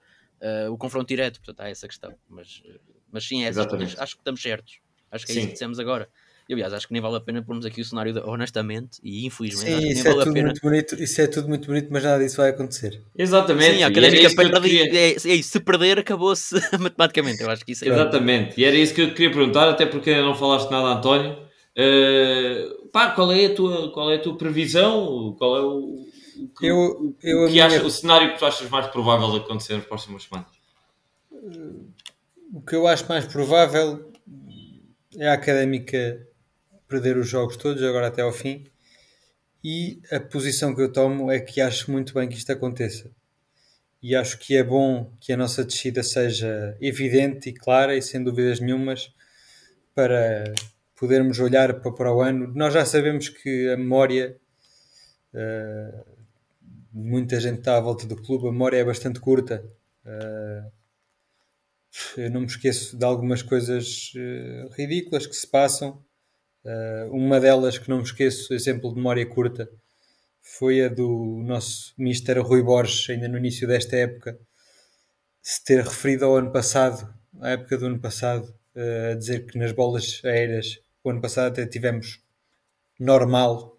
uh, 0.43 0.73
o 0.73 0.77
confronto 0.77 1.09
direto. 1.09 1.41
Portanto, 1.41 1.61
há 1.61 1.71
essa 1.71 1.87
questão. 1.87 2.15
Mas, 2.29 2.63
mas 3.11 3.25
sim, 3.25 3.45
é, 3.45 3.49
acho 3.49 4.15
que 4.15 4.21
estamos 4.21 4.43
certos. 4.43 4.81
Acho 5.11 5.27
que 5.27 5.33
é 5.33 5.35
sim. 5.35 5.41
isso 5.41 5.49
que 5.49 5.53
dissemos 5.55 5.79
agora. 5.79 6.09
E, 6.49 6.55
aliás, 6.55 6.73
acho 6.73 6.87
que 6.89 6.93
nem 6.93 7.01
vale 7.01 7.17
a 7.17 7.21
pena 7.21 7.41
pormos 7.43 7.65
aqui 7.65 7.81
o 7.81 7.85
cenário 7.85 8.13
de, 8.13 8.21
honestamente 8.21 8.99
e 9.03 9.27
infelizmente. 9.27 9.81
Sim, 9.81 9.89
isso, 9.89 10.09
é 10.09 10.11
vale 10.11 10.25
tudo 10.25 10.35
pena... 10.35 10.47
muito 10.47 10.61
bonito, 10.61 11.03
isso 11.03 11.21
é 11.21 11.27
tudo 11.27 11.49
muito 11.49 11.67
bonito, 11.67 11.89
mas 11.91 12.03
nada 12.03 12.23
disso 12.23 12.37
vai 12.39 12.51
acontecer. 12.51 13.01
Exatamente. 13.17 13.77
Sim, 13.77 13.83
a 13.85 13.87
académica 13.87 14.27
é 14.27 14.35
perde, 14.35 14.81
é, 14.81 15.11
é, 15.13 15.35
isso, 15.35 15.51
se 15.51 15.61
perder, 15.61 16.01
acabou-se 16.01 16.55
matematicamente. 16.79 17.43
Eu 17.43 17.51
acho 17.51 17.65
que 17.65 17.73
isso 17.73 17.85
é 17.85 17.89
Exatamente. 17.89 18.61
E 18.61 18.65
era 18.65 18.75
isso 18.75 18.93
que 18.93 19.03
eu 19.03 19.09
te 19.09 19.15
queria 19.15 19.31
perguntar, 19.31 19.69
até 19.69 19.87
porque 19.87 20.15
não 20.21 20.35
falaste 20.35 20.71
nada, 20.71 20.89
António. 20.89 21.39
Uh, 21.79 22.89
pá, 22.89 23.11
qual 23.13 23.33
é, 23.33 23.47
a 23.47 23.55
tua, 23.55 23.93
qual 23.93 24.11
é 24.11 24.17
a 24.17 24.19
tua 24.19 24.37
previsão? 24.37 25.35
Qual 25.39 25.57
é 25.57 25.63
o 25.63 26.12
que, 26.59 26.67
eu, 26.67 27.17
eu, 27.23 27.45
o, 27.45 27.47
que 27.47 27.53
minha... 27.53 27.85
o 27.85 27.91
cenário 27.91 28.33
que 28.33 28.39
tu 28.39 28.47
achas 28.47 28.69
mais 28.71 28.87
provável 28.89 29.31
de 29.33 29.39
acontecer 29.39 29.75
nas 29.75 29.85
próximas 29.85 30.25
semanas? 30.25 30.51
O 32.53 32.61
que 32.61 32.75
eu 32.75 32.87
acho 32.87 33.09
mais 33.09 33.25
provável 33.27 34.13
é 35.17 35.29
a 35.29 35.35
académica 35.35 36.27
perder 36.89 37.17
os 37.17 37.29
jogos 37.29 37.57
todos, 37.57 37.83
agora 37.83 38.09
até 38.09 38.23
ao 38.23 38.33
fim. 38.33 38.65
E 39.65 40.01
a 40.11 40.19
posição 40.21 40.75
que 40.75 40.83
eu 40.83 40.93
tomo 40.93 41.31
é 41.31 41.41
que 41.41 41.61
acho 41.61 41.91
muito 41.91 42.15
bem 42.15 42.29
que 42.29 42.37
isto 42.37 42.51
aconteça. 42.51 43.11
E 44.03 44.17
acho 44.17 44.39
que 44.39 44.57
é 44.57 44.65
bom 44.65 45.13
que 45.21 45.33
a 45.33 45.37
nossa 45.37 45.65
descida 45.65 46.03
seja 46.03 46.77
evidente 46.81 47.51
e 47.51 47.53
clara 47.53 47.97
e 47.97 48.03
sem 48.03 48.23
dúvidas 48.23 48.59
nenhumas 48.59 49.13
para 49.95 50.53
podermos 50.97 51.39
olhar 51.39 51.81
para, 51.81 51.93
para 51.93 52.13
o 52.13 52.21
ano. 52.21 52.53
Nós 52.55 52.75
já 52.75 52.85
sabemos 52.85 53.29
que 53.29 53.69
a 53.71 53.77
memória, 53.77 54.37
uh, 55.33 56.05
muita 56.93 57.41
gente 57.41 57.59
está 57.59 57.77
à 57.77 57.81
volta 57.81 58.07
do 58.07 58.17
clube, 58.17 58.49
a 58.49 58.53
memória 58.53 58.77
é 58.77 58.85
bastante 58.85 59.21
curta. 59.21 59.65
Uh, 60.05 60.71
eu 62.17 62.31
não 62.31 62.41
me 62.41 62.47
esqueço 62.47 62.97
de 62.97 63.05
algumas 63.05 63.43
coisas 63.43 64.13
uh, 64.15 64.73
ridículas 64.75 65.27
que 65.27 65.35
se 65.35 65.47
passam 65.47 66.03
Uh, 66.65 67.11
uma 67.11 67.41
delas 67.41 67.77
que 67.77 67.89
não 67.89 67.99
me 67.99 68.05
esqueço, 68.05 68.55
exemplo 68.55 68.91
de 68.91 68.97
memória 68.97 69.27
curta, 69.27 69.69
foi 70.41 70.85
a 70.85 70.89
do 70.89 71.43
nosso 71.45 71.93
Mister 71.99 72.41
Rui 72.41 72.63
Borges, 72.63 73.11
ainda 73.11 73.27
no 73.27 73.37
início 73.37 73.67
desta 73.67 73.97
época, 73.97 74.39
se 75.41 75.63
ter 75.65 75.83
referido 75.83 76.25
ao 76.25 76.37
ano 76.37 76.53
passado, 76.53 77.13
à 77.41 77.51
época 77.51 77.77
do 77.77 77.87
ano 77.87 77.99
passado, 77.99 78.55
uh, 78.77 79.13
a 79.13 79.15
dizer 79.15 79.45
que 79.47 79.59
nas 79.59 79.73
bolas 79.73 80.21
aéreas, 80.25 80.79
o 81.03 81.11
ano 81.11 81.21
passado 81.21 81.49
até 81.49 81.67
tivemos 81.67 82.21
normal, 82.99 83.72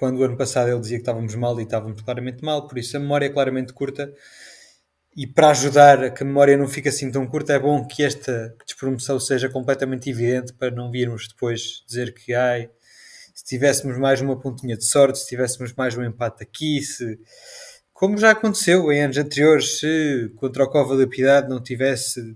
quando 0.00 0.18
o 0.18 0.24
ano 0.24 0.34
passado 0.34 0.70
ele 0.70 0.80
dizia 0.80 0.96
que 0.96 1.02
estávamos 1.02 1.34
mal 1.34 1.60
e 1.60 1.64
estávamos 1.64 2.00
claramente 2.00 2.42
mal, 2.42 2.66
por 2.66 2.78
isso 2.78 2.96
a 2.96 3.00
memória 3.00 3.26
é 3.26 3.28
claramente 3.28 3.74
curta. 3.74 4.10
E 5.14 5.26
para 5.26 5.50
ajudar 5.50 6.04
a 6.04 6.10
que 6.10 6.22
a 6.22 6.26
memória 6.26 6.56
não 6.56 6.66
fique 6.66 6.88
assim 6.88 7.12
tão 7.12 7.26
curta, 7.26 7.52
é 7.52 7.58
bom 7.58 7.86
que 7.86 8.02
esta 8.02 8.56
despromoção 8.64 9.20
seja 9.20 9.50
completamente 9.50 10.08
evidente 10.08 10.54
para 10.54 10.70
não 10.70 10.90
virmos 10.90 11.28
depois 11.28 11.84
dizer 11.86 12.14
que 12.14 12.32
ai, 12.32 12.70
se 13.34 13.44
tivéssemos 13.44 13.98
mais 13.98 14.22
uma 14.22 14.40
pontinha 14.40 14.74
de 14.74 14.86
sorte, 14.86 15.18
se 15.18 15.26
tivéssemos 15.26 15.74
mais 15.74 15.94
um 15.94 16.02
empate 16.02 16.42
aqui, 16.44 16.80
se 16.80 17.18
como 17.92 18.16
já 18.16 18.30
aconteceu 18.30 18.90
em 18.90 19.02
anos 19.02 19.18
anteriores, 19.18 19.80
se 19.80 20.32
contra 20.36 20.64
o 20.64 20.70
Cova 20.70 20.96
da 20.96 21.06
Piedade 21.06 21.50
não 21.50 21.62
tivesse 21.62 22.34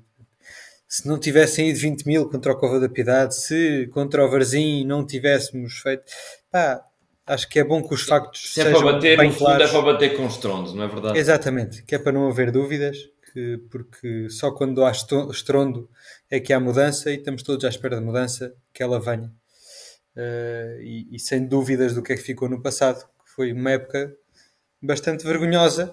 se 0.86 1.08
não 1.08 1.18
tivessem 1.18 1.70
ido 1.70 1.78
20 1.78 2.04
mil 2.04 2.28
contra 2.28 2.52
o 2.52 2.56
Cova 2.58 2.78
da 2.78 2.90
Piedade, 2.90 3.34
se 3.36 3.88
contra 3.90 4.22
o 4.22 4.30
Varzim 4.30 4.84
não 4.84 5.06
tivéssemos 5.06 5.78
feito 5.78 6.04
pá, 6.50 6.84
acho 7.26 7.48
que 7.48 7.58
é 7.58 7.64
bom 7.64 7.82
que 7.86 7.94
os 7.94 8.02
factos 8.02 8.52
Se 8.52 8.60
é 8.60 8.70
para 8.70 8.80
bater, 8.80 9.18
bem 9.18 9.28
no 9.28 9.34
fundo 9.34 9.62
é 9.62 9.68
para 9.68 9.82
bater 9.82 10.16
com 10.16 10.26
estrondo, 10.26 10.74
não 10.74 10.84
é 10.84 10.88
verdade? 10.88 11.18
Exatamente, 11.18 11.82
que 11.82 11.94
é 11.94 11.98
para 11.98 12.12
não 12.12 12.28
haver 12.28 12.50
dúvidas, 12.50 12.96
que, 13.32 13.58
porque 13.70 14.28
só 14.30 14.50
quando 14.52 14.84
há 14.84 14.90
estrondo 14.90 15.88
é 16.30 16.38
que 16.38 16.52
há 16.52 16.60
mudança 16.60 17.10
e 17.10 17.16
estamos 17.16 17.42
todos 17.42 17.64
à 17.64 17.68
espera 17.68 17.96
de 17.96 18.02
mudança, 18.02 18.54
que 18.72 18.82
ela 18.82 19.00
venha. 19.00 19.32
Uh, 20.16 20.80
e, 20.80 21.08
e, 21.16 21.18
sem 21.18 21.44
dúvidas 21.44 21.94
do 21.94 22.02
que 22.02 22.12
é 22.12 22.16
que 22.16 22.22
ficou 22.22 22.48
no 22.48 22.62
passado, 22.62 23.00
que 23.00 23.30
foi 23.34 23.52
uma 23.52 23.72
época 23.72 24.16
bastante 24.80 25.24
vergonhosa. 25.24 25.92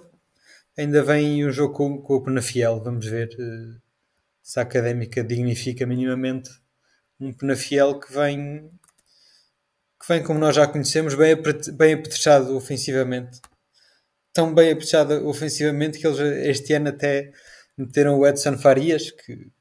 Ainda 0.78 1.02
vem 1.02 1.44
um 1.44 1.52
jogo 1.52 1.74
com, 1.74 2.02
com 2.02 2.16
o 2.16 2.24
Penafiel, 2.24 2.80
vamos 2.84 3.08
ver 3.08 3.30
uh, 3.30 3.82
se 4.44 4.60
a 4.60 4.64
Académica 4.64 5.24
dignifica 5.24 5.88
minimamente 5.88 6.52
um 7.20 7.34
Penafiel 7.34 8.00
que 8.00 8.14
vem 8.14 8.70
que 10.02 10.08
vem 10.08 10.24
como 10.24 10.40
nós 10.40 10.56
já 10.56 10.68
conhecemos, 10.68 11.14
bem, 11.14 11.36
bem 11.74 11.94
apetrechado 11.94 12.56
ofensivamente. 12.58 13.40
Tão 14.34 14.54
bem 14.54 14.72
apetrechado 14.72 15.28
ofensivamente 15.28 16.00
que 16.00 16.08
eles 16.08 16.20
este 16.48 16.74
ano 16.74 16.90
até 16.90 17.32
meteram 17.78 18.18
o 18.18 18.26
Edson 18.26 18.58
Farias, 18.58 19.12
que 19.12 19.52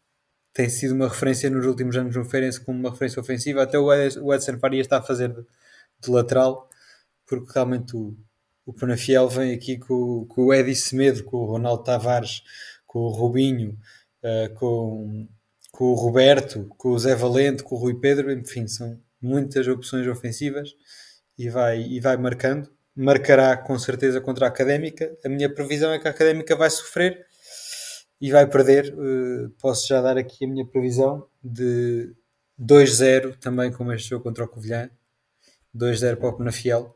tem 0.55 0.69
sido 0.71 0.95
uma 0.95 1.09
referência 1.09 1.51
nos 1.51 1.67
últimos 1.67 1.97
anos 1.97 2.17
no 2.17 2.25
Feirense 2.25 2.61
como 2.61 2.79
uma 2.79 2.91
referência 2.91 3.21
ofensiva. 3.21 3.63
Até 3.63 3.79
o 3.79 4.33
Edson 4.33 4.59
Faria 4.59 4.81
está 4.81 4.99
a 4.99 5.03
fazer 5.03 5.29
de, 5.29 5.43
de 6.01 6.11
lateral, 6.11 6.71
porque 7.27 7.53
realmente 7.53 7.95
o, 7.95 8.17
o 8.65 8.73
Penafiel 8.73 9.29
vem 9.29 9.53
aqui 9.53 9.79
com, 9.79 10.25
com 10.27 10.47
o 10.47 10.55
Edi 10.55 10.75
Semedo, 10.75 11.23
com 11.25 11.37
o 11.37 11.47
Ronaldo 11.47 11.85
Tavares, 11.85 12.43
com 12.87 13.01
o 13.01 13.11
Rubinho, 13.11 13.79
uh, 14.25 14.55
com, 14.55 15.29
com 15.71 15.85
o 15.85 15.95
Roberto, 15.95 16.67
com 16.79 16.91
o 16.91 16.99
Zé 16.99 17.15
Valente, 17.15 17.63
com 17.63 17.75
o 17.75 17.79
Rui 17.79 18.01
Pedro, 18.01 18.33
enfim, 18.33 18.67
são 18.67 18.99
muitas 19.21 19.67
opções 19.69 20.07
ofensivas 20.07 20.75
e 21.39 21.49
vai, 21.49 21.81
e 21.83 22.01
vai 22.01 22.17
marcando. 22.17 22.71
Marcará 22.95 23.57
com 23.57 23.79
certeza 23.79 24.21
contra 24.21 24.47
a 24.47 24.49
Académica. 24.49 25.17
A 25.25 25.29
minha 25.29 25.53
previsão 25.53 25.93
é 25.93 25.99
que 25.99 26.09
a 26.09 26.11
Académica 26.11 26.57
vai 26.57 26.71
sofrer 26.71 27.27
e 28.21 28.31
vai 28.31 28.47
perder. 28.47 28.95
Uh, 28.95 29.51
posso 29.61 29.89
já 29.89 30.01
dar 30.01 30.19
aqui 30.19 30.45
a 30.45 30.49
minha 30.49 30.67
previsão 30.67 31.27
de 31.43 32.15
2-0 32.61 33.37
também 33.37 33.73
como 33.73 33.93
este 33.93 34.11
jogo 34.11 34.25
contra 34.25 34.45
o 34.45 34.49
Covilhã. 34.49 34.91
2-0 35.75 36.17
para 36.17 36.29
o 36.29 36.37
Penafiel. 36.37 36.95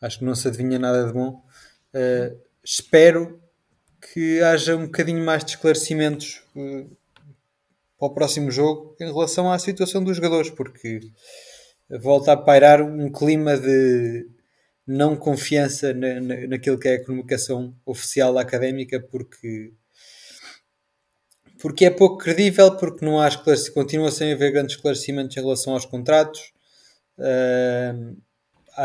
Acho 0.00 0.20
que 0.20 0.24
não 0.24 0.34
se 0.34 0.48
adivinha 0.48 0.78
nada 0.78 1.06
de 1.06 1.12
bom. 1.12 1.42
Uh, 1.94 2.38
espero 2.64 3.42
que 4.00 4.40
haja 4.40 4.76
um 4.76 4.86
bocadinho 4.86 5.24
mais 5.24 5.44
de 5.44 5.52
esclarecimentos 5.52 6.42
uh, 6.54 6.96
para 7.98 8.08
o 8.08 8.14
próximo 8.14 8.50
jogo 8.50 8.96
em 9.00 9.06
relação 9.06 9.50
à 9.50 9.58
situação 9.58 10.02
dos 10.02 10.16
jogadores, 10.16 10.50
porque 10.50 11.00
volta 11.90 12.32
a 12.32 12.36
pairar 12.36 12.82
um 12.82 13.10
clima 13.10 13.56
de 13.56 14.26
não 14.86 15.16
confiança 15.16 15.92
na, 15.92 16.20
na, 16.20 16.46
naquilo 16.46 16.78
que 16.78 16.88
é 16.88 16.94
a 16.94 17.04
comunicação 17.04 17.74
oficial 17.84 18.38
académica, 18.38 19.00
porque 19.00 19.72
porque 21.60 21.86
é 21.86 21.90
pouco 21.90 22.18
credível, 22.18 22.76
porque 22.76 23.04
não 23.04 23.20
há 23.20 23.28
esclarecimento, 23.28 23.74
continua 23.74 24.10
sem 24.10 24.32
haver 24.32 24.52
grandes 24.52 24.76
esclarecimentos 24.76 25.36
em 25.36 25.40
relação 25.40 25.72
aos 25.72 25.86
contratos. 25.86 26.52
Uh, 27.18 28.16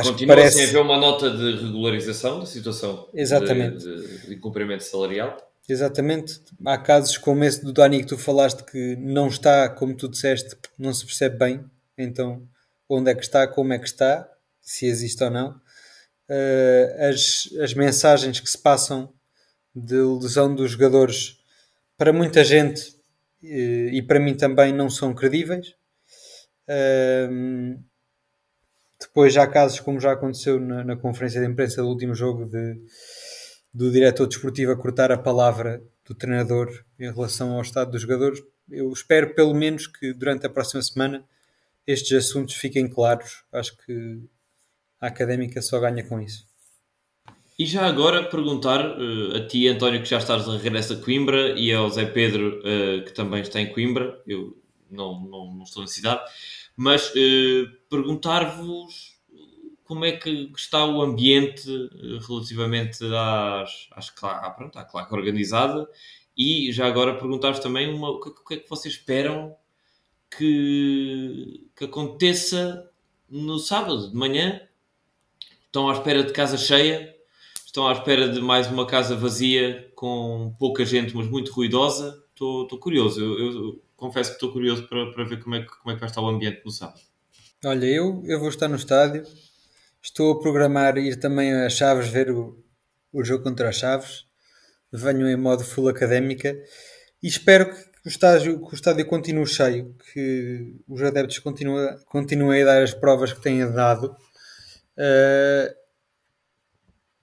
Continua 0.03 0.35
parece... 0.35 0.57
sem 0.57 0.67
haver 0.67 0.81
uma 0.81 0.97
nota 0.97 1.29
de 1.29 1.63
regularização 1.65 2.39
da 2.39 2.45
situação 2.45 3.09
Exatamente. 3.13 3.79
De, 3.79 4.07
de, 4.07 4.27
de 4.29 4.35
cumprimento 4.37 4.85
salarial. 4.85 5.37
Exatamente. 5.67 6.41
Há 6.65 6.77
casos 6.77 7.17
como 7.17 7.43
esse 7.43 7.63
do 7.63 7.73
Dani 7.73 7.99
que 7.99 8.07
tu 8.07 8.17
falaste 8.17 8.63
que 8.63 8.95
não 8.95 9.27
está, 9.27 9.69
como 9.69 9.95
tu 9.95 10.07
disseste, 10.07 10.55
não 10.79 10.93
se 10.93 11.05
percebe 11.05 11.37
bem. 11.37 11.65
Então, 11.97 12.41
onde 12.97 13.11
é 13.11 13.15
que 13.15 13.23
está, 13.23 13.47
como 13.47 13.73
é 13.73 13.79
que 13.79 13.85
está, 13.85 14.29
se 14.61 14.85
existe 14.85 15.23
ou 15.23 15.29
não. 15.29 15.49
Uh, 16.29 17.09
as, 17.09 17.49
as 17.61 17.73
mensagens 17.73 18.39
que 18.39 18.49
se 18.49 18.57
passam 18.57 19.13
de 19.75 19.95
lesão 19.95 20.53
dos 20.53 20.71
jogadores 20.71 21.37
para 21.97 22.13
muita 22.13 22.43
gente 22.43 22.89
uh, 23.43 23.89
e 23.91 24.01
para 24.01 24.19
mim 24.19 24.35
também 24.35 24.73
não 24.73 24.89
são 24.89 25.13
credíveis. 25.13 25.75
Uh, 26.67 27.81
depois 28.99 29.33
já 29.33 29.43
há 29.43 29.47
casos 29.47 29.79
como 29.79 29.99
já 29.99 30.11
aconteceu 30.11 30.59
na, 30.59 30.83
na, 30.83 30.95
conferência 30.95 31.41
de 31.41 31.47
imprensa 31.47 31.81
do 31.81 31.87
último 31.87 32.13
jogo 32.13 32.45
de, 32.45 32.79
do 33.73 33.91
diretor 33.91 34.27
desportivo 34.27 34.71
a 34.71 34.77
cortar 34.77 35.11
a 35.11 35.17
palavra 35.17 35.81
do 36.05 36.13
treinador 36.13 36.69
em 36.99 37.11
relação 37.11 37.53
ao 37.53 37.61
estado 37.61 37.91
dos 37.91 38.01
jogadores. 38.01 38.41
Eu 38.69 38.91
espero 38.93 39.33
pelo 39.33 39.53
menos 39.53 39.87
que 39.87 40.13
durante 40.13 40.45
a 40.45 40.49
próxima 40.49 40.81
semana 40.81 41.25
estes 41.86 42.11
assuntos 42.13 42.55
fiquem 42.55 42.88
claros. 42.88 43.43
Acho 43.51 43.75
que 43.77 44.21
a 44.99 45.07
académica 45.07 45.61
só 45.61 45.79
ganha 45.79 46.03
com 46.03 46.19
isso. 46.19 46.45
E 47.57 47.65
já 47.65 47.86
agora 47.86 48.23
perguntar 48.23 48.97
uh, 48.97 49.36
a 49.36 49.47
ti, 49.47 49.67
António, 49.67 50.01
que 50.01 50.09
já 50.09 50.17
estás 50.17 50.45
de 50.45 50.57
regresso 50.57 50.93
a 50.93 50.95
Coimbra, 50.95 51.59
e 51.59 51.71
ao 51.71 51.89
Zé 51.89 52.05
Pedro, 52.05 52.59
uh, 52.59 53.05
que 53.05 53.13
também 53.13 53.41
está 53.41 53.61
em 53.61 53.71
Coimbra, 53.71 54.19
eu 54.25 54.57
não, 54.89 55.21
não, 55.21 55.53
não 55.53 55.63
estou 55.63 55.84
na 55.84 55.88
cidade, 55.88 56.21
mas 56.75 57.09
uh, 57.09 57.69
perguntar-vos 57.89 59.19
como 59.84 60.05
é 60.05 60.13
que 60.13 60.49
está 60.55 60.86
o 60.86 61.01
ambiente 61.01 61.67
relativamente 62.27 63.03
às, 63.03 63.88
às 63.91 64.11
à, 64.23 64.49
pronto, 64.49 64.79
à 64.79 64.86
claque 64.86 65.13
organizada 65.13 65.88
e 66.36 66.71
já 66.71 66.88
agora 66.88 67.17
perguntar-vos 67.17 67.59
também 67.59 67.93
uma, 67.93 68.09
o, 68.09 68.19
que, 68.21 68.29
o 68.29 68.45
que 68.45 68.53
é 68.53 68.57
que 68.57 68.69
vocês 68.69 68.93
esperam 68.93 69.53
que, 70.38 71.67
que 71.75 71.86
aconteça 71.86 72.89
no 73.29 73.59
sábado 73.59 74.09
de 74.09 74.15
manhã. 74.15 74.61
Estão 75.65 75.89
à 75.89 75.93
espera 75.93 76.23
de 76.23 76.34
casa 76.34 76.57
cheia, 76.57 77.15
estão 77.65 77.88
à 77.88 77.93
espera 77.93 78.27
de 78.27 78.41
mais 78.41 78.67
uma 78.67 78.86
casa 78.86 79.15
vazia 79.15 79.89
com 79.95 80.53
pouca 80.59 80.84
gente, 80.84 81.15
mas 81.15 81.27
muito 81.27 81.51
ruidosa. 81.51 82.21
Estou, 82.32 82.67
curioso, 82.79 83.21
eu, 83.21 83.38
eu, 83.38 83.84
confesso 83.95 84.32
que 84.32 84.38
estou 84.38 84.51
curioso 84.51 84.88
para, 84.88 85.11
para 85.11 85.23
ver 85.23 85.43
como 85.43 85.53
é, 85.55 85.61
que, 85.61 85.67
como 85.67 85.91
é 85.91 85.93
que 85.93 85.99
vai 85.99 86.09
estar 86.09 86.21
o 86.21 86.27
ambiente 86.27 86.61
no 86.65 86.71
sábado. 86.71 86.99
Olha, 87.63 87.86
eu, 87.86 88.23
eu 88.25 88.39
vou 88.39 88.49
estar 88.49 88.67
no 88.67 88.75
estádio, 88.75 89.23
estou 90.01 90.32
a 90.32 90.39
programar 90.39 90.97
ir 90.97 91.19
também 91.19 91.53
a 91.53 91.69
Chaves 91.69 92.07
ver 92.07 92.32
o, 92.32 92.57
o 93.13 93.23
jogo 93.23 93.43
contra 93.43 93.69
as 93.69 93.75
Chaves. 93.75 94.25
Venho 94.91 95.29
em 95.29 95.38
modo 95.38 95.63
full 95.63 95.88
académica 95.88 96.57
e 97.21 97.27
espero 97.27 97.71
que 97.71 97.90
o 98.05 98.09
estádio, 98.09 98.59
que 98.59 98.73
o 98.73 98.75
estádio 98.75 99.05
continue 99.05 99.45
cheio, 99.45 99.95
que 100.11 100.75
os 100.87 101.01
adeptos 101.01 101.39
continuem, 101.39 101.95
continuem 102.05 102.63
a 102.63 102.65
dar 102.65 102.83
as 102.83 102.93
provas 102.93 103.31
que 103.31 103.41
têm 103.41 103.59
dado. 103.71 104.15
Uh, 104.97 105.81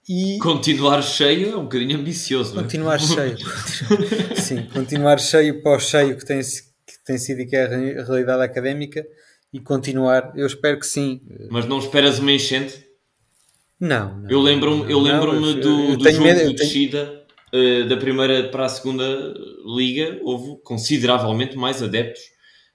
e 0.08 0.38
continuar 0.38 1.02
cheio 1.02 1.52
é 1.52 1.56
um 1.56 1.64
bocadinho 1.64 1.98
ambicioso. 1.98 2.58
É? 2.58 2.62
Continuar 2.62 2.96
é? 2.96 2.98
cheio. 3.04 3.38
Sim, 4.36 4.68
continuar 4.72 5.18
cheio 5.18 5.62
para 5.62 5.76
o 5.76 5.80
cheio 5.80 6.16
que 6.16 6.24
tem, 6.24 6.40
que 6.40 7.04
tem 7.04 7.18
sido 7.18 7.40
e 7.40 7.46
que 7.46 7.56
é 7.56 7.64
a 7.64 8.04
realidade 8.04 8.42
académica 8.42 9.04
e 9.52 9.60
continuar. 9.60 10.32
Eu 10.36 10.46
espero 10.46 10.78
que 10.78 10.86
sim. 10.86 11.20
Mas 11.50 11.66
não 11.66 11.78
esperas 11.78 12.20
uma 12.20 12.32
enchente? 12.32 12.86
Não. 13.80 14.16
não 14.20 14.30
eu 14.30 14.40
lembro-me 14.40 14.94
lembro 14.94 15.32
do, 15.54 15.96
do 15.96 16.10
jogo 16.10 16.22
medo, 16.24 16.48
de 16.50 16.54
descida 16.54 17.17
da 17.88 17.96
primeira 17.96 18.48
para 18.50 18.66
a 18.66 18.68
segunda 18.68 19.04
liga. 19.64 20.18
Houve 20.22 20.60
consideravelmente 20.62 21.56
mais 21.56 21.82
adeptos 21.82 22.22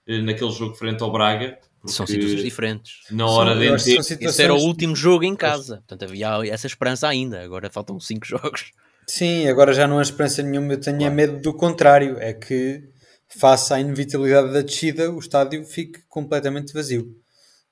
uh, 0.07 0.21
naquele 0.23 0.51
jogo 0.51 0.75
frente 0.75 1.01
ao 1.03 1.11
Braga. 1.11 1.57
São 1.85 2.07
situações 2.07 2.43
diferentes. 2.43 2.93
Na 3.11 3.27
hora 3.27 3.55
de 3.55 3.65
enter... 3.65 3.79
Situações... 3.79 4.21
Isso 4.21 4.41
era 4.41 4.53
o 4.53 4.59
último 4.59 4.95
jogo 4.95 5.25
em 5.25 5.35
casa. 5.35 5.77
Portanto, 5.77 6.03
havia 6.03 6.53
essa 6.53 6.65
esperança 6.65 7.07
ainda. 7.07 7.41
Agora 7.41 7.69
faltam 7.69 7.99
cinco 7.99 8.25
jogos. 8.27 8.71
Sim, 9.05 9.47
agora 9.47 9.73
já 9.73 9.85
não 9.85 9.99
há 9.99 10.01
esperança 10.01 10.41
nenhuma. 10.41 10.73
Eu 10.73 10.79
tenho 10.79 10.99
claro. 10.99 11.13
medo 11.13 11.41
do 11.41 11.53
contrário. 11.53 12.17
É 12.19 12.33
que, 12.33 12.83
face 13.27 13.73
à 13.73 13.79
inevitabilidade 13.81 14.53
da 14.53 14.61
descida, 14.61 15.11
o 15.11 15.19
estádio 15.19 15.65
fique 15.65 16.01
completamente 16.07 16.73
vazio. 16.73 17.17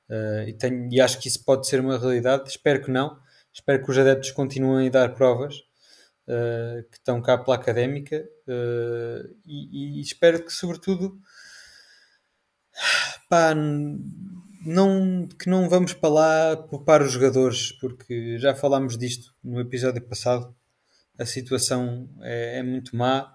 Uh, 0.10 0.50
e, 0.50 0.54
tenho, 0.54 0.90
e 0.92 1.00
acho 1.00 1.18
que 1.18 1.30
isso 1.30 1.44
pode 1.46 1.66
ser 1.66 1.80
uma 1.80 1.98
realidade. 1.98 2.50
Espero 2.50 2.84
que 2.84 2.92
não. 2.92 3.18
Espero 3.54 3.82
que 3.82 3.92
os 3.92 3.98
adeptos 3.98 4.32
continuem 4.32 4.88
a 4.88 4.92
dar 4.92 5.14
provas. 5.14 5.56
Uh, 6.32 6.90
que 6.90 6.96
estão 6.96 7.22
cá 7.22 7.38
pela 7.38 7.58
académica 7.58 8.26
uh, 8.48 9.36
e, 9.46 9.98
e, 9.98 10.02
espero 10.02 10.46
que 10.46 10.54
sobretudo 10.54 11.20
pá, 13.30 13.54
não, 14.66 15.28
que 15.28 15.50
não 15.50 15.68
vamos 15.68 15.94
para 15.94 16.10
lá 16.10 16.58
poupar 16.58 17.02
os 17.02 17.12
jogadores, 17.12 17.72
porque 17.74 18.38
já 18.38 18.56
falámos 18.56 18.98
disto 18.98 19.34
no 19.44 19.60
episódio 19.60 20.02
passado. 20.02 20.56
A 21.18 21.26
situação 21.26 22.10
é, 22.22 22.60
é 22.60 22.64
muito 22.64 22.96
má. 22.96 23.34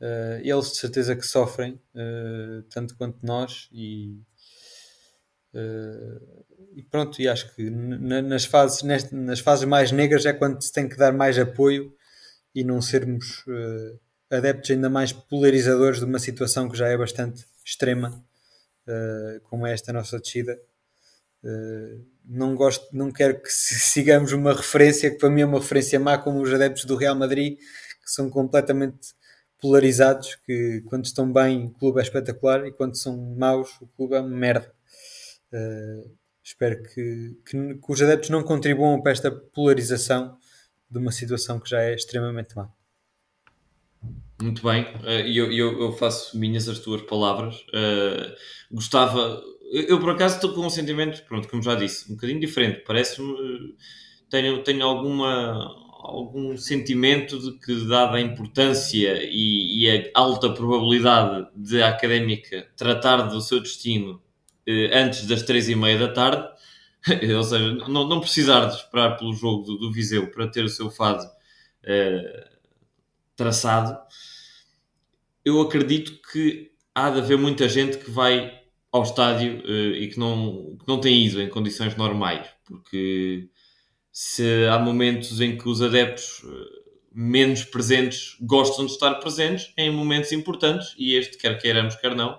Uh, 0.00 0.40
eles 0.42 0.72
de 0.72 0.76
certeza 0.78 1.16
que 1.16 1.26
sofrem, 1.26 1.80
uh, 1.94 2.62
tanto 2.70 2.96
quanto 2.96 3.24
nós, 3.24 3.68
e, 3.72 4.20
uh, 5.54 6.44
e 6.74 6.82
pronto, 6.82 7.22
e 7.22 7.28
acho 7.28 7.54
que 7.54 7.70
nas 7.70 8.44
fases, 8.44 8.82
nas 9.12 9.40
fases 9.40 9.64
mais 9.64 9.92
negras 9.92 10.26
é 10.26 10.32
quando 10.32 10.60
se 10.62 10.72
tem 10.72 10.88
que 10.88 10.96
dar 10.96 11.12
mais 11.12 11.38
apoio 11.38 11.94
e 12.54 12.62
não 12.64 12.80
sermos 12.80 13.44
adeptos 14.30 14.70
ainda 14.70 14.90
mais 14.90 15.12
polarizadores 15.12 15.98
de 15.98 16.04
uma 16.04 16.18
situação 16.18 16.68
que 16.68 16.76
já 16.76 16.88
é 16.88 16.96
bastante 16.96 17.44
extrema 17.64 18.24
uh, 18.88 19.40
como 19.44 19.66
é 19.66 19.72
esta 19.72 19.92
nossa 19.92 20.18
descida. 20.18 20.58
Uh, 21.42 22.04
não 22.24 22.54
gosto, 22.54 22.86
não 22.92 23.10
quero 23.10 23.40
que 23.40 23.48
sigamos 23.52 24.32
uma 24.32 24.54
referência 24.54 25.10
que 25.10 25.18
para 25.18 25.30
mim 25.30 25.42
é 25.42 25.46
uma 25.46 25.60
referência 25.60 25.98
má, 26.00 26.18
como 26.18 26.40
os 26.40 26.52
adeptos 26.52 26.84
do 26.84 26.96
Real 26.96 27.14
Madrid, 27.14 27.58
que 27.58 28.10
são 28.10 28.30
completamente 28.30 29.14
polarizados, 29.60 30.36
que 30.46 30.82
quando 30.86 31.04
estão 31.06 31.32
bem 31.32 31.66
o 31.66 31.70
clube 31.70 31.98
é 32.00 32.02
espetacular 32.02 32.66
e 32.66 32.72
quando 32.72 32.96
são 32.96 33.16
maus 33.16 33.70
o 33.80 33.86
clube 33.86 34.14
é 34.14 34.20
uma 34.20 34.36
merda. 34.36 34.72
Uh, 35.52 36.10
espero 36.42 36.82
que, 36.82 37.36
que, 37.46 37.74
que, 37.74 37.92
os 37.92 38.02
adeptos 38.02 38.28
não 38.28 38.42
contribuam 38.42 39.00
para 39.00 39.12
esta 39.12 39.30
polarização 39.30 40.36
de 40.94 41.00
uma 41.00 41.10
situação 41.10 41.58
que 41.58 41.68
já 41.68 41.82
é 41.82 41.94
extremamente 41.94 42.54
má. 42.54 42.70
Muito 44.40 44.62
bem, 44.62 44.86
eh, 45.04 45.28
e 45.28 45.36
eu, 45.36 45.52
eu, 45.52 45.80
eu, 45.80 45.92
faço 45.92 46.38
minhas 46.38 46.68
as 46.68 46.78
tuas 46.78 47.02
palavras. 47.02 47.56
Uh, 47.68 48.34
gostava. 48.70 49.42
Eu, 49.72 49.82
eu, 49.82 50.00
por 50.00 50.10
acaso 50.10 50.36
estou 50.36 50.52
com 50.52 50.66
um 50.66 50.70
sentimento, 50.70 51.24
pronto, 51.24 51.48
como 51.48 51.62
já 51.62 51.74
disse, 51.74 52.10
um 52.10 52.14
bocadinho 52.14 52.40
diferente. 52.40 52.82
Parece-me. 52.86 53.34
Tenho, 54.30 54.62
tenho 54.62 54.84
alguma, 54.84 55.68
algum 56.02 56.56
sentimento 56.56 57.38
de 57.38 57.58
que, 57.58 57.86
dada 57.86 58.16
a 58.16 58.20
importância 58.20 59.20
e, 59.22 59.84
e, 59.84 60.10
a 60.14 60.20
alta 60.20 60.52
probabilidade 60.52 61.48
de 61.54 61.82
a 61.82 61.88
académica 61.88 62.68
tratar 62.76 63.22
do 63.22 63.40
seu 63.40 63.60
destino 63.60 64.20
eh, 64.66 64.90
antes 64.92 65.26
das 65.26 65.42
três 65.42 65.68
e 65.68 65.74
meia 65.76 65.98
da 65.98 66.08
tarde, 66.08 66.48
ou 67.36 67.44
seja, 67.44 67.72
não, 67.88 68.08
não 68.08 68.20
precisar 68.20 68.66
de 68.66 68.76
esperar 68.76 69.16
pelo 69.16 69.34
jogo 69.34 69.64
do, 69.64 69.78
do 69.78 69.92
Viseu 69.92 70.30
para 70.30 70.48
ter 70.48 70.64
o 70.64 70.68
seu 70.68 70.90
fado 70.90 71.24
eh, 71.82 72.48
traçado, 73.36 73.98
eu 75.44 75.60
acredito 75.60 76.20
que 76.32 76.70
há 76.94 77.10
de 77.10 77.18
haver 77.18 77.36
muita 77.36 77.68
gente 77.68 77.98
que 77.98 78.10
vai 78.10 78.64
ao 78.92 79.02
estádio 79.02 79.58
uh, 79.64 79.94
e 79.96 80.08
que 80.08 80.18
não, 80.18 80.76
que 80.78 80.86
não 80.86 81.00
tem 81.00 81.26
ido 81.26 81.42
em 81.42 81.48
condições 81.48 81.96
normais, 81.96 82.46
porque 82.64 83.48
se 84.12 84.66
há 84.66 84.78
momentos 84.78 85.40
em 85.40 85.58
que 85.58 85.68
os 85.68 85.82
adeptos 85.82 86.44
uh, 86.44 86.64
menos 87.12 87.64
presentes 87.64 88.36
gostam 88.40 88.86
de 88.86 88.92
estar 88.92 89.14
presentes 89.16 89.72
em 89.76 89.90
momentos 89.90 90.30
importantes, 90.30 90.94
e 90.96 91.16
este, 91.16 91.36
quer 91.36 91.60
queiramos, 91.60 91.96
quer 91.96 92.14
não, 92.14 92.38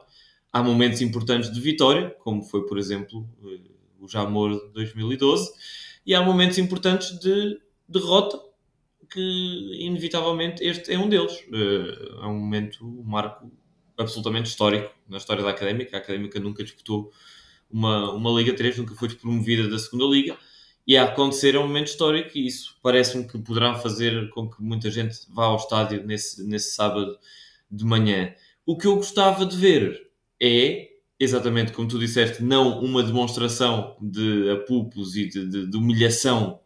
há 0.51 0.63
momentos 0.63 1.01
importantes 1.01 1.51
de 1.51 1.59
vitória, 1.59 2.15
como 2.19 2.41
foi, 2.41 2.65
por 2.65 2.77
exemplo, 2.77 3.27
o 4.05 4.07
Jamor 4.07 4.51
de 4.51 4.73
2012, 4.73 5.51
e 6.05 6.13
há 6.13 6.21
momentos 6.21 6.57
importantes 6.57 7.19
de 7.19 7.59
derrota, 7.87 8.39
que 9.11 9.19
inevitavelmente 9.79 10.63
este 10.63 10.93
é 10.93 10.99
um 10.99 11.09
deles. 11.09 11.43
é 11.51 12.25
um 12.25 12.39
momento, 12.39 12.85
um 12.85 13.03
marco 13.03 13.51
absolutamente 13.97 14.49
histórico 14.49 14.93
na 15.07 15.17
história 15.17 15.43
da 15.43 15.49
Académica. 15.49 15.95
A 15.95 15.99
Académica 15.99 16.39
nunca 16.39 16.63
disputou 16.63 17.11
uma, 17.69 18.11
uma 18.11 18.31
Liga 18.31 18.53
3, 18.53 18.77
nunca 18.77 18.95
foi 18.95 19.09
promovida 19.09 19.67
da 19.69 19.79
segunda 19.79 20.05
Liga. 20.05 20.37
E 20.87 20.95
a 20.95 21.05
acontecer 21.05 21.55
é 21.55 21.59
um 21.59 21.67
momento 21.67 21.87
histórico 21.87 22.37
e 22.37 22.45
isso 22.45 22.77
parece-me 22.81 23.27
que 23.27 23.39
poderá 23.39 23.73
fazer 23.75 24.29
com 24.29 24.49
que 24.49 24.61
muita 24.61 24.91
gente 24.91 25.17
vá 25.29 25.45
ao 25.45 25.55
estádio 25.55 26.05
nesse, 26.05 26.45
nesse 26.47 26.75
sábado 26.75 27.17
de 27.71 27.83
manhã. 27.83 28.33
O 28.65 28.77
que 28.77 28.85
eu 28.85 28.95
gostava 28.95 29.45
de 29.45 29.57
ver 29.57 30.11
é, 30.39 30.89
exatamente 31.19 31.71
como 31.71 31.87
tu 31.87 31.97
disseste, 31.97 32.43
não 32.43 32.79
uma 32.79 33.01
demonstração 33.01 33.95
de 34.01 34.49
apupos 34.51 35.15
e 35.15 35.27
de, 35.27 35.49
de, 35.49 35.67
de 35.67 35.77
humilhação 35.77 36.59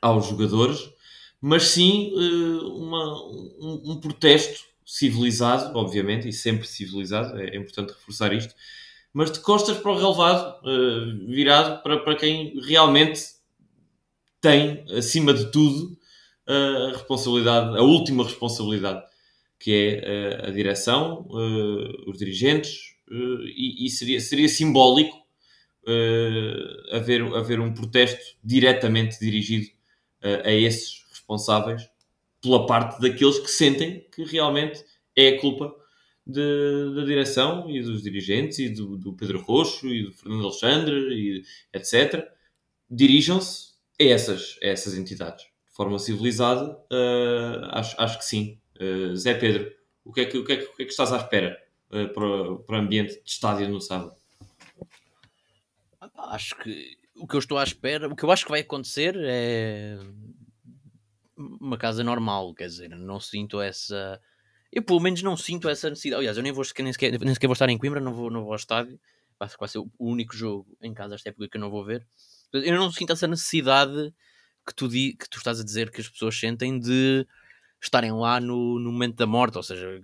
aos 0.00 0.26
jogadores, 0.26 0.90
mas 1.40 1.64
sim 1.64 2.12
uh, 2.14 2.76
uma, 2.76 3.14
um, 3.60 3.92
um 3.92 4.00
protesto 4.00 4.64
civilizado, 4.84 5.76
obviamente, 5.76 6.28
e 6.28 6.32
sempre 6.32 6.66
civilizado, 6.66 7.38
é, 7.40 7.50
é 7.50 7.56
importante 7.56 7.92
reforçar 7.92 8.32
isto, 8.32 8.54
mas 9.12 9.30
de 9.30 9.40
costas 9.40 9.78
para 9.78 9.90
o 9.90 9.98
relevado, 9.98 10.60
uh, 10.66 11.26
virado 11.26 11.82
para, 11.82 11.98
para 12.00 12.16
quem 12.16 12.60
realmente 12.60 13.22
tem, 14.40 14.84
acima 14.96 15.32
de 15.32 15.50
tudo, 15.50 15.96
a 16.46 16.92
responsabilidade, 16.92 17.78
a 17.78 17.82
última 17.82 18.24
responsabilidade, 18.24 19.02
que 19.58 19.72
é 19.72 20.42
uh, 20.44 20.48
a 20.48 20.50
direção, 20.50 21.26
os 22.06 22.18
dirigentes, 22.18 22.91
e, 23.12 23.86
e, 23.86 23.90
seria, 23.90 24.20
seria 24.20 24.48
simbólico 24.48 25.20
haver, 26.92 27.22
haver 27.34 27.60
um 27.60 27.74
protesto 27.74 28.36
diretamente 28.42 29.18
dirigido 29.18 29.68
a 30.22 30.50
esses 30.50 31.04
responsáveis 31.10 31.82
pela 32.40 32.66
parte 32.66 33.00
daqueles 33.00 33.38
que 33.38 33.50
sentem 33.50 34.06
que 34.14 34.24
realmente 34.24 34.84
é 35.16 35.28
a 35.28 35.40
culpa 35.40 35.74
de, 36.26 36.94
da 36.94 37.04
direção 37.04 37.68
e 37.68 37.82
dos 37.82 38.02
dirigentes 38.02 38.58
e 38.58 38.68
do, 38.68 38.96
do, 38.96 39.12
Pedro 39.12 39.40
Roxo 39.40 39.88
e 39.88 40.04
do 40.04 40.12
Fernando 40.12 40.44
Alexandre 40.44 40.94
e 40.94 41.42
etc. 41.72 42.28
Dirijam-se 42.90 43.72
a 44.00 44.04
essas, 44.04 44.58
a 44.62 44.66
essas 44.66 44.94
entidades. 44.96 45.44
De 45.44 45.76
forma 45.76 45.98
civilizada, 45.98 46.70
uh, 46.70 47.64
acho, 47.70 48.00
acho 48.00 48.18
que 48.18 48.24
sim. 48.24 48.58
Uh, 48.80 49.16
Zé 49.16 49.34
Pedro, 49.34 49.70
o 50.04 50.12
que, 50.12 50.20
é 50.20 50.24
que, 50.24 50.36
o, 50.36 50.44
que 50.44 50.52
é 50.52 50.56
que, 50.56 50.64
o 50.64 50.76
que 50.76 50.82
é 50.82 50.84
que 50.84 50.90
estás 50.90 51.12
à 51.12 51.16
espera 51.16 51.56
uh, 51.56 51.71
para, 51.92 52.56
para 52.56 52.76
o 52.76 52.80
ambiente 52.80 53.22
de 53.22 53.30
estádio 53.30 53.68
no 53.68 53.80
sábado? 53.80 54.16
Acho 56.16 56.56
que 56.56 56.96
o 57.16 57.26
que 57.26 57.34
eu 57.34 57.38
estou 57.38 57.58
à 57.58 57.62
espera, 57.62 58.08
o 58.08 58.16
que 58.16 58.24
eu 58.24 58.30
acho 58.30 58.44
que 58.44 58.50
vai 58.50 58.60
acontecer 58.60 59.14
é 59.18 59.98
uma 61.36 61.76
casa 61.76 62.02
normal, 62.02 62.54
quer 62.54 62.66
dizer, 62.66 62.88
não 62.90 63.20
sinto 63.20 63.60
essa. 63.60 64.20
Eu 64.72 64.82
pelo 64.82 65.00
menos 65.00 65.22
não 65.22 65.36
sinto 65.36 65.68
essa 65.68 65.90
necessidade. 65.90 66.20
Aliás, 66.20 66.36
eu 66.36 66.42
nem, 66.42 66.52
vou, 66.52 66.64
nem, 66.78 66.92
sequer, 66.92 67.18
nem 67.20 67.34
sequer 67.34 67.46
vou 67.46 67.52
estar 67.52 67.68
em 67.68 67.76
Coimbra, 67.76 68.00
não 68.00 68.14
vou, 68.14 68.30
não 68.30 68.42
vou 68.42 68.52
ao 68.52 68.56
estádio. 68.56 68.98
Vai, 69.38 69.48
vai 69.58 69.68
ser 69.68 69.78
o 69.78 69.90
único 69.98 70.34
jogo 70.34 70.66
em 70.80 70.94
casa 70.94 71.14
esta 71.14 71.28
época 71.28 71.48
que 71.48 71.56
eu 71.58 71.60
não 71.60 71.70
vou 71.70 71.84
ver. 71.84 72.06
Eu 72.52 72.76
não 72.76 72.90
sinto 72.90 73.12
essa 73.12 73.26
necessidade 73.26 74.14
que 74.66 74.74
tu, 74.74 74.88
di, 74.88 75.14
que 75.14 75.28
tu 75.28 75.38
estás 75.38 75.60
a 75.60 75.64
dizer 75.64 75.90
que 75.90 76.00
as 76.00 76.08
pessoas 76.08 76.38
sentem 76.38 76.78
de 76.78 77.26
estarem 77.80 78.12
lá 78.12 78.40
no, 78.40 78.78
no 78.78 78.92
momento 78.92 79.16
da 79.16 79.26
morte, 79.26 79.56
ou 79.56 79.62
seja, 79.62 80.00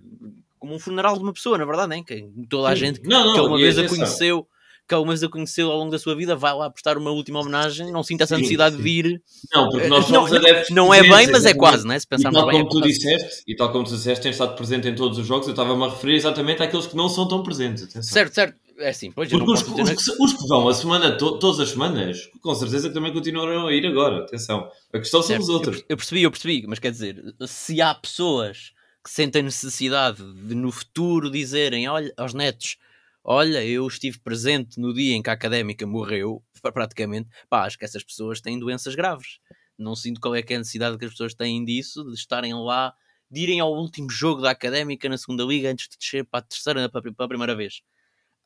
como 0.59 0.75
um 0.75 0.79
funeral 0.79 1.15
de 1.15 1.23
uma 1.23 1.33
pessoa, 1.33 1.57
na 1.57 1.65
verdade, 1.65 1.89
nem 1.89 2.03
que 2.03 2.29
toda 2.49 2.69
a 2.69 2.75
gente 2.75 3.01
não, 3.03 3.25
não, 3.25 3.33
que 3.33 3.39
alguma 3.39 3.57
vez 3.57 3.77
a 3.79 3.87
conheceu 3.87 4.47
que 4.89 4.95
alguma 4.95 5.13
vez 5.13 5.23
a 5.23 5.29
conheceu 5.29 5.71
ao 5.71 5.77
longo 5.77 5.91
da 5.91 5.99
sua 5.99 6.15
vida, 6.15 6.35
vai 6.35 6.51
lá 6.51 6.67
prestar 6.67 6.97
uma 6.97 7.11
última 7.11 7.39
homenagem, 7.39 7.91
não 7.91 8.01
sinta 8.01 8.23
essa 8.23 8.35
necessidade 8.35 8.75
sim, 8.75 8.81
de 8.81 8.89
ir. 8.89 9.21
Não, 9.53 9.69
porque 9.69 9.87
nós 9.87 10.05
somos 10.05 10.31
não, 10.31 10.37
adeptos. 10.37 10.75
Não 10.75 10.91
é 10.91 11.03
bem, 11.03 11.27
mas 11.27 11.45
é 11.45 11.53
quase, 11.53 11.85
né? 11.85 11.99
Se 11.99 12.07
pensarmos 12.07 12.39
e 12.39 12.41
tal 12.41 12.51
bem. 12.51 12.65
Como 12.65 12.79
é 12.79 12.81
tu 12.81 12.87
disseste, 12.87 13.43
e 13.47 13.55
tal 13.55 13.71
como 13.71 13.83
tu 13.83 13.91
disseste, 13.91 14.23
tens 14.23 14.31
estado 14.31 14.55
presente 14.55 14.87
em 14.87 14.95
todos 14.95 15.19
os 15.19 15.27
jogos, 15.27 15.45
eu 15.45 15.51
estava-me 15.51 15.83
a 15.83 15.89
referir 15.89 16.15
exatamente 16.15 16.63
àqueles 16.63 16.87
que 16.87 16.95
não 16.95 17.07
são 17.07 17.27
tão 17.27 17.43
presentes. 17.43 17.83
Atenção. 17.83 18.01
Certo, 18.01 18.33
certo. 18.33 18.57
É 18.79 18.89
assim, 18.89 19.11
pois 19.11 19.29
Porque 19.29 19.51
os, 19.51 19.61
os, 19.61 20.19
os, 20.19 20.33
que 20.33 20.47
vão 20.47 20.67
a 20.67 20.73
semana, 20.73 21.11
to, 21.17 21.37
todas 21.37 21.59
as 21.59 21.69
semanas, 21.69 22.29
com 22.41 22.55
certeza 22.55 22.87
que 22.87 22.93
também 22.93 23.13
continuarão 23.13 23.67
a 23.67 23.73
ir 23.73 23.85
agora. 23.85 24.23
Atenção. 24.23 24.71
A 24.91 24.97
questão 24.97 25.21
certo. 25.21 25.43
são 25.43 25.53
os 25.53 25.59
outros. 25.59 25.77
Eu, 25.81 25.85
eu 25.89 25.97
percebi, 25.97 26.23
eu 26.23 26.31
percebi, 26.31 26.65
mas 26.65 26.79
quer 26.79 26.91
dizer, 26.91 27.21
se 27.45 27.79
há 27.79 27.93
pessoas 27.93 28.71
que 29.03 29.09
sentem 29.09 29.43
necessidade 29.43 30.21
de 30.33 30.55
no 30.55 30.71
futuro 30.71 31.31
dizerem 31.31 31.87
olha, 31.87 32.13
aos 32.17 32.33
netos 32.33 32.77
olha, 33.23 33.63
eu 33.63 33.85
estive 33.87 34.19
presente 34.19 34.79
no 34.79 34.93
dia 34.93 35.15
em 35.15 35.21
que 35.21 35.29
a 35.29 35.33
académica 35.33 35.85
morreu, 35.85 36.43
praticamente, 36.73 37.29
pá, 37.49 37.65
acho 37.65 37.77
que 37.77 37.85
essas 37.85 38.03
pessoas 38.03 38.41
têm 38.41 38.59
doenças 38.59 38.95
graves. 38.95 39.39
Não 39.77 39.95
sinto 39.95 40.19
qual 40.19 40.35
é 40.35 40.39
é 40.45 40.55
a 40.55 40.57
necessidade 40.57 40.97
que 40.97 41.05
as 41.05 41.11
pessoas 41.11 41.33
têm 41.33 41.63
disso, 41.63 42.03
de 42.03 42.13
estarem 42.13 42.53
lá, 42.53 42.93
de 43.31 43.41
irem 43.41 43.59
ao 43.59 43.71
último 43.71 44.09
jogo 44.09 44.41
da 44.41 44.51
académica 44.51 45.07
na 45.07 45.17
segunda 45.17 45.43
liga 45.43 45.69
antes 45.69 45.87
de 45.87 45.97
descer 45.97 46.25
para 46.25 46.39
a 46.39 46.41
terceira, 46.41 46.89
para 46.89 47.25
a 47.25 47.27
primeira 47.27 47.55
vez. 47.55 47.81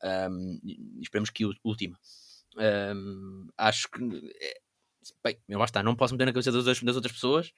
Um, 0.02 0.60
esperemos 1.00 1.30
que 1.30 1.44
última. 1.64 1.98
Um, 2.56 3.48
acho 3.56 3.88
que. 3.90 4.32
É, 4.40 4.60
bem, 5.24 5.38
lá 5.48 5.64
está, 5.64 5.82
não 5.82 5.96
posso 5.96 6.14
meter 6.14 6.26
na 6.26 6.32
cabeça 6.32 6.52
das 6.52 6.96
outras 6.96 7.12
pessoas, 7.12 7.52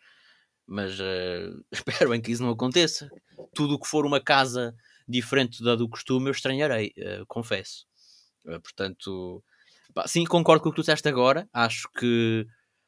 mas 0.67 0.99
uh, 0.99 1.65
espero 1.71 2.15
em 2.15 2.21
que 2.21 2.33
isso 2.33 2.43
não 2.43 2.51
aconteça. 2.51 3.09
Tudo 3.55 3.75
o 3.75 3.81
que 3.81 3.89
for 3.89 4.05
uma 4.05 4.21
casa 4.21 4.75
diferente 5.09 5.63
da 5.63 5.77
do 5.77 5.89
costume, 5.89 6.29
eu 6.29 6.33
estranharei, 6.33 6.93
uh, 6.99 7.27
confesso. 7.27 7.87
Uh, 8.45 8.61
portanto, 8.61 9.43
pá, 9.95 10.07
sim, 10.09 10.25
concordo 10.25 10.63
com 10.63 10.69
o 10.69 10.73
que 10.73 10.77
tu 10.77 10.83
disseste 10.83 11.09
agora. 11.09 11.49
Acho 11.53 11.89
que, 11.99 12.47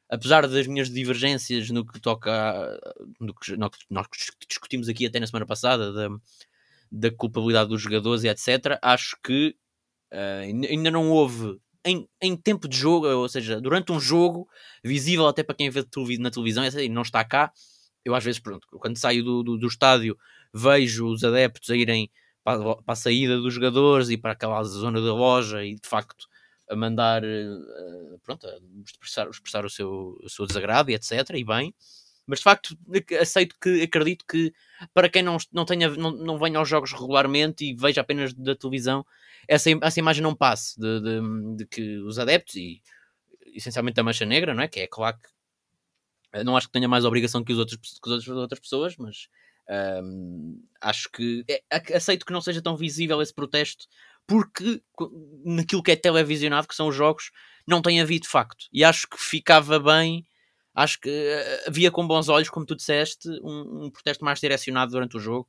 apesar 0.08 0.46
das 0.48 0.66
minhas 0.66 0.90
divergências 0.90 1.70
no 1.70 1.86
que 1.86 2.00
toca 2.00 2.78
no 3.20 3.34
que 3.34 3.56
nós 3.88 4.06
discutimos 4.48 4.88
aqui 4.88 5.06
até 5.06 5.20
na 5.20 5.26
semana 5.26 5.46
passada, 5.46 5.92
da, 5.92 6.08
da 6.90 7.10
culpabilidade 7.10 7.70
dos 7.70 7.80
jogadores 7.80 8.24
e 8.24 8.28
etc., 8.28 8.78
acho 8.82 9.16
que 9.22 9.54
ainda 10.68 10.90
não 10.90 11.10
houve. 11.10 11.60
Em, 11.84 12.08
em, 12.20 12.36
tempo 12.36 12.68
de 12.68 12.76
jogo, 12.76 13.06
ou 13.06 13.28
seja, 13.28 13.60
durante 13.60 13.92
um 13.92 14.00
jogo, 14.00 14.48
visível 14.84 15.26
até 15.26 15.42
para 15.42 15.54
quem 15.54 15.70
vê 15.70 15.84
na 16.18 16.30
televisão, 16.30 16.64
e 16.64 16.88
não 16.88 17.02
está 17.02 17.24
cá, 17.24 17.52
eu 18.04 18.14
às 18.14 18.24
vezes, 18.24 18.40
pronto, 18.40 18.66
quando 18.78 18.96
saio 18.96 19.22
do, 19.24 19.42
do, 19.42 19.58
do 19.58 19.66
estádio 19.66 20.18
vejo 20.52 21.06
os 21.06 21.24
adeptos 21.24 21.70
a 21.70 21.76
irem 21.76 22.10
para, 22.42 22.76
para, 22.76 22.92
a 22.92 22.96
saída 22.96 23.38
dos 23.38 23.52
jogadores 23.52 24.08
e 24.10 24.16
para 24.16 24.32
aquela 24.32 24.62
zona 24.64 25.00
da 25.00 25.12
loja 25.14 25.64
e 25.64 25.74
de 25.74 25.88
facto 25.88 26.26
a 26.70 26.76
mandar 26.76 27.22
uh, 27.24 28.18
pronto, 28.24 28.46
a 28.46 28.58
expressar, 28.84 29.28
expressar 29.28 29.64
o, 29.64 29.70
seu, 29.70 30.18
o 30.22 30.28
seu 30.28 30.46
desagrado 30.46 30.90
e 30.90 30.94
etc. 30.94 31.12
E 31.34 31.44
bem, 31.44 31.74
mas 32.28 32.40
de 32.40 32.44
facto 32.44 32.78
aceito 33.20 33.56
que 33.60 33.82
acredito 33.82 34.24
que 34.26 34.52
para 34.92 35.08
quem 35.08 35.22
não, 35.22 35.38
não, 35.50 35.64
tenha, 35.64 35.88
não, 35.88 36.12
não 36.12 36.38
venha 36.38 36.58
aos 36.58 36.68
jogos 36.68 36.92
regularmente 36.92 37.64
e 37.64 37.74
veja 37.74 38.02
apenas 38.02 38.34
da 38.34 38.54
televisão, 38.54 39.04
essa, 39.48 39.70
essa 39.82 39.98
imagem 39.98 40.22
não 40.22 40.34
passe 40.34 40.78
de, 40.78 41.00
de, 41.00 41.56
de 41.56 41.66
que 41.66 41.96
os 41.98 42.18
adeptos 42.18 42.54
e 42.56 42.82
essencialmente 43.54 43.98
a 43.98 44.04
mancha 44.04 44.26
negra, 44.26 44.54
não 44.54 44.62
é? 44.62 44.68
Que 44.68 44.80
é 44.80 44.86
claro 44.86 45.16
que 45.18 45.28
eh, 46.34 46.44
não 46.44 46.56
acho 46.56 46.66
que 46.66 46.72
tenha 46.72 46.86
mais 46.86 47.04
obrigação 47.04 47.42
que, 47.42 47.52
os 47.52 47.58
outros, 47.58 47.78
que 48.02 48.12
as 48.12 48.28
outras 48.28 48.60
pessoas, 48.60 48.96
mas 48.98 49.28
um, 50.02 50.62
acho 50.80 51.10
que 51.10 51.44
é, 51.48 51.62
aceito 51.94 52.24
que 52.24 52.32
não 52.32 52.40
seja 52.40 52.62
tão 52.62 52.76
visível 52.76 53.20
esse 53.20 53.34
protesto, 53.34 53.86
porque 54.26 54.82
naquilo 55.44 55.82
que 55.82 55.92
é 55.92 55.96
televisionado, 55.96 56.68
que 56.68 56.74
são 56.74 56.88
os 56.88 56.94
jogos, 56.94 57.30
não 57.66 57.82
tem 57.82 58.00
havido 58.00 58.28
facto. 58.28 58.66
E 58.72 58.84
acho 58.84 59.08
que 59.08 59.18
ficava 59.18 59.78
bem, 59.78 60.26
acho 60.78 61.00
que 61.00 61.08
uh, 61.10 61.68
havia 61.68 61.90
com 61.90 62.06
bons 62.06 62.28
olhos, 62.28 62.48
como 62.48 62.64
tu 62.64 62.76
disseste, 62.76 63.28
um, 63.42 63.86
um, 63.86 63.90
protesto 63.90 64.24
mais 64.24 64.38
direcionado 64.40 64.92
durante 64.92 65.16
o 65.16 65.20
jogo, 65.20 65.48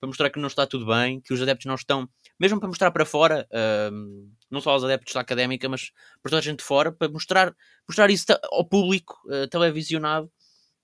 para 0.00 0.08
mostrar 0.08 0.30
que 0.30 0.38
não 0.38 0.48
está 0.48 0.66
tudo 0.66 0.84
bem, 0.84 1.20
que 1.20 1.32
os 1.32 1.40
adeptos 1.40 1.66
não 1.66 1.76
estão, 1.76 2.08
mesmo 2.38 2.58
para 2.58 2.68
mostrar 2.68 2.90
para 2.90 3.06
fora, 3.06 3.46
uh, 3.50 4.30
não 4.50 4.60
só 4.60 4.70
aos 4.70 4.82
adeptos 4.82 5.14
da 5.14 5.20
académica, 5.20 5.68
mas 5.68 5.92
para 6.20 6.30
toda 6.30 6.38
a 6.38 6.42
gente 6.42 6.58
de 6.58 6.64
fora, 6.64 6.90
para 6.90 7.08
mostrar, 7.08 7.54
mostrar 7.88 8.10
isso 8.10 8.26
ao 8.50 8.68
público 8.68 9.16
uh, 9.26 9.46
televisionado 9.48 10.30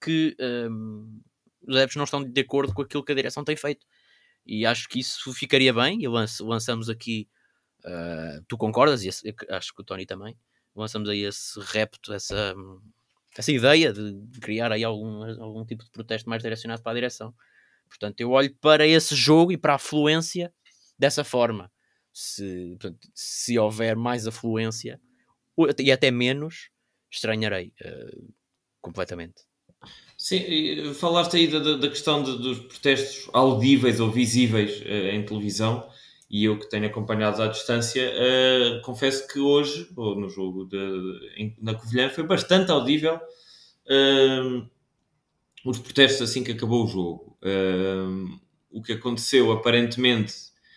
que 0.01 0.37
um, 0.41 1.21
os 1.67 1.77
adeptos 1.77 1.97
não 1.97 2.05
estão 2.05 2.25
de 2.25 2.41
acordo 2.41 2.73
com 2.73 2.83
aquilo 2.83 3.05
que 3.05 3.13
a 3.13 3.15
direção 3.15 3.45
tem 3.45 3.57
feito. 3.57 3.85
E 4.47 4.65
acho 4.65 4.89
que 4.89 5.01
isso 5.01 5.33
ficaria 5.35 5.75
bem. 5.75 6.03
E 6.03 6.09
lançamos 6.09 6.89
aqui, 6.89 7.29
uh, 7.85 8.43
tu 8.49 8.57
concordas, 8.57 9.03
e 9.05 9.11
acho 9.51 9.75
que 9.75 9.83
o 9.83 9.85
Tony 9.85 10.07
também, 10.07 10.39
lançamos 10.75 11.09
aí 11.11 11.25
esse 11.25 11.61
repto, 11.61 12.15
essa, 12.15 12.55
essa 13.37 13.53
ideia 13.53 13.93
de 13.93 14.41
criar 14.41 14.73
aí 14.73 14.83
algum, 14.85 15.23
algum 15.41 15.65
tipo 15.65 15.85
de 15.85 15.91
protesto 15.91 16.29
mais 16.29 16.43
direcionado 16.43 16.83
para 16.83 16.93
a 16.93 16.95
direção. 16.95 17.35
Portanto, 17.89 18.21
eu 18.21 18.31
olho 18.31 18.55
para 18.61 18.87
esse 18.87 19.15
jogo 19.15 19.53
e 19.53 19.57
para 19.57 19.73
a 19.73 19.77
afluência 19.77 20.53
dessa 20.99 21.25
forma. 21.25 21.71
Se, 22.13 22.77
portanto, 22.81 23.09
se 23.15 23.59
houver 23.59 23.97
mais 23.97 24.27
afluência, 24.27 25.01
e 25.79 25.93
até 25.93 26.11
menos, 26.11 26.71
estranharei 27.11 27.73
uh, 27.83 28.33
completamente. 28.81 29.43
Sim, 30.17 30.93
falaste 30.95 31.37
aí 31.37 31.49
da, 31.49 31.77
da 31.77 31.89
questão 31.89 32.23
de, 32.23 32.37
dos 32.39 32.59
protestos 32.61 33.29
audíveis 33.33 34.01
ou 34.01 34.11
visíveis 34.11 34.81
uh, 34.83 35.15
em 35.15 35.25
televisão 35.25 35.89
e 36.31 36.45
eu 36.45 36.57
que 36.57 36.71
tenho 36.71 36.87
acompanhado 36.87 37.43
à 37.43 37.49
distância, 37.49 38.09
uh, 38.09 38.81
confesso 38.83 39.27
que 39.27 39.41
hoje, 39.41 39.91
ou 39.97 40.15
no 40.15 40.29
jogo 40.29 40.65
de, 40.65 40.79
em, 41.37 41.57
na 41.61 41.75
Covilhã, 41.75 42.09
foi 42.09 42.23
bastante 42.23 42.71
audível 42.71 43.17
uh, 43.17 44.71
os 45.65 45.79
protestos 45.81 46.31
assim 46.31 46.45
que 46.45 46.53
acabou 46.53 46.85
o 46.85 46.87
jogo. 46.87 47.37
Uh, 47.43 48.39
o 48.71 48.81
que 48.81 48.93
aconteceu, 48.93 49.51
aparentemente, 49.51 50.33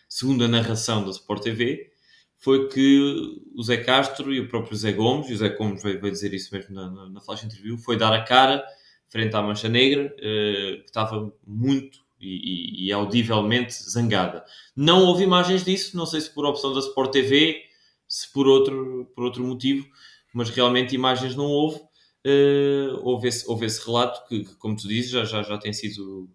segundo 0.10 0.44
a 0.44 0.48
narração 0.48 1.04
da 1.04 1.12
Sport 1.12 1.44
TV, 1.44 1.92
foi 2.40 2.68
que 2.68 3.40
o 3.56 3.62
Zé 3.62 3.78
Castro 3.78 4.34
e 4.34 4.40
o 4.40 4.50
próprio 4.50 4.76
Zé 4.76 4.92
Gomes, 4.92 5.30
e 5.30 5.34
o 5.34 5.38
Zé 5.38 5.50
Gomes 5.50 5.84
veio, 5.84 6.02
dizer 6.02 6.34
isso 6.34 6.50
mesmo 6.52 6.74
na, 6.74 6.90
na, 6.90 7.10
na 7.10 7.22
flash 7.22 7.44
interview, 7.44 7.78
foi 7.78 7.96
dar 7.96 8.12
a 8.12 8.24
cara 8.24 8.66
frente 9.08 9.36
à 9.36 9.42
Mancha 9.44 9.70
Negra, 9.70 10.10
que 10.18 10.84
estava 10.88 11.32
muito 11.46 12.03
e, 12.24 12.88
e, 12.88 12.92
audivelmente 12.92 13.74
zangada. 13.74 14.46
Não 14.76 15.06
houve 15.06 15.24
imagens 15.24 15.64
disso, 15.64 15.98
não 15.98 16.06
sei 16.06 16.22
se 16.22 16.30
por 16.30 16.46
opção 16.46 16.74
da 16.74 16.80
Sport 16.80 17.12
TV, 17.12 17.62
se 18.08 18.32
por 18.32 18.48
outro, 18.48 19.12
por 19.16 19.24
outro 19.26 19.44
motivo, 19.44 19.88
mas 20.34 20.50
realmente 20.50 20.96
imagens 20.96 21.36
não 21.36 21.46
houve. 21.46 21.80
Uh, 22.26 23.00
houve, 23.02 23.28
esse, 23.28 23.50
houve 23.50 23.66
esse 23.66 23.86
relato 23.86 24.26
que, 24.28 24.46
que, 24.46 24.56
como 24.56 24.78
tu 24.78 24.88
dizes, 24.88 25.12
já, 25.12 25.26
já, 25.26 25.44
já 25.44 25.58
tem 25.58 25.74
sido 25.74 26.30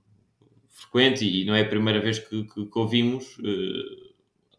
frequente 0.69 1.25
e 1.25 1.45
não 1.47 1.55
é 1.55 1.63
a 1.63 1.69
primeira 1.69 1.99
vez 1.99 2.19
que, 2.19 2.45
que, 2.45 2.67
que 2.67 2.79
ouvimos 2.79 3.39
uh, 3.39 4.09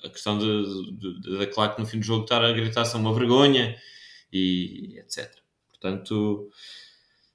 a 0.03 0.09
questão 0.09 0.39
da 0.39 1.47
claque 1.47 1.80
no 1.80 1.86
fim 1.86 1.99
do 1.99 2.05
jogo 2.05 2.23
estar 2.23 2.43
a 2.43 2.51
gritar 2.51 2.86
são 2.86 3.01
uma 3.01 3.13
vergonha 3.13 3.77
e 4.32 4.97
etc. 4.97 5.30
Portanto, 5.69 6.49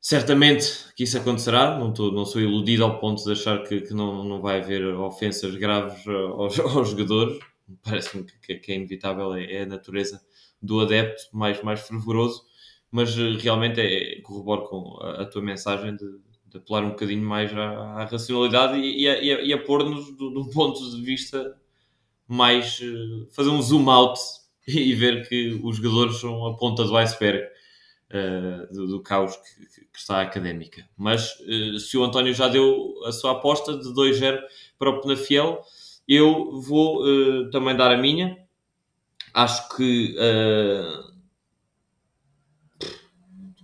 Certamente 0.07 0.93
que 0.95 1.05
isso 1.05 1.17
acontecerá, 1.17 1.79
não, 1.79 1.91
tô, 1.91 2.13
não 2.13 2.27
sou 2.27 2.39
iludido 2.39 2.85
ao 2.85 2.99
ponto 2.99 3.25
de 3.25 3.33
achar 3.33 3.63
que, 3.63 3.81
que 3.81 3.95
não, 3.95 4.23
não 4.23 4.39
vai 4.39 4.61
haver 4.61 4.85
ofensas 4.97 5.57
graves 5.57 6.07
aos, 6.07 6.61
aos 6.61 6.91
jogadores. 6.91 7.39
Parece-me 7.83 8.27
que, 8.43 8.57
que, 8.57 8.73
é 8.73 8.75
inevitável, 8.75 9.33
é, 9.35 9.51
é, 9.51 9.63
a 9.63 9.67
natureza 9.67 10.21
do 10.61 10.81
adepto 10.81 11.23
mais, 11.33 11.63
mais 11.63 11.81
fervoroso, 11.81 12.45
mas 12.91 13.19
eh, 13.19 13.39
realmente 13.41 13.81
é, 13.81 14.21
corroboro 14.21 14.65
com 14.65 14.99
a, 15.01 15.23
a 15.23 15.25
tua 15.25 15.41
mensagem 15.41 15.97
de, 15.97 16.05
de, 16.49 16.59
apelar 16.59 16.85
um 16.85 16.91
bocadinho 16.91 17.23
mais 17.27 17.51
à, 17.57 17.71
à 18.03 18.05
racionalidade 18.05 18.79
e, 18.79 19.05
e, 19.05 19.09
a, 19.09 19.41
e 19.41 19.53
a, 19.55 19.59
pôr-nos 19.65 20.15
do, 20.19 20.29
do, 20.29 20.51
ponto 20.51 20.81
de 20.95 21.01
vista 21.01 21.57
mais. 22.29 22.79
Eh, 22.83 23.27
fazer 23.33 23.49
um 23.49 23.63
zoom 23.63 23.89
out 23.89 24.21
e 24.69 24.95
ver 24.95 25.27
que 25.27 25.59
os 25.65 25.79
jogadores 25.79 26.17
são 26.21 26.47
a 26.47 26.55
ponta 26.59 26.85
do 26.85 26.95
iceberg 26.95 27.54
uh, 28.15 28.73
do, 28.73 28.87
do, 28.87 29.03
caos 29.03 29.37
que, 29.37 29.87
que, 29.93 29.99
está 29.99 30.19
a 30.19 30.23
académica. 30.23 30.89
Mas 30.97 31.35
uh, 31.41 31.79
se 31.79 31.97
o 31.97 32.05
António 32.05 32.33
já 32.33 32.49
deu 32.49 32.95
a 33.05 33.13
sua 33.13 33.33
aposta 33.33 33.77
de 33.77 33.89
2-0 33.89 34.41
para 34.79 34.91
o 34.91 35.01
Penafiel, 35.01 35.63
eu 36.07 36.61
vou 36.61 37.03
uh, 37.03 37.51
também 37.51 37.77
dar 37.77 37.91
a 37.91 37.99
minha. 37.99 38.39
Acho 39.33 39.77
que 39.77 40.17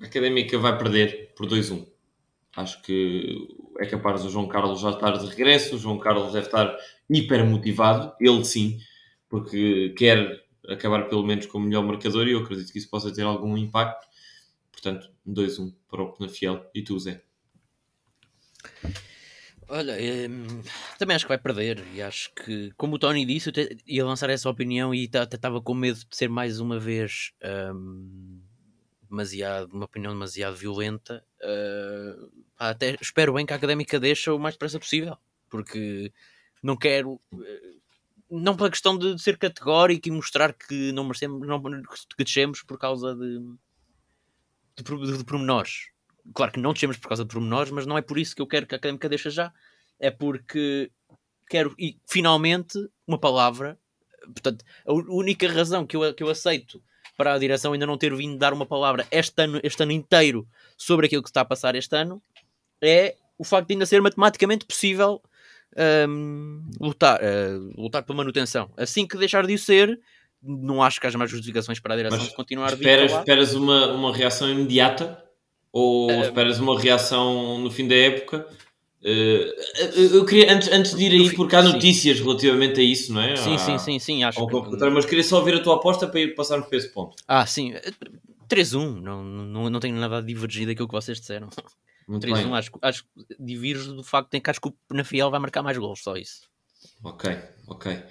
a 0.00 0.04
académica 0.04 0.58
vai 0.58 0.76
perder 0.76 1.32
por 1.36 1.46
2-1. 1.46 1.86
Acho 2.56 2.82
que 2.82 3.48
é 3.78 3.86
capaz 3.86 4.24
do 4.24 4.30
João 4.30 4.48
Carlos 4.48 4.80
já 4.80 4.90
estar 4.90 5.12
de 5.12 5.26
regresso. 5.26 5.76
O 5.76 5.78
João 5.78 5.98
Carlos 5.98 6.32
deve 6.32 6.46
estar 6.46 6.76
hiper 7.08 7.44
motivado, 7.44 8.12
ele 8.20 8.44
sim, 8.44 8.80
porque 9.28 9.90
quer 9.96 10.42
acabar 10.68 11.08
pelo 11.08 11.24
menos 11.24 11.46
com 11.46 11.58
o 11.58 11.60
melhor 11.60 11.84
marcador 11.84 12.26
e 12.26 12.32
eu 12.32 12.40
acredito 12.40 12.72
que 12.72 12.78
isso 12.78 12.90
possa 12.90 13.12
ter 13.12 13.22
algum 13.22 13.56
impacto. 13.56 14.09
Portanto, 14.82 15.10
2-1 15.26 15.74
para 15.90 16.02
o 16.02 16.12
Penafiel. 16.12 16.64
E 16.74 16.82
tu, 16.82 16.98
Zé? 16.98 17.22
Olha, 19.68 19.94
hum, 20.28 20.62
também 20.98 21.14
acho 21.14 21.26
que 21.26 21.28
vai 21.28 21.38
perder 21.38 21.84
e 21.94 22.02
acho 22.02 22.32
que, 22.34 22.72
como 22.76 22.96
o 22.96 22.98
Tony 22.98 23.24
disse, 23.24 23.50
eu 23.54 23.68
ia 23.86 24.04
lançar 24.04 24.28
essa 24.30 24.50
opinião 24.50 24.92
e 24.92 25.04
estava 25.04 25.60
com 25.60 25.74
medo 25.74 25.98
de 25.98 26.16
ser 26.16 26.28
mais 26.28 26.58
uma 26.58 26.78
vez 26.80 27.32
um, 27.72 28.40
demasiado, 29.08 29.72
uma 29.72 29.84
opinião 29.84 30.12
demasiado 30.12 30.56
violenta. 30.56 31.24
Uh, 31.40 32.44
até 32.58 32.96
espero 33.00 33.34
bem 33.34 33.46
que 33.46 33.52
a 33.52 33.56
académica 33.56 34.00
deixe 34.00 34.28
o 34.30 34.38
mais 34.38 34.54
depressa 34.54 34.80
possível, 34.80 35.16
porque 35.48 36.12
não 36.62 36.76
quero, 36.76 37.20
eh, 37.32 37.74
não 38.28 38.56
pela 38.56 38.70
questão 38.70 38.98
de 38.98 39.20
ser 39.22 39.38
categórico 39.38 40.08
e 40.08 40.10
mostrar 40.10 40.52
que 40.52 40.90
não 40.92 41.04
merecemos, 41.04 41.46
não, 41.46 41.62
que 41.62 42.24
descemos 42.24 42.62
por 42.62 42.76
causa 42.76 43.14
de 43.14 43.40
de, 44.76 45.18
de 45.18 45.24
pormenores. 45.24 45.88
Claro 46.34 46.52
que 46.52 46.60
não 46.60 46.72
descemos 46.72 46.96
por 46.96 47.08
causa 47.08 47.24
de 47.24 47.32
pormenores, 47.32 47.70
mas 47.70 47.86
não 47.86 47.98
é 47.98 48.02
por 48.02 48.18
isso 48.18 48.34
que 48.34 48.42
eu 48.42 48.46
quero 48.46 48.66
que 48.66 48.74
a 48.74 48.78
académica 48.78 49.08
deixe 49.08 49.30
já. 49.30 49.52
É 49.98 50.10
porque 50.10 50.90
quero, 51.48 51.74
e 51.78 51.98
finalmente, 52.06 52.78
uma 53.06 53.18
palavra. 53.18 53.78
Portanto, 54.22 54.64
a 54.86 54.92
única 54.92 55.50
razão 55.50 55.86
que 55.86 55.96
eu, 55.96 56.14
que 56.14 56.22
eu 56.22 56.28
aceito 56.28 56.82
para 57.16 57.34
a 57.34 57.38
direção 57.38 57.72
ainda 57.72 57.86
não 57.86 57.98
ter 57.98 58.14
vindo 58.14 58.38
dar 58.38 58.52
uma 58.52 58.64
palavra 58.64 59.06
este 59.10 59.42
ano, 59.42 59.60
este 59.62 59.82
ano 59.82 59.92
inteiro 59.92 60.48
sobre 60.76 61.06
aquilo 61.06 61.22
que 61.22 61.28
está 61.28 61.42
a 61.42 61.44
passar 61.44 61.74
este 61.74 61.94
ano 61.94 62.22
é 62.80 63.16
o 63.36 63.44
facto 63.44 63.68
de 63.68 63.74
ainda 63.74 63.86
ser 63.86 64.00
matematicamente 64.00 64.64
possível 64.64 65.22
um, 66.08 66.62
lutar, 66.80 67.20
uh, 67.20 67.80
lutar 67.80 68.02
pela 68.02 68.16
manutenção. 68.16 68.70
Assim 68.76 69.06
que 69.06 69.16
deixar 69.16 69.46
de 69.46 69.54
o 69.54 69.58
ser, 69.58 70.00
não 70.42 70.82
acho 70.82 71.00
que 71.00 71.06
haja 71.06 71.18
mais 71.18 71.30
justificações 71.30 71.78
para 71.80 71.94
a 71.94 71.96
direção 71.96 72.18
Mas 72.18 72.28
de 72.28 72.34
continuar 72.34 72.72
esperas, 72.72 73.12
esperas 73.12 73.54
uma, 73.54 73.92
uma 73.92 74.14
reação 74.14 74.50
imediata 74.50 75.22
ou 75.72 76.10
uh, 76.10 76.22
esperas 76.22 76.58
uma 76.58 76.78
reação 76.78 77.58
no 77.58 77.70
fim 77.70 77.86
da 77.86 77.94
época? 77.94 78.46
Uh, 79.02 79.94
eu 80.14 80.24
queria, 80.26 80.52
antes, 80.52 80.68
antes 80.70 80.94
de 80.94 81.04
ir 81.04 81.12
aí, 81.12 81.34
porque 81.34 81.56
há 81.56 81.62
notícias 81.62 82.18
sim. 82.18 82.24
relativamente 82.24 82.80
a 82.80 82.82
isso, 82.82 83.12
não 83.12 83.22
é? 83.22 83.36
Sim, 83.36 83.56
sim, 83.56 83.78
sim, 83.78 83.98
sim, 83.98 84.24
acho 84.24 84.46
que... 84.46 84.90
Mas 84.90 85.06
queria 85.06 85.24
só 85.24 85.38
ouvir 85.38 85.54
a 85.54 85.62
tua 85.62 85.76
aposta 85.76 86.06
para 86.06 86.20
ir 86.20 86.34
passarmos 86.34 86.68
para 86.68 86.76
esse 86.76 86.88
ponto. 86.88 87.16
Ah, 87.26 87.46
sim, 87.46 87.74
3-1, 88.48 89.00
não, 89.00 89.24
não, 89.24 89.70
não 89.70 89.80
tenho 89.80 89.96
nada 89.96 90.18
a 90.18 90.20
divergir 90.20 90.66
daquilo 90.66 90.88
que 90.88 90.94
vocês 90.94 91.18
disseram. 91.18 91.48
3-1, 92.08 92.52
acho, 92.52 92.70
acho 92.82 93.04
que 93.04 93.36
divirjo 93.38 93.94
do 93.94 94.02
facto 94.02 94.32
de 94.32 94.40
que 94.40 94.50
acho 94.50 94.60
que 94.60 94.68
o 94.68 94.74
Penafiel 94.88 95.30
vai 95.30 95.38
marcar 95.38 95.62
mais 95.62 95.78
gols, 95.78 96.02
só 96.02 96.16
isso. 96.16 96.50
Ok, 97.02 97.38
ok. 97.68 98.02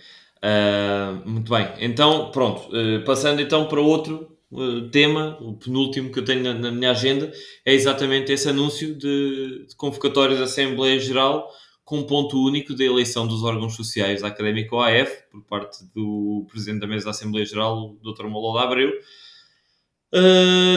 Uh, 0.41 1.29
muito 1.29 1.51
bem, 1.51 1.67
então 1.79 2.31
pronto, 2.31 2.69
uh, 2.69 3.03
passando 3.03 3.41
então 3.41 3.67
para 3.67 3.81
outro 3.81 4.37
uh, 4.51 4.89
tema, 4.89 5.37
o 5.41 5.53
penúltimo 5.53 6.11
que 6.11 6.19
eu 6.19 6.23
tenho 6.23 6.41
na, 6.41 6.53
na, 6.53 6.71
minha 6.71 6.91
agenda, 6.91 7.29
é 7.65 7.73
exatamente 7.73 8.31
esse 8.31 8.47
anúncio 8.47 8.95
de, 8.95 9.65
de 9.67 9.75
convocatória 9.75 10.37
da 10.37 10.45
Assembleia 10.45 10.97
Geral 10.97 11.49
com 11.83 12.03
ponto 12.03 12.41
único 12.41 12.75
da 12.75 12.85
eleição 12.85 13.27
dos 13.27 13.43
órgãos 13.43 13.75
sociais 13.75 14.21
da 14.21 14.27
Académica 14.27 14.75
OAF 14.75 15.23
por 15.31 15.43
parte 15.43 15.83
do 15.93 16.45
Presidente 16.49 16.81
da 16.81 16.87
Mesa 16.87 17.05
da 17.05 17.11
Assembleia 17.11 17.45
Geral, 17.45 17.95
Dr. 18.03 18.27
Malolo 18.27 18.59
Abreu. 18.59 18.91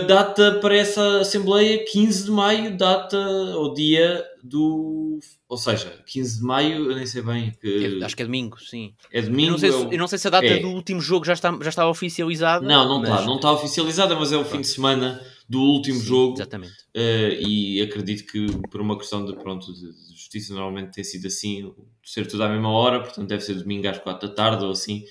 Data 0.06 0.58
para 0.60 0.76
essa 0.76 1.20
Assembleia 1.20 1.84
15 1.84 2.24
de 2.24 2.30
maio, 2.30 2.76
data 2.76 3.18
ou 3.56 3.72
dia 3.72 4.24
do 4.42 5.20
ou 5.52 5.58
seja, 5.58 6.02
15 6.06 6.38
de 6.38 6.44
maio, 6.46 6.90
eu 6.90 6.96
nem 6.96 7.04
sei 7.04 7.20
bem 7.20 7.52
que. 7.60 8.00
É, 8.00 8.04
acho 8.06 8.16
que 8.16 8.22
é 8.22 8.24
domingo, 8.24 8.58
sim. 8.58 8.94
É 9.12 9.20
domingo. 9.20 9.48
Eu 9.48 9.50
não 9.50 9.58
sei, 9.58 9.70
se, 9.70 9.82
eu 9.82 9.98
não 9.98 10.08
sei 10.08 10.18
se 10.18 10.26
a 10.26 10.30
data 10.30 10.46
é. 10.46 10.60
do 10.60 10.68
último 10.68 10.98
jogo 10.98 11.26
já 11.26 11.34
está, 11.34 11.54
já 11.60 11.68
está 11.68 11.86
oficializada. 11.86 12.66
Não, 12.66 12.88
não 12.88 13.00
mas... 13.00 13.10
está. 13.10 13.26
Não 13.26 13.36
está 13.36 13.52
oficializada, 13.52 14.16
mas 14.16 14.32
é 14.32 14.36
o 14.38 14.46
fim 14.46 14.62
de 14.62 14.68
semana 14.68 15.20
do 15.46 15.60
último 15.60 16.00
sim, 16.00 16.06
jogo. 16.06 16.36
Exatamente. 16.36 16.72
Uh, 16.96 17.36
e 17.46 17.82
acredito 17.82 18.24
que 18.32 18.46
por 18.70 18.80
uma 18.80 18.96
questão 18.96 19.26
de, 19.26 19.36
pronto, 19.36 19.70
de 19.74 19.92
justiça 20.16 20.54
normalmente 20.54 20.92
tem 20.92 21.04
sido 21.04 21.26
assim, 21.26 21.70
ser 22.02 22.26
tudo 22.26 22.44
à 22.44 22.48
mesma 22.48 22.70
hora, 22.70 23.00
portanto 23.00 23.28
deve 23.28 23.42
ser 23.42 23.52
domingo 23.52 23.86
às 23.88 23.98
4 23.98 24.30
da 24.30 24.34
tarde 24.34 24.64
ou 24.64 24.70
assim. 24.70 25.04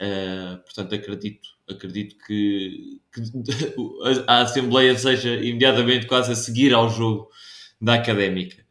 Uh, 0.00 0.58
portanto, 0.64 0.94
acredito, 0.94 1.48
acredito 1.70 2.16
que, 2.26 3.00
que 3.12 3.22
a 4.26 4.42
Assembleia 4.42 4.96
seja 4.98 5.34
imediatamente 5.36 6.06
quase 6.06 6.32
a 6.32 6.34
seguir 6.34 6.74
ao 6.74 6.88
jogo 6.90 7.28
da 7.80 7.94
Académica. 7.94 8.64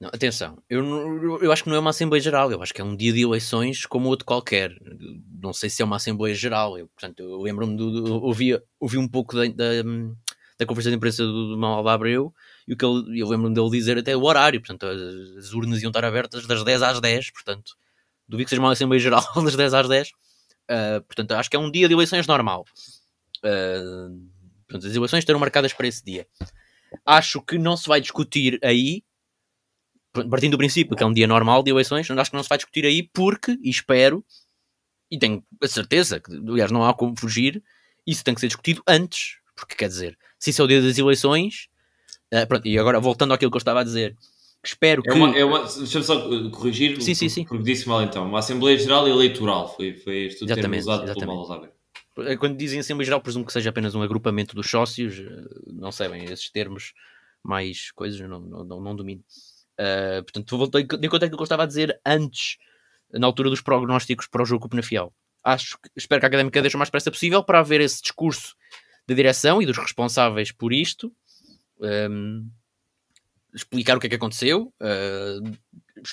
Não, 0.00 0.08
atenção, 0.12 0.62
eu, 0.68 1.40
eu 1.40 1.52
acho 1.52 1.62
que 1.62 1.68
não 1.70 1.76
é 1.76 1.78
uma 1.78 1.90
Assembleia 1.90 2.20
Geral, 2.20 2.50
eu 2.50 2.62
acho 2.62 2.74
que 2.74 2.80
é 2.80 2.84
um 2.84 2.96
dia 2.96 3.12
de 3.12 3.22
eleições 3.22 3.86
como 3.86 4.08
outro 4.08 4.26
qualquer. 4.26 4.76
Não 5.40 5.52
sei 5.52 5.70
se 5.70 5.82
é 5.82 5.84
uma 5.84 5.96
Assembleia 5.96 6.34
Geral. 6.34 6.76
Eu, 6.76 6.88
portanto, 6.88 7.20
eu 7.20 7.40
lembro-me 7.40 7.80
ouvi, 7.80 8.60
ouvi 8.80 8.98
um 8.98 9.08
pouco 9.08 9.36
da, 9.36 9.46
da, 9.46 9.82
da 10.58 10.66
conferência 10.66 10.90
de 10.90 10.96
imprensa 10.96 11.24
do, 11.24 11.50
do 11.50 11.58
Manuel 11.58 11.88
Abreu 11.88 12.34
e 12.66 12.72
o 12.72 12.76
que 12.76 12.84
ele, 12.84 13.20
eu 13.20 13.28
lembro-me 13.28 13.54
dele 13.54 13.70
dizer 13.70 13.98
até 13.98 14.16
o 14.16 14.24
horário, 14.24 14.60
portanto, 14.60 14.86
as, 14.86 15.44
as, 15.46 15.52
urnas 15.52 15.82
iam 15.82 15.90
estar 15.90 16.04
abertas 16.04 16.46
das 16.46 16.64
10 16.64 16.82
às 16.82 17.00
10, 17.00 17.30
portanto, 17.30 17.72
duvido 18.28 18.46
que 18.46 18.50
seja 18.50 18.62
uma 18.62 18.72
Assembleia 18.72 19.00
Geral 19.00 19.24
das 19.42 19.56
10 19.56 19.74
às 19.74 19.88
10, 19.88 20.10
uh, 20.70 21.02
portanto, 21.02 21.32
acho 21.32 21.50
que 21.50 21.56
é 21.56 21.58
um 21.58 21.70
dia 21.70 21.88
de 21.88 21.94
eleições 21.94 22.26
normal. 22.26 22.64
Uh, 23.38 24.28
portanto, 24.66 24.86
as 24.86 24.96
eleições 24.96 25.20
estarão 25.20 25.40
marcadas 25.40 25.72
para 25.72 25.86
esse 25.86 26.04
dia. 26.04 26.26
Acho 27.04 27.40
que 27.42 27.58
não 27.58 27.76
se 27.76 27.88
vai 27.88 28.00
discutir 28.00 28.58
aí, 28.62 29.02
partindo 30.30 30.52
do 30.52 30.58
princípio 30.58 30.96
que 30.96 31.02
é 31.02 31.06
um 31.06 31.12
dia 31.12 31.26
normal 31.26 31.62
de 31.62 31.70
eleições, 31.70 32.08
acho 32.10 32.30
que 32.30 32.36
não 32.36 32.42
se 32.42 32.48
vai 32.48 32.58
discutir 32.58 32.84
aí 32.84 33.02
porque, 33.12 33.58
e 33.62 33.70
espero, 33.70 34.24
e 35.10 35.18
tenho 35.18 35.44
a 35.62 35.68
certeza 35.68 36.20
que, 36.20 36.32
aliás, 36.32 36.70
não 36.70 36.84
há 36.84 36.94
como 36.94 37.18
fugir, 37.18 37.62
isso 38.06 38.22
tem 38.22 38.34
que 38.34 38.40
ser 38.40 38.48
discutido 38.48 38.82
antes, 38.86 39.38
porque 39.56 39.74
quer 39.74 39.88
dizer, 39.88 40.18
se 40.38 40.50
isso 40.50 40.62
é 40.62 40.64
o 40.64 40.68
dia 40.68 40.80
das 40.80 40.98
eleições, 40.98 41.68
uh, 42.32 42.46
pronto, 42.46 42.66
e 42.66 42.78
agora 42.78 43.00
voltando 43.00 43.34
àquilo 43.34 43.50
que 43.50 43.56
eu 43.56 43.58
estava 43.58 43.80
a 43.80 43.84
dizer, 43.84 44.16
espero 44.64 45.02
é 45.06 45.10
que. 45.10 45.18
Uma, 45.18 45.36
é 45.36 45.44
uma, 45.44 45.64
Deixa-me 45.64 46.04
só 46.04 46.50
corrigir, 46.50 47.00
sim, 47.00 47.14
sim, 47.14 47.28
sim. 47.28 47.44
porque 47.44 47.62
disse 47.62 47.88
mal 47.88 48.02
então. 48.02 48.26
Uma 48.26 48.38
Assembleia 48.38 48.78
Geral 48.78 49.06
Eleitoral 49.08 49.74
foi, 49.74 49.94
foi 49.94 50.26
este 50.26 50.44
o 50.44 50.46
termo 50.46 50.76
usado 50.76 51.04
exatamente. 51.04 51.72
pelo 52.14 52.28
é, 52.28 52.36
Quando 52.36 52.56
dizem 52.56 52.80
Assembleia 52.80 53.06
Geral, 53.06 53.20
presumo 53.20 53.44
que 53.44 53.52
seja 53.52 53.70
apenas 53.70 53.94
um 53.94 54.02
agrupamento 54.02 54.54
dos 54.54 54.70
sócios, 54.70 55.18
eh, 55.18 55.72
não 55.72 55.90
sabem 55.90 56.24
esses 56.24 56.50
termos, 56.50 56.92
mais 57.42 57.90
coisas, 57.92 58.18
não, 58.20 58.40
não, 58.40 58.64
não, 58.64 58.80
não 58.80 58.96
domino. 58.96 59.22
Uh, 59.78 60.22
portanto, 60.22 60.56
voltei 60.56 60.84
de 60.84 61.08
conta 61.08 61.28
que 61.28 61.34
eu 61.34 61.42
estava 61.42 61.64
a 61.64 61.66
dizer 61.66 62.00
antes, 62.06 62.56
na 63.12 63.26
altura 63.26 63.50
dos 63.50 63.60
prognósticos 63.60 64.26
para 64.26 64.42
o 64.42 64.46
jogo 64.46 64.60
com 64.62 64.66
o 64.66 64.70
Penafiel. 64.70 65.12
Acho, 65.42 65.78
espero 65.94 66.20
que 66.20 66.26
a 66.26 66.28
Académica 66.28 66.62
deixe 66.62 66.76
o 66.76 66.78
mais 66.78 66.90
pressa 66.90 67.10
possível 67.10 67.44
para 67.44 67.60
haver 67.60 67.80
esse 67.80 68.00
discurso 68.00 68.54
da 69.06 69.14
direção 69.14 69.60
e 69.60 69.66
dos 69.66 69.76
responsáveis 69.76 70.50
por 70.50 70.72
isto. 70.72 71.12
Um, 71.78 72.48
explicar 73.54 73.96
o 73.96 74.00
que 74.00 74.06
é 74.06 74.10
que 74.10 74.16
aconteceu, 74.16 74.72
uh, 74.80 75.58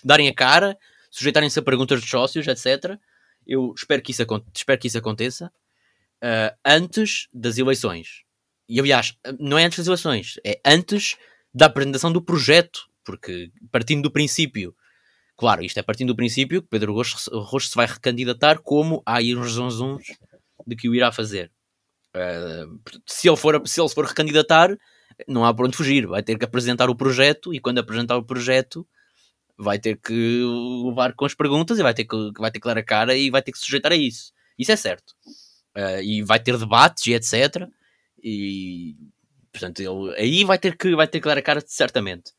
darem 0.03 0.27
a 0.27 0.33
cara, 0.33 0.77
sujeitarem-se 1.09 1.59
a 1.59 1.63
perguntas 1.63 1.99
dos 1.99 2.09
sócios, 2.09 2.47
etc. 2.47 2.97
Eu 3.45 3.73
espero 3.75 4.01
que 4.01 4.11
isso, 4.11 4.23
espero 4.55 4.79
que 4.79 4.87
isso 4.87 4.97
aconteça 4.97 5.51
uh, 6.23 6.55
antes 6.65 7.27
das 7.33 7.57
eleições. 7.57 8.23
E 8.69 8.79
aliás, 8.79 9.17
não 9.39 9.57
é 9.57 9.65
antes 9.65 9.79
das 9.79 9.87
eleições, 9.87 10.39
é 10.45 10.59
antes 10.65 11.17
da 11.53 11.65
apresentação 11.65 12.11
do 12.11 12.21
projeto, 12.21 12.87
porque 13.03 13.51
partindo 13.71 14.03
do 14.03 14.11
princípio, 14.11 14.73
claro, 15.35 15.63
isto 15.63 15.77
é 15.77 15.83
partindo 15.83 16.09
do 16.09 16.15
princípio 16.15 16.61
que 16.61 16.69
Pedro 16.69 16.93
Rocha 16.93 17.17
se 17.17 17.75
vai 17.75 17.87
recandidatar 17.87 18.59
como 18.61 19.01
há 19.05 19.17
aí 19.17 19.35
uns 19.35 19.53
zonzuns 19.53 20.03
de 20.65 20.75
que 20.75 20.87
o 20.87 20.95
irá 20.95 21.11
fazer. 21.11 21.51
Uh, 22.15 22.79
se, 23.05 23.27
ele 23.27 23.37
for, 23.37 23.61
se 23.65 23.81
ele 23.81 23.89
for 23.89 24.05
recandidatar, 24.05 24.77
não 25.27 25.45
há 25.45 25.53
por 25.53 25.65
onde 25.65 25.77
fugir, 25.77 26.07
vai 26.07 26.23
ter 26.23 26.37
que 26.37 26.45
apresentar 26.45 26.89
o 26.89 26.95
projeto 26.95 27.53
e 27.53 27.59
quando 27.59 27.79
apresentar 27.79 28.17
o 28.17 28.23
projeto 28.23 28.87
vai 29.57 29.77
ter 29.77 29.97
que 29.97 30.41
levar 30.85 31.13
com 31.13 31.25
as 31.25 31.33
perguntas 31.33 31.77
e 31.77 31.83
vai 31.83 31.93
ter 31.93 32.05
que, 32.05 32.31
vai 32.37 32.51
ter 32.51 32.59
que 32.59 32.67
dar 32.67 32.77
a 32.77 32.83
cara 32.83 33.15
e 33.15 33.29
vai 33.29 33.41
ter 33.41 33.51
que 33.51 33.59
se 33.59 33.65
sujeitar 33.65 33.91
a 33.91 33.95
isso. 33.95 34.33
Isso 34.57 34.71
é 34.71 34.75
certo. 34.75 35.13
Uh, 35.77 36.01
e 36.01 36.23
vai 36.23 36.39
ter 36.39 36.57
debates 36.57 37.05
e 37.07 37.13
etc. 37.13 37.67
E 38.23 38.95
portanto 39.51 39.79
ele 39.79 40.15
aí 40.17 40.43
vai 40.43 40.57
ter 40.57 40.75
que, 40.75 40.95
vai 40.95 41.07
ter 41.07 41.19
que 41.19 41.27
dar 41.27 41.37
a 41.37 41.41
cara 41.41 41.63
certamente. 41.65 42.31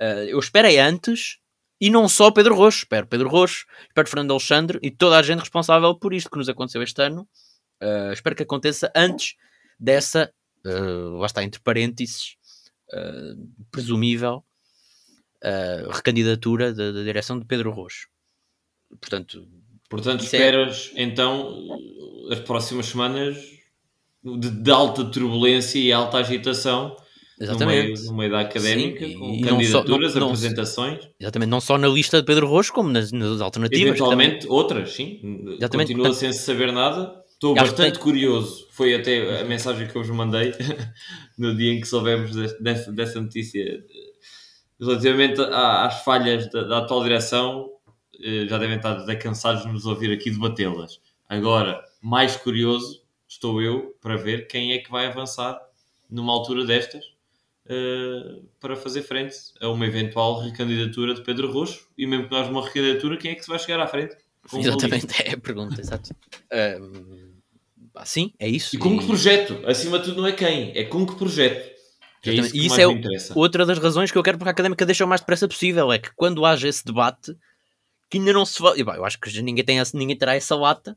Uh, 0.00 0.24
eu 0.28 0.38
esperei 0.38 0.78
antes 0.78 1.38
e 1.80 1.90
não 1.90 2.08
só 2.08 2.30
Pedro 2.30 2.54
Roxo, 2.54 2.78
espero 2.78 3.06
Pedro 3.06 3.28
Roxo, 3.28 3.66
espero 3.88 4.08
Fernando 4.08 4.30
Alexandre 4.30 4.78
e 4.82 4.90
toda 4.90 5.18
a 5.18 5.22
gente 5.22 5.40
responsável 5.40 5.94
por 5.94 6.14
isto 6.14 6.30
que 6.30 6.38
nos 6.38 6.48
aconteceu 6.48 6.82
este 6.82 7.02
ano. 7.02 7.28
Uh, 7.82 8.12
espero 8.12 8.34
que 8.34 8.42
aconteça 8.42 8.90
antes 8.94 9.34
dessa 9.78 10.32
uh, 10.64 11.16
lá 11.16 11.26
está, 11.26 11.42
entre 11.42 11.60
parênteses, 11.60 12.36
uh, 12.92 13.66
presumível 13.70 14.44
uh, 15.44 15.90
recandidatura 15.90 16.72
da, 16.72 16.92
da, 16.92 17.02
direção 17.02 17.38
de 17.38 17.44
Pedro 17.44 17.70
Roxo. 17.70 18.08
Portanto, 19.00 19.46
Portanto 19.88 20.22
é 20.22 20.24
esperas 20.24 20.92
é... 20.94 21.02
então 21.02 21.78
as 22.30 22.40
próximas 22.40 22.86
semanas 22.86 23.36
de, 24.22 24.50
de, 24.50 24.70
alta 24.70 25.04
turbulência 25.04 25.78
e 25.78 25.92
alta 25.92 26.18
agitação 26.18 26.96
Exatamente. 27.40 27.88
No 27.88 27.94
meio, 27.94 28.06
no 28.06 28.16
meio 28.16 28.30
da 28.30 28.40
académica, 28.40 29.06
Sim, 29.06 29.18
com 29.18 29.40
candidaturas, 29.40 30.12
só, 30.12 30.20
não, 30.20 30.26
apresentações. 30.28 31.08
exatamente, 31.18 31.48
não 31.48 31.60
só 31.60 31.76
na 31.76 31.88
lista 31.88 32.20
de 32.20 32.26
Pedro 32.26 32.46
Roxo, 32.46 32.72
como 32.72 32.88
nas, 32.90 33.10
nas 33.10 33.40
alternativas. 33.40 33.88
Eventualmente 33.88 34.40
também... 34.42 34.56
outras, 34.56 34.92
sim. 34.92 35.20
Exatamente. 35.58 35.88
Continua 35.88 36.06
Portanto, 36.06 36.14
sem 36.14 36.32
se 36.32 36.42
saber 36.42 36.72
nada. 36.72 37.23
Estou 37.44 37.54
bastante 37.54 37.98
curioso. 37.98 38.66
Foi 38.70 38.94
até 38.94 39.40
a 39.42 39.44
mensagem 39.44 39.86
que 39.86 39.94
eu 39.94 40.02
vos 40.02 40.10
mandei 40.16 40.54
no 41.36 41.54
dia 41.54 41.74
em 41.74 41.80
que 41.80 41.86
soubemos 41.86 42.34
dessa, 42.58 42.90
dessa 42.90 43.20
notícia. 43.20 43.84
Relativamente 44.80 45.42
às 45.42 46.02
falhas 46.02 46.50
da, 46.50 46.62
da 46.62 46.78
atual 46.78 47.02
direção, 47.02 47.70
eh, 48.18 48.46
já 48.48 48.56
devem 48.56 48.76
estar 48.76 49.04
cansados 49.16 49.62
de 49.62 49.68
nos 49.68 49.84
ouvir 49.84 50.10
aqui 50.10 50.30
debatê-las. 50.30 50.98
Agora, 51.28 51.84
mais 52.00 52.34
curioso 52.34 53.02
estou 53.28 53.60
eu 53.60 53.94
para 54.00 54.16
ver 54.16 54.46
quem 54.46 54.72
é 54.72 54.78
que 54.78 54.90
vai 54.90 55.06
avançar 55.06 55.60
numa 56.08 56.32
altura 56.32 56.64
destas 56.64 57.04
uh, 57.66 58.42
para 58.58 58.74
fazer 58.74 59.02
frente 59.02 59.36
a 59.60 59.68
uma 59.68 59.86
eventual 59.86 60.40
recandidatura 60.40 61.12
de 61.14 61.22
Pedro 61.22 61.52
Roxo 61.52 61.88
e 61.98 62.06
mesmo 62.06 62.26
que 62.26 62.32
nós 62.32 62.48
uma 62.48 62.64
recandidatura, 62.64 63.18
quem 63.18 63.32
é 63.32 63.34
que 63.34 63.42
se 63.42 63.48
vai 63.50 63.58
chegar 63.58 63.80
à 63.80 63.86
frente? 63.86 64.16
Exatamente, 64.52 65.06
é 65.22 65.34
a 65.34 65.38
pergunta, 65.38 65.80
exato. 65.80 66.14
Um, 66.80 67.33
ah, 67.94 68.04
sim, 68.04 68.32
é 68.38 68.48
isso. 68.48 68.74
E 68.74 68.78
com 68.78 68.94
e... 68.94 68.98
que 68.98 69.06
projeto? 69.06 69.62
Acima 69.66 69.98
de 69.98 70.06
tudo 70.06 70.20
não 70.20 70.28
é 70.28 70.32
quem, 70.32 70.76
é 70.76 70.84
com 70.84 71.06
que 71.06 71.16
projeto. 71.16 71.72
Que 72.22 72.30
é 72.30 72.34
isso 72.34 72.56
e 72.56 72.66
isso 72.66 72.80
é 72.80 72.86
outra 73.34 73.66
das 73.66 73.78
razões 73.78 74.10
que 74.10 74.16
eu 74.16 74.22
quero 74.22 74.38
porque 74.38 74.48
a 74.48 74.52
académica 74.52 74.86
deixa 74.86 75.04
o 75.04 75.08
mais 75.08 75.20
depressa 75.20 75.46
possível. 75.46 75.92
É 75.92 75.98
que 75.98 76.10
quando 76.16 76.44
haja 76.44 76.66
esse 76.66 76.84
debate, 76.84 77.36
que 78.10 78.18
ainda 78.18 78.32
não 78.32 78.46
se 78.46 78.60
vai. 78.60 78.78
Eu 78.78 79.04
acho 79.04 79.20
que 79.20 79.42
ninguém, 79.42 79.64
tem, 79.64 79.78
ninguém 79.92 80.16
terá 80.16 80.34
essa 80.34 80.56
lata, 80.56 80.96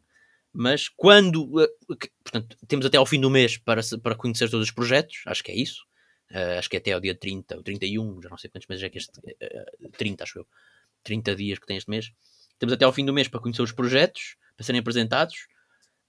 mas 0.54 0.88
quando. 0.88 1.62
Eh, 1.62 2.08
portanto, 2.24 2.58
temos 2.68 2.86
até 2.86 2.98
ao 2.98 3.06
fim 3.06 3.20
do 3.20 3.30
mês 3.30 3.58
para, 3.58 3.82
para 4.02 4.16
conhecer 4.16 4.50
todos 4.50 4.68
os 4.68 4.74
projetos, 4.74 5.22
acho 5.26 5.44
que 5.44 5.52
é 5.52 5.56
isso. 5.56 5.86
Uh, 6.32 6.60
acho 6.60 6.70
que 6.70 6.76
é 6.76 6.80
até 6.80 6.92
ao 6.92 7.00
dia 7.00 7.16
30 7.16 7.56
ou 7.56 7.64
31, 7.64 8.22
já 8.22 8.30
não 8.30 8.38
sei 8.38 8.50
quantos 8.50 8.68
meses 8.68 8.84
é 8.84 8.90
que 8.90 8.98
este. 8.98 9.20
Uh, 9.20 9.90
30, 9.98 10.24
acho 10.24 10.40
eu. 10.40 10.48
30 11.04 11.36
dias 11.36 11.60
que 11.60 11.66
tem 11.66 11.78
este 11.78 11.90
mês. 11.90 12.12
Temos 12.60 12.74
até 12.74 12.86
ao 12.86 12.92
fim 12.92 13.06
do 13.06 13.14
mês 13.14 13.28
para 13.28 13.40
conhecer 13.40 13.62
os 13.62 13.72
projetos, 13.72 14.36
para 14.56 14.66
serem 14.66 14.80
apresentados. 14.80 15.48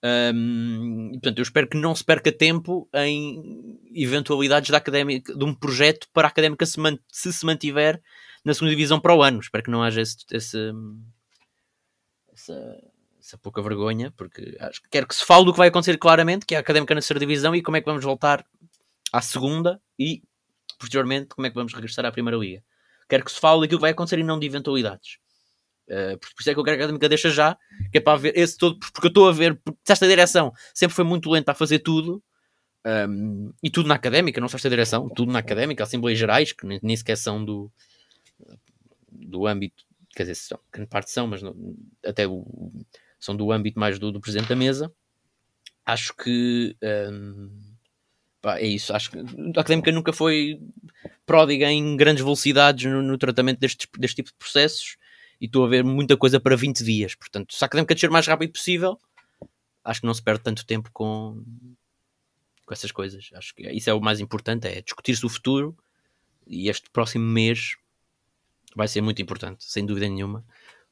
Um, 0.03 1.11
portanto, 1.15 1.39
eu 1.39 1.43
espero 1.43 1.69
que 1.69 1.77
não 1.77 1.95
se 1.95 2.05
perca 2.05 2.31
tempo 2.31 2.89
em 2.95 3.81
eventualidades 3.93 4.71
da 4.71 4.79
académica, 4.79 5.35
de 5.35 5.45
um 5.45 5.55
projeto 5.55 6.07
para 6.13 6.29
a 6.29 6.31
académica 6.31 6.65
se, 6.65 6.79
man, 6.79 6.99
se, 7.09 7.33
se 7.33 7.45
mantiver 7.45 8.01
na 8.45 8.55
segunda 8.55 8.71
divisão 8.71 9.01
para 9.01 9.15
o 9.15 9.23
ano. 9.23 9.41
Espero 9.41 9.65
que 9.65 9.71
não 9.71 9.83
haja 9.83 10.01
esse, 10.01 10.19
esse, 10.31 10.73
essa, 12.33 12.81
essa, 13.19 13.39
pouca 13.39 13.61
vergonha, 13.61 14.13
porque 14.17 14.57
acho 14.61 14.81
que 14.83 14.89
quero 14.89 15.09
que 15.09 15.15
se 15.15 15.25
fale 15.25 15.45
do 15.45 15.53
que 15.53 15.59
vai 15.59 15.69
acontecer 15.69 15.99
claramente, 15.99 16.47
que 16.47 16.55
é 16.55 16.59
a 16.59 16.61
académica 16.61 16.95
na 16.95 17.01
terceira 17.01 17.21
divisão 17.21 17.55
e 17.55 17.63
como 17.63 17.77
é 17.77 17.81
que 17.81 17.87
vamos 17.87 18.05
voltar 18.05 18.45
à 19.13 19.21
segunda 19.21 19.81
e 19.99 20.23
posteriormente 20.79 21.35
como 21.35 21.47
é 21.47 21.51
que 21.51 21.57
vamos 21.57 21.75
regressar 21.75 22.07
à 22.07 22.13
primeira 22.13 22.39
liga. 22.39 22.63
Quero 23.09 23.25
que 23.25 23.33
se 23.33 23.41
fale 23.41 23.63
daquilo 23.63 23.79
que 23.79 23.83
vai 23.83 23.91
acontecer 23.91 24.19
e 24.19 24.23
não 24.23 24.39
de 24.39 24.47
eventualidades. 24.47 25.19
Uh, 25.89 26.19
por 26.19 26.41
isso 26.41 26.51
é 26.51 26.55
que 26.55 26.61
eu 26.61 26.65
quero 26.65 26.77
que 26.77 26.83
a 26.83 26.85
Académica 26.85 27.09
deixa 27.09 27.31
já, 27.31 27.57
que 27.91 27.97
é 27.99 28.01
para 28.01 28.19
ver 28.19 28.37
esse 28.37 28.59
todo, 28.59 28.79
porque 28.79 29.07
eu 29.07 29.09
estou 29.09 29.29
a 29.29 29.33
ver, 29.33 29.59
esta 29.89 30.07
direção 30.07 30.53
sempre 30.75 30.95
foi 30.95 31.05
muito 31.05 31.31
lenta 31.31 31.53
a 31.53 31.55
fazer 31.55 31.79
tudo, 31.79 32.23
um, 32.87 33.53
e 33.63 33.71
tudo 33.71 33.89
na 33.89 33.95
Académica, 33.95 34.41
não 34.41 34.49
só 34.49 34.57
esta 34.57 34.71
direção, 34.71 35.09
tudo 35.09 35.33
na 35.33 35.39
Académica, 35.39 35.83
Assembleias 35.83 36.19
Gerais, 36.19 36.53
que 36.53 36.67
nem, 36.67 36.79
nem 36.83 36.97
sequer 36.97 37.17
são 37.17 37.45
do, 37.45 37.71
do 39.11 39.47
âmbito, 39.47 39.85
quer 40.15 40.25
dizer, 40.25 40.35
são, 40.35 40.59
grande 40.73 40.91
parte 40.91 41.11
são, 41.11 41.27
mas 41.27 41.43
não, 41.43 41.55
até 42.05 42.27
o, 42.27 42.45
são 43.19 43.35
do 43.37 43.51
âmbito 43.51 43.79
mais 43.79 43.99
do, 43.99 44.13
do 44.13 44.21
Presidente 44.21 44.49
da 44.49 44.57
Mesa. 44.57 44.93
Acho 45.85 46.15
que 46.15 46.77
um, 47.11 47.51
pá, 48.41 48.59
é 48.59 48.67
isso, 48.67 48.95
acho 48.95 49.11
que 49.11 49.19
a 49.19 49.61
Académica 49.61 49.91
nunca 49.91 50.13
foi 50.13 50.61
pródiga 51.27 51.71
em 51.71 51.97
grandes 51.97 52.23
velocidades 52.23 52.91
no, 52.91 53.03
no 53.03 53.19
tratamento 53.19 53.59
deste, 53.59 53.89
deste 53.99 54.17
tipo 54.17 54.31
de 54.31 54.37
processos 54.37 54.97
e 55.41 55.47
estou 55.47 55.65
a 55.65 55.69
ver 55.69 55.85
muita 55.85 56.17
coisa 56.17 56.41
para 56.41 56.57
20 56.57 56.85
dias. 56.85 57.15
Portanto, 57.15 57.55
se 57.55 57.65
a 57.65 57.67
académica 57.67 57.95
descer 57.95 58.11
o 58.11 58.13
mais 58.13 58.27
rápido 58.27 58.53
possível, 58.53 58.99
acho 59.85 60.01
que 60.01 60.07
não 60.07 60.15
se 60.15 60.23
perde 60.23 60.43
tanto 60.43 60.67
tempo 60.67 60.91
com, 60.93 61.43
com 62.65 62.75
essas 62.75 62.93
coisas. 62.93 63.31
Acho 63.35 63.55
que 63.55 63.69
isso 63.71 63.89
é 63.89 63.95
o 63.95 64.01
mais 64.01 64.21
importante, 64.21 64.67
é 64.67 64.83
discutir-se 64.83 65.25
o 65.25 65.29
futuro 65.29 65.77
e 66.47 66.69
este 66.69 66.91
próximo 66.91 67.25
mês 67.25 67.77
vai 68.75 68.89
ser 68.89 69.01
muito 69.01 69.21
importante, 69.23 69.65
sem 69.65 69.85
dúvida 69.85 70.09
nenhuma, 70.09 70.45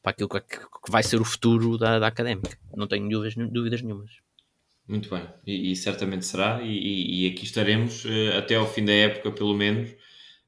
para 0.02 0.10
aquilo 0.12 0.28
que, 0.28 0.40
que 0.40 0.90
vai 0.90 1.02
ser 1.02 1.20
o 1.20 1.24
futuro 1.24 1.76
da, 1.78 1.98
da 1.98 2.06
académica. 2.06 2.58
Não 2.74 2.86
tenho 2.86 3.08
dúvidas, 3.08 3.34
dúvidas 3.50 3.82
nenhumas. 3.82 4.10
Muito 4.88 5.10
bem, 5.10 5.26
e, 5.44 5.72
e 5.72 5.76
certamente 5.76 6.24
será, 6.24 6.62
e, 6.62 7.24
e, 7.24 7.28
aqui 7.28 7.44
estaremos 7.44 8.04
uh, 8.04 8.38
até 8.38 8.54
ao 8.54 8.72
fim 8.72 8.84
da 8.84 8.92
época, 8.92 9.32
pelo 9.32 9.52
menos, 9.52 9.90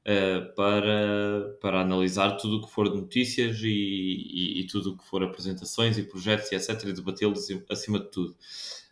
uh, 0.09 0.53
para, 0.55 1.55
para 1.61 1.81
analisar 1.81 2.31
tudo 2.37 2.57
o 2.57 2.61
que 2.65 2.71
for 2.71 2.89
de 2.89 2.97
notícias 2.97 3.59
e, 3.61 3.67
e, 3.67 4.61
e 4.61 4.67
tudo 4.67 4.93
o 4.93 4.97
que 4.97 5.05
for 5.05 5.23
apresentações 5.23 5.97
e 5.97 6.03
projetos 6.03 6.51
e 6.51 6.55
etc. 6.55 6.83
e 6.85 6.93
debatê-los 6.93 7.47
acima 7.69 7.99
de 7.99 8.09
tudo. 8.09 8.35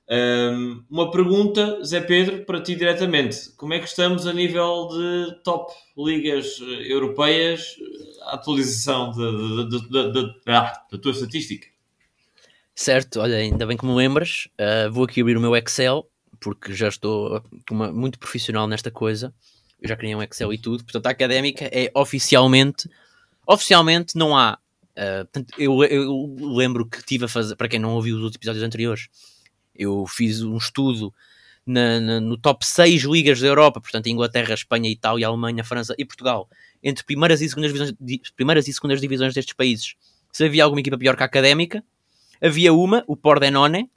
Um, 0.09 0.85
uma 0.89 1.11
pergunta, 1.11 1.83
Zé 1.83 1.99
Pedro, 1.99 2.45
para 2.45 2.61
ti 2.61 2.75
diretamente. 2.75 3.51
Como 3.57 3.73
é 3.73 3.79
que 3.79 3.87
estamos 3.87 4.25
a 4.25 4.31
nível 4.31 4.87
de 4.87 5.43
top 5.43 5.73
ligas 5.97 6.61
eh, 6.61 6.93
europeias? 6.93 7.75
A 8.23 8.35
atualização 8.35 9.11
da 9.11 10.97
tua 10.97 11.11
estatística. 11.11 11.67
Certo, 12.73 13.19
olha, 13.19 13.35
ainda 13.35 13.65
bem 13.65 13.75
que 13.75 13.85
me 13.85 13.93
lembras. 13.93 14.47
Uh, 14.53 14.91
vou 14.91 15.03
aqui 15.03 15.19
abrir 15.19 15.35
o 15.35 15.41
meu 15.41 15.55
Excel, 15.55 16.09
porque 16.39 16.73
já 16.73 16.87
estou 16.87 17.43
uma, 17.69 17.91
muito 17.91 18.17
profissional 18.17 18.65
nesta 18.65 18.89
coisa. 18.89 19.33
Eu 19.81 19.89
já 19.89 19.95
criei 19.95 20.15
um 20.15 20.23
Excel 20.23 20.53
e 20.53 20.57
tudo. 20.57 20.83
Portanto, 20.83 21.05
a 21.07 21.09
académica 21.11 21.65
é 21.65 21.91
oficialmente. 21.93 22.89
Oficialmente 23.45 24.15
não 24.15 24.35
há. 24.35 24.57
Uh, 24.91 25.25
portanto, 25.25 25.53
eu, 25.57 25.83
eu 25.83 26.35
lembro 26.39 26.85
que 26.85 27.03
tive 27.03 27.25
a 27.25 27.27
fazer. 27.27 27.55
Para 27.55 27.67
quem 27.67 27.79
não 27.79 27.93
ouviu 27.93 28.17
os 28.17 28.35
episódios 28.35 28.63
anteriores 28.63 29.07
eu 29.77 30.05
fiz 30.07 30.41
um 30.41 30.57
estudo 30.57 31.13
na, 31.65 31.99
na, 31.99 32.19
no 32.19 32.37
top 32.37 32.65
6 32.65 33.03
ligas 33.03 33.39
da 33.39 33.47
Europa, 33.47 33.79
portanto, 33.79 34.07
Inglaterra, 34.07 34.53
Espanha, 34.53 34.89
Itália, 34.89 35.27
Alemanha, 35.27 35.63
França 35.63 35.93
e 35.97 36.05
Portugal, 36.05 36.49
entre 36.81 37.03
primeiras 37.03 37.41
e 37.41 37.49
segundas 37.49 37.71
divisões, 37.71 38.31
primeiras 38.35 38.67
e 38.67 38.73
segundas 38.73 38.99
divisões 38.99 39.33
destes 39.33 39.53
países, 39.53 39.95
se 40.31 40.45
havia 40.45 40.63
alguma 40.63 40.79
equipa 40.79 40.97
pior 40.97 41.15
que 41.15 41.23
a 41.23 41.25
Académica, 41.25 41.83
havia 42.41 42.73
uma, 42.73 43.03
o 43.07 43.15
Pordenone, 43.15 43.89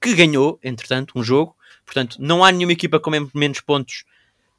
que 0.00 0.14
ganhou, 0.14 0.58
entretanto, 0.62 1.12
um 1.16 1.22
jogo. 1.22 1.56
Portanto, 1.84 2.16
não 2.18 2.44
há 2.44 2.50
nenhuma 2.50 2.72
equipa 2.72 2.98
com 2.98 3.10
menos 3.34 3.60
pontos 3.60 4.04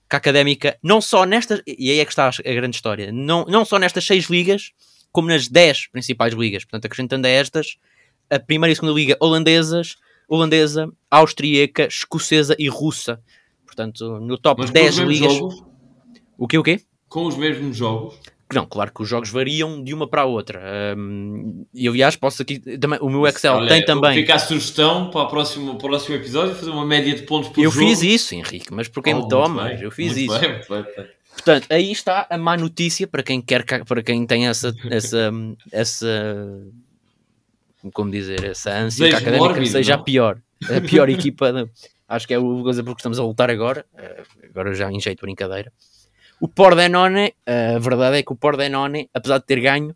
que 0.09 0.15
a 0.15 0.17
Académica, 0.17 0.77
não 0.83 1.01
só 1.01 1.25
nestas, 1.25 1.61
e 1.65 1.91
aí 1.91 1.99
é 1.99 2.05
que 2.05 2.11
está 2.11 2.27
a 2.27 2.53
grande 2.53 2.75
história, 2.75 3.11
não, 3.11 3.45
não 3.45 3.65
só 3.65 3.79
nestas 3.79 4.05
6 4.05 4.25
ligas, 4.25 4.71
como 5.11 5.27
nas 5.27 5.47
10 5.47 5.87
principais 5.87 6.33
ligas. 6.33 6.65
Portanto, 6.65 6.85
acrescentando 6.85 7.27
a 7.27 7.29
estas, 7.29 7.77
a 8.29 8.39
primeira 8.39 8.71
e 8.71 8.75
segunda 8.75 8.93
liga 8.93 9.17
holandesas, 9.19 9.95
holandesa, 10.27 10.89
austríaca, 11.09 11.85
escocesa 11.85 12.55
e 12.57 12.67
russa. 12.67 13.21
Portanto, 13.65 14.19
no 14.19 14.37
top 14.37 14.61
Mas 14.61 14.71
10 14.71 14.97
ligas. 14.97 15.33
Jogos? 15.33 15.63
O 16.37 16.47
que 16.47 16.57
o 16.57 16.63
quê? 16.63 16.81
Com 17.07 17.25
os 17.25 17.37
mesmos 17.37 17.77
jogos? 17.77 18.19
Não, 18.53 18.65
claro 18.65 18.91
que 18.93 19.01
os 19.01 19.09
jogos 19.09 19.29
variam 19.29 19.83
de 19.83 19.93
uma 19.93 20.07
para 20.07 20.21
a 20.21 20.25
outra. 20.25 20.61
Um, 20.97 21.65
e 21.73 21.87
aliás, 21.87 22.15
posso 22.15 22.41
aqui. 22.41 22.59
Também, 22.77 22.99
o 23.01 23.09
meu 23.09 23.25
Excel 23.27 23.55
Olha, 23.55 23.69
tem 23.69 23.85
também. 23.85 24.15
Fica 24.15 24.35
a 24.35 24.39
sugestão 24.39 25.09
para 25.09 25.21
o 25.21 25.27
próximo, 25.27 25.75
para 25.75 25.85
o 25.85 25.89
próximo 25.89 26.15
episódio 26.15 26.55
fazer 26.55 26.69
uma 26.69 26.85
média 26.85 27.13
de 27.13 27.23
pontos 27.23 27.49
por 27.49 27.63
eu 27.63 27.71
jogo. 27.71 27.85
Eu 27.85 27.89
fiz 27.89 28.03
isso, 28.03 28.35
Henrique, 28.35 28.71
mas 28.71 28.87
por 28.87 29.03
quem 29.03 29.13
oh, 29.13 29.23
me 29.23 29.27
toma? 29.29 29.71
Eu 29.73 29.91
fiz 29.91 30.15
isso. 30.15 30.39
Bem, 30.39 30.61
bem. 30.69 30.85
Portanto, 31.33 31.67
aí 31.69 31.91
está 31.91 32.27
a 32.29 32.37
má 32.37 32.55
notícia 32.55 33.07
para 33.07 33.23
quem 33.23 33.41
quer 33.41 33.65
para 33.85 34.03
quem 34.03 34.25
tem 34.25 34.47
essa, 34.47 34.73
essa, 34.89 35.31
essa 35.71 36.61
como 37.91 38.11
dizer, 38.11 38.43
essa 38.43 38.71
ânsia 38.71 39.09
que 39.09 39.15
a 39.15 39.17
académica 39.17 39.45
mórbido, 39.45 39.67
seja 39.67 39.95
não? 39.95 40.01
a 40.01 40.03
pior, 40.03 40.37
a 40.69 40.81
pior 40.81 41.09
equipa. 41.09 41.69
Acho 42.07 42.27
que 42.27 42.33
é 42.33 42.39
o 42.39 42.61
coisa 42.61 42.83
porque 42.83 42.99
estamos 42.99 43.19
a 43.19 43.23
lutar 43.23 43.49
agora. 43.49 43.85
Eh, 43.97 44.23
agora 44.49 44.73
já 44.73 44.91
em 44.91 44.99
jeito 44.99 45.19
de 45.19 45.23
brincadeira. 45.23 45.71
O 46.39 46.47
Pordenone, 46.47 47.33
a 47.45 47.79
verdade 47.79 48.17
é 48.17 48.23
que 48.23 48.33
o 48.33 48.35
Pordenone, 48.35 49.09
apesar 49.13 49.37
de 49.37 49.45
ter 49.45 49.59
ganho, 49.59 49.95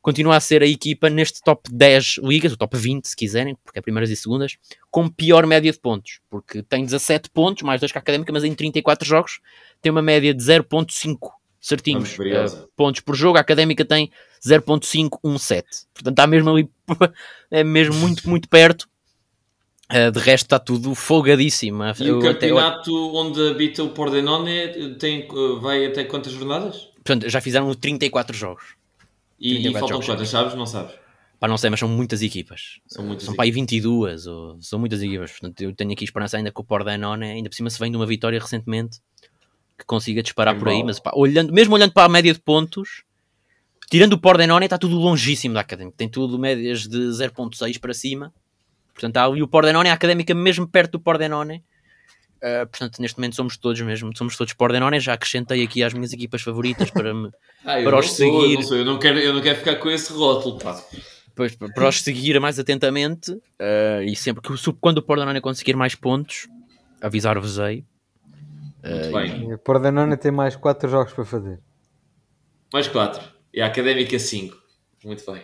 continua 0.00 0.36
a 0.36 0.40
ser 0.40 0.62
a 0.62 0.66
equipa 0.66 1.08
neste 1.08 1.40
top 1.42 1.70
10 1.72 2.18
ligas, 2.22 2.52
o 2.52 2.56
top 2.56 2.76
20 2.76 3.06
se 3.06 3.16
quiserem, 3.16 3.56
porque 3.64 3.78
é 3.78 3.82
primeiras 3.82 4.10
e 4.10 4.16
segundas, 4.16 4.56
com 4.90 5.08
pior 5.08 5.46
média 5.46 5.70
de 5.70 5.78
pontos, 5.78 6.20
porque 6.28 6.62
tem 6.62 6.84
17 6.84 7.30
pontos, 7.30 7.62
mais 7.62 7.80
dois 7.80 7.92
que 7.92 7.98
a 7.98 8.00
Académica, 8.00 8.32
mas 8.32 8.44
em 8.44 8.54
34 8.54 9.08
jogos 9.08 9.40
tem 9.80 9.90
uma 9.90 10.02
média 10.02 10.34
de 10.34 10.42
0.5 10.42 11.30
certinhos 11.60 12.18
uh, 12.18 12.68
pontos 12.76 13.00
por 13.00 13.14
jogo. 13.14 13.38
A 13.38 13.40
Académica 13.40 13.84
tem 13.84 14.10
0.517. 14.44 15.64
Portanto, 15.94 16.10
está 16.10 16.26
mesmo 16.26 16.50
ali, 16.50 16.68
é 17.50 17.62
mesmo 17.62 17.94
muito, 17.94 18.28
muito 18.28 18.48
perto. 18.48 18.88
Uh, 19.92 20.10
de 20.10 20.18
resto 20.18 20.46
está 20.46 20.58
tudo 20.58 20.94
folgadíssimo. 20.94 21.82
E 22.00 22.08
Eu 22.08 22.18
o 22.18 22.22
campeonato 22.22 22.90
até... 22.90 23.18
onde 23.18 23.50
habita 23.50 23.84
o 23.84 23.90
Pordenone 23.90 24.94
tem, 24.98 25.28
vai 25.60 25.84
até 25.84 26.04
quantas 26.04 26.32
jornadas? 26.32 26.88
Portanto, 26.94 27.28
já 27.28 27.40
fizeram 27.40 27.72
34 27.74 28.34
jogos. 28.34 28.74
E, 29.38 29.54
34 29.54 29.68
e 29.68 29.72
faltam 29.72 29.88
jogos, 29.88 30.06
quantas, 30.06 30.28
sabes? 30.28 30.54
Não 30.54 30.66
sabes? 30.66 30.94
Pá, 31.38 31.48
não 31.48 31.58
sei, 31.58 31.70
mas 31.70 31.80
são 31.80 31.88
muitas 31.88 32.22
equipas. 32.22 32.78
São, 32.86 33.04
muitas 33.04 33.24
são 33.24 33.34
para 33.34 33.44
aí 33.44 33.50
22, 33.50 34.28
ou, 34.28 34.62
são 34.62 34.78
muitas 34.78 35.02
equipas. 35.02 35.32
Portanto, 35.32 35.60
eu 35.60 35.74
tenho 35.74 35.92
aqui 35.92 36.04
esperança 36.04 36.36
ainda 36.36 36.52
que 36.52 36.60
o 36.60 36.64
Pordenone, 36.64 37.26
ainda 37.26 37.50
por 37.50 37.56
cima 37.56 37.68
se 37.68 37.80
vem 37.80 37.90
de 37.90 37.96
uma 37.96 38.06
vitória 38.06 38.38
recentemente, 38.38 39.00
que 39.76 39.84
consiga 39.84 40.22
disparar 40.22 40.54
é 40.54 40.58
por 40.58 40.68
aí, 40.68 40.84
mas 40.84 41.00
pá, 41.00 41.10
olhando, 41.14 41.52
mesmo 41.52 41.74
olhando 41.74 41.92
para 41.92 42.04
a 42.04 42.08
média 42.08 42.32
de 42.32 42.38
pontos, 42.38 43.02
tirando 43.90 44.12
o 44.12 44.18
Pordenone, 44.18 44.66
está 44.66 44.78
tudo 44.78 44.96
longíssimo 44.96 45.54
da 45.54 45.60
Académica. 45.60 45.96
Tem 45.98 46.08
tudo 46.08 46.38
médias 46.38 46.86
de 46.86 46.98
0.6 46.98 47.80
para 47.80 47.92
cima. 47.92 48.32
Portanto, 48.92 49.16
há, 49.16 49.36
e 49.36 49.42
o 49.42 49.48
Pordenone, 49.48 49.88
a 49.88 49.94
Académica 49.94 50.34
mesmo 50.34 50.66
perto 50.66 50.92
do 50.92 51.00
Pordenone. 51.00 51.64
Uh, 52.38 52.66
portanto, 52.66 53.00
neste 53.00 53.18
momento 53.18 53.36
somos 53.36 53.56
todos 53.56 53.80
mesmo, 53.80 54.10
somos 54.16 54.36
todos 54.36 54.52
Pordenone. 54.52 54.98
Já 54.98 55.14
acrescentei 55.14 55.62
aqui 55.62 55.82
as 55.82 55.94
minhas 55.94 56.12
equipas 56.12 56.42
favoritas 56.42 56.90
para, 56.90 57.14
me, 57.14 57.30
ah, 57.64 57.80
para 57.82 57.98
os 57.98 58.06
sou, 58.06 58.16
seguir. 58.16 58.54
Eu 58.54 58.60
não, 58.60 58.62
sou, 58.62 58.76
eu, 58.76 58.84
não 58.84 58.98
quero, 58.98 59.18
eu 59.18 59.32
não 59.32 59.40
quero 59.40 59.58
ficar 59.58 59.76
com 59.76 59.90
esse 59.90 60.12
rótulo, 60.12 60.58
pá. 60.58 60.82
Pois, 61.34 61.56
para 61.56 61.88
os 61.88 62.02
seguir 62.02 62.38
mais 62.40 62.58
atentamente 62.58 63.32
uh, 63.32 64.02
e 64.04 64.14
sempre 64.14 64.42
que 64.42 64.52
quando 64.80 64.98
o 64.98 65.02
Pordenone 65.02 65.40
conseguir 65.40 65.76
mais 65.76 65.94
pontos, 65.94 66.46
avisar-vos-ei 67.00 67.86
muito 68.82 69.08
uh, 69.08 69.12
bem. 69.12 69.54
O 69.54 69.58
Pordenone 69.58 70.16
tem 70.16 70.32
mais 70.32 70.56
4 70.56 70.88
jogos 70.88 71.12
para 71.12 71.24
fazer. 71.24 71.60
Mais 72.72 72.88
4. 72.88 73.22
E 73.54 73.60
a 73.60 73.66
Académica 73.66 74.18
5. 74.18 74.56
Muito 75.04 75.30
bem. 75.30 75.42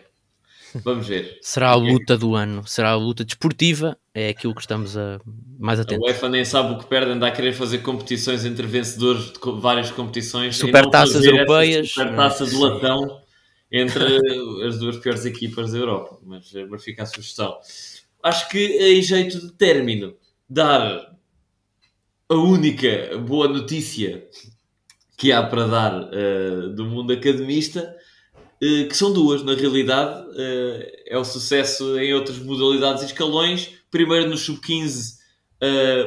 Vamos 0.77 1.07
ver. 1.07 1.39
Será 1.41 1.71
a 1.71 1.75
luta 1.75 2.17
do 2.17 2.35
ano. 2.35 2.67
Será 2.67 2.91
a 2.91 2.97
luta 2.97 3.25
desportiva. 3.25 3.97
É 4.15 4.29
aquilo 4.29 4.55
que 4.55 4.61
estamos 4.61 4.97
a 4.97 5.21
mais 5.59 5.81
atentos. 5.81 6.07
A 6.07 6.13
UEFA 6.13 6.29
nem 6.29 6.45
sabe 6.45 6.75
o 6.75 6.79
que 6.79 6.87
perde. 6.87 7.13
Anda 7.13 7.27
a 7.27 7.31
querer 7.31 7.53
fazer 7.53 7.79
competições 7.79 8.45
entre 8.45 8.67
vencedores 8.67 9.33
de 9.33 9.39
várias 9.61 9.91
competições. 9.91 10.57
Supertaças 10.57 11.25
europeias. 11.25 11.91
Supertaça 11.91 12.47
de 12.47 12.57
latão 12.57 13.21
entre 13.71 14.05
as 14.67 14.79
duas 14.79 14.97
piores 14.99 15.25
equipas 15.25 15.73
da 15.73 15.79
Europa. 15.79 16.19
Mas, 16.23 16.53
mas 16.69 16.85
fica 16.85 17.03
a 17.03 17.07
sugestão. 17.07 17.57
Acho 18.23 18.49
que 18.49 18.59
em 18.59 19.03
jeito 19.03 19.41
de 19.41 19.53
término, 19.53 20.15
dar 20.49 21.15
a 22.29 22.35
única 22.35 23.17
boa 23.19 23.49
notícia 23.49 24.27
que 25.17 25.33
há 25.33 25.43
para 25.43 25.67
dar 25.67 25.95
uh, 25.95 26.69
do 26.75 26.85
mundo 26.85 27.13
academista, 27.13 27.97
que 28.61 28.95
são 28.95 29.13
duas, 29.13 29.43
na 29.43 29.55
realidade, 29.55 30.29
uh, 30.31 30.87
é 31.07 31.17
o 31.17 31.25
sucesso 31.25 31.99
em 31.99 32.13
outras 32.15 32.39
modalidades 32.39 33.03
e 33.03 33.07
escalões. 33.07 33.75
Primeiro 33.91 34.29
no 34.29 34.37
Sub-15, 34.37 35.17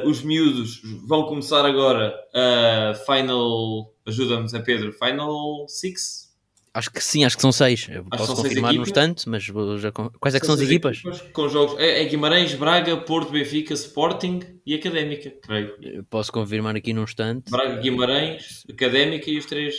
os 0.04 0.22
miúdos 0.22 0.80
vão 1.06 1.24
começar 1.24 1.64
agora 1.66 2.14
a 2.32 2.94
Final, 2.94 3.92
ajuda-me, 4.06 4.46
é 4.54 4.58
Pedro, 4.60 4.92
Final 4.92 5.66
6? 5.68 6.32
Acho 6.74 6.90
que 6.90 7.04
sim, 7.04 7.22
acho 7.22 7.36
que 7.36 7.42
são 7.42 7.52
seis. 7.52 7.86
Eu 7.90 8.06
acho 8.10 8.26
posso 8.26 8.42
confirmar 8.42 8.72
no 8.72 8.82
instante, 8.82 9.28
mas 9.28 9.42
já... 9.42 9.92
quais 9.92 10.34
é 10.34 10.40
que 10.40 10.46
são, 10.46 10.54
as 10.54 10.60
equipas? 10.62 10.98
equipas? 10.98 11.20
Com 11.32 11.46
jogos. 11.48 11.78
É, 11.78 12.02
é, 12.02 12.04
Guimarães, 12.06 12.54
Braga, 12.54 12.96
Porto, 12.96 13.30
Benfica, 13.30 13.74
Sporting 13.74 14.40
e 14.64 14.74
Académica, 14.74 15.30
creio. 15.42 15.76
Eu 15.82 16.02
posso 16.04 16.32
confirmar 16.32 16.74
aqui 16.74 16.94
num 16.94 17.02
instante. 17.02 17.50
Braga, 17.50 17.76
Guimarães, 17.76 18.64
Académica 18.70 19.30
e 19.30 19.36
os 19.36 19.44
três. 19.44 19.74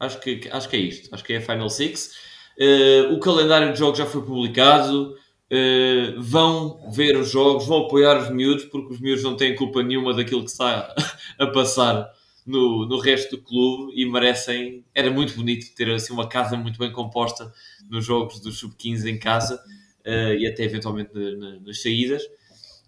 Acho 0.00 0.18
que, 0.18 0.48
acho 0.50 0.68
que 0.68 0.76
é 0.76 0.80
isto. 0.80 1.14
Acho 1.14 1.22
que 1.22 1.34
é 1.34 1.36
a 1.36 1.42
Final 1.42 1.68
Six. 1.68 2.12
Uh, 2.58 3.14
o 3.14 3.20
calendário 3.20 3.70
de 3.72 3.78
jogos 3.78 3.98
já 3.98 4.06
foi 4.06 4.22
publicado. 4.22 5.14
Uh, 5.52 6.20
vão 6.20 6.90
ver 6.90 7.16
os 7.16 7.30
jogos, 7.30 7.66
vão 7.66 7.84
apoiar 7.84 8.22
os 8.22 8.30
miúdos, 8.30 8.64
porque 8.64 8.94
os 8.94 9.00
miúdos 9.00 9.22
não 9.22 9.36
têm 9.36 9.54
culpa 9.54 9.82
nenhuma 9.82 10.14
daquilo 10.14 10.44
que 10.44 10.50
está 10.50 10.94
a 11.38 11.46
passar 11.48 12.08
no, 12.46 12.86
no 12.86 12.98
resto 12.98 13.36
do 13.36 13.42
clube 13.42 13.92
e 13.94 14.06
merecem. 14.06 14.84
Era 14.94 15.10
muito 15.10 15.34
bonito 15.34 15.74
ter 15.74 15.90
assim 15.90 16.14
uma 16.14 16.28
casa 16.28 16.56
muito 16.56 16.78
bem 16.78 16.90
composta 16.90 17.52
nos 17.90 18.06
jogos 18.06 18.40
do 18.40 18.50
Sub-15 18.50 19.06
em 19.06 19.18
casa 19.18 19.62
uh, 20.06 20.34
e 20.34 20.46
até 20.46 20.64
eventualmente 20.64 21.10
na, 21.12 21.36
na, 21.36 21.60
nas 21.60 21.82
saídas. 21.82 22.22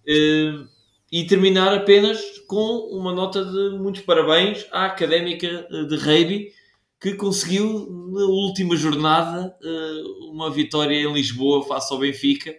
Uh, 0.08 0.66
e 1.10 1.26
terminar 1.26 1.74
apenas 1.74 2.38
com 2.46 2.88
uma 2.90 3.12
nota 3.12 3.44
de 3.44 3.76
muitos 3.76 4.00
parabéns 4.00 4.66
à 4.72 4.86
Académica 4.86 5.68
de 5.70 5.96
Reiby 5.96 6.52
que 7.02 7.14
conseguiu 7.14 7.88
na 8.12 8.26
última 8.26 8.76
jornada 8.76 9.56
uh, 9.60 10.30
uma 10.30 10.48
vitória 10.48 10.94
em 10.94 11.12
Lisboa 11.12 11.66
face 11.66 11.92
ao 11.92 11.98
Benfica, 11.98 12.54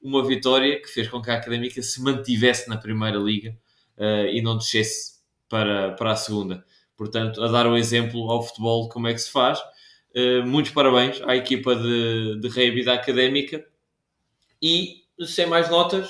uma 0.00 0.24
vitória 0.24 0.80
que 0.80 0.86
fez 0.86 1.08
com 1.08 1.20
que 1.20 1.28
a 1.32 1.34
Académica 1.34 1.82
se 1.82 2.00
mantivesse 2.00 2.68
na 2.68 2.76
Primeira 2.76 3.18
Liga 3.18 3.58
e 4.32 4.40
não 4.40 4.56
descesse 4.56 5.18
para, 5.48 5.90
para 5.94 6.12
a 6.12 6.16
segunda. 6.16 6.64
Portanto, 6.96 7.42
a 7.42 7.48
dar 7.48 7.66
o 7.66 7.76
exemplo 7.76 8.30
ao 8.30 8.44
futebol 8.44 8.88
como 8.88 9.08
é 9.08 9.12
que 9.12 9.18
se 9.18 9.32
faz. 9.32 9.58
Uh, 10.14 10.46
muitos 10.46 10.70
parabéns 10.70 11.20
à 11.22 11.34
equipa 11.34 11.74
de, 11.74 12.38
de 12.40 12.48
Rei 12.48 12.84
da 12.84 12.94
Académica 12.94 13.66
e, 14.62 15.02
sem 15.26 15.46
mais 15.46 15.68
notas, 15.68 16.08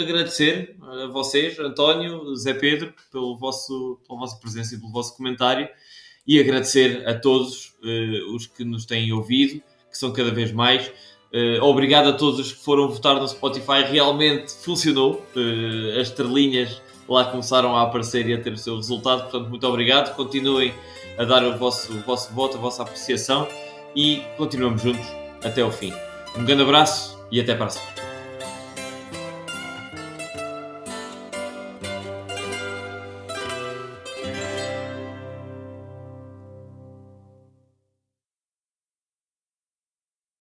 agradecer 0.00 0.76
a 0.80 1.06
vocês, 1.08 1.58
António, 1.58 2.36
Zé 2.36 2.54
Pedro, 2.54 2.94
pelo 3.10 3.36
vosso, 3.36 4.00
pela 4.06 4.20
vossa 4.20 4.38
presença 4.38 4.76
e 4.76 4.78
pelo 4.78 4.92
vosso 4.92 5.16
comentário 5.16 5.68
e 6.30 6.38
agradecer 6.38 7.02
a 7.08 7.14
todos 7.14 7.74
uh, 7.82 8.36
os 8.36 8.46
que 8.46 8.62
nos 8.62 8.86
têm 8.86 9.12
ouvido, 9.12 9.60
que 9.90 9.98
são 9.98 10.12
cada 10.12 10.30
vez 10.30 10.52
mais. 10.52 10.86
Uh, 11.34 11.60
obrigado 11.60 12.08
a 12.08 12.12
todos 12.12 12.38
os 12.38 12.52
que 12.52 12.62
foram 12.62 12.88
votar 12.88 13.16
no 13.16 13.26
Spotify. 13.26 13.82
Realmente 13.90 14.52
funcionou. 14.52 15.26
Uh, 15.34 15.98
as 16.00 16.06
estrelinhas 16.06 16.80
lá 17.08 17.24
começaram 17.24 17.74
a 17.76 17.82
aparecer 17.82 18.28
e 18.28 18.34
a 18.34 18.40
ter 18.40 18.52
o 18.52 18.56
seu 18.56 18.76
resultado. 18.76 19.22
Portanto, 19.22 19.50
muito 19.50 19.66
obrigado. 19.66 20.14
Continuem 20.14 20.72
a 21.18 21.24
dar 21.24 21.44
o 21.44 21.58
vosso, 21.58 21.92
o 21.92 21.98
vosso 22.02 22.32
voto, 22.32 22.56
a 22.56 22.60
vossa 22.60 22.84
apreciação 22.84 23.48
e 23.96 24.22
continuamos 24.36 24.82
juntos 24.82 25.06
até 25.42 25.62
ao 25.62 25.72
fim. 25.72 25.92
Um 26.38 26.44
grande 26.44 26.62
abraço 26.62 27.18
e 27.32 27.40
até 27.40 27.56
para 27.56 27.66
a 27.66 27.70
semana. 27.70 27.99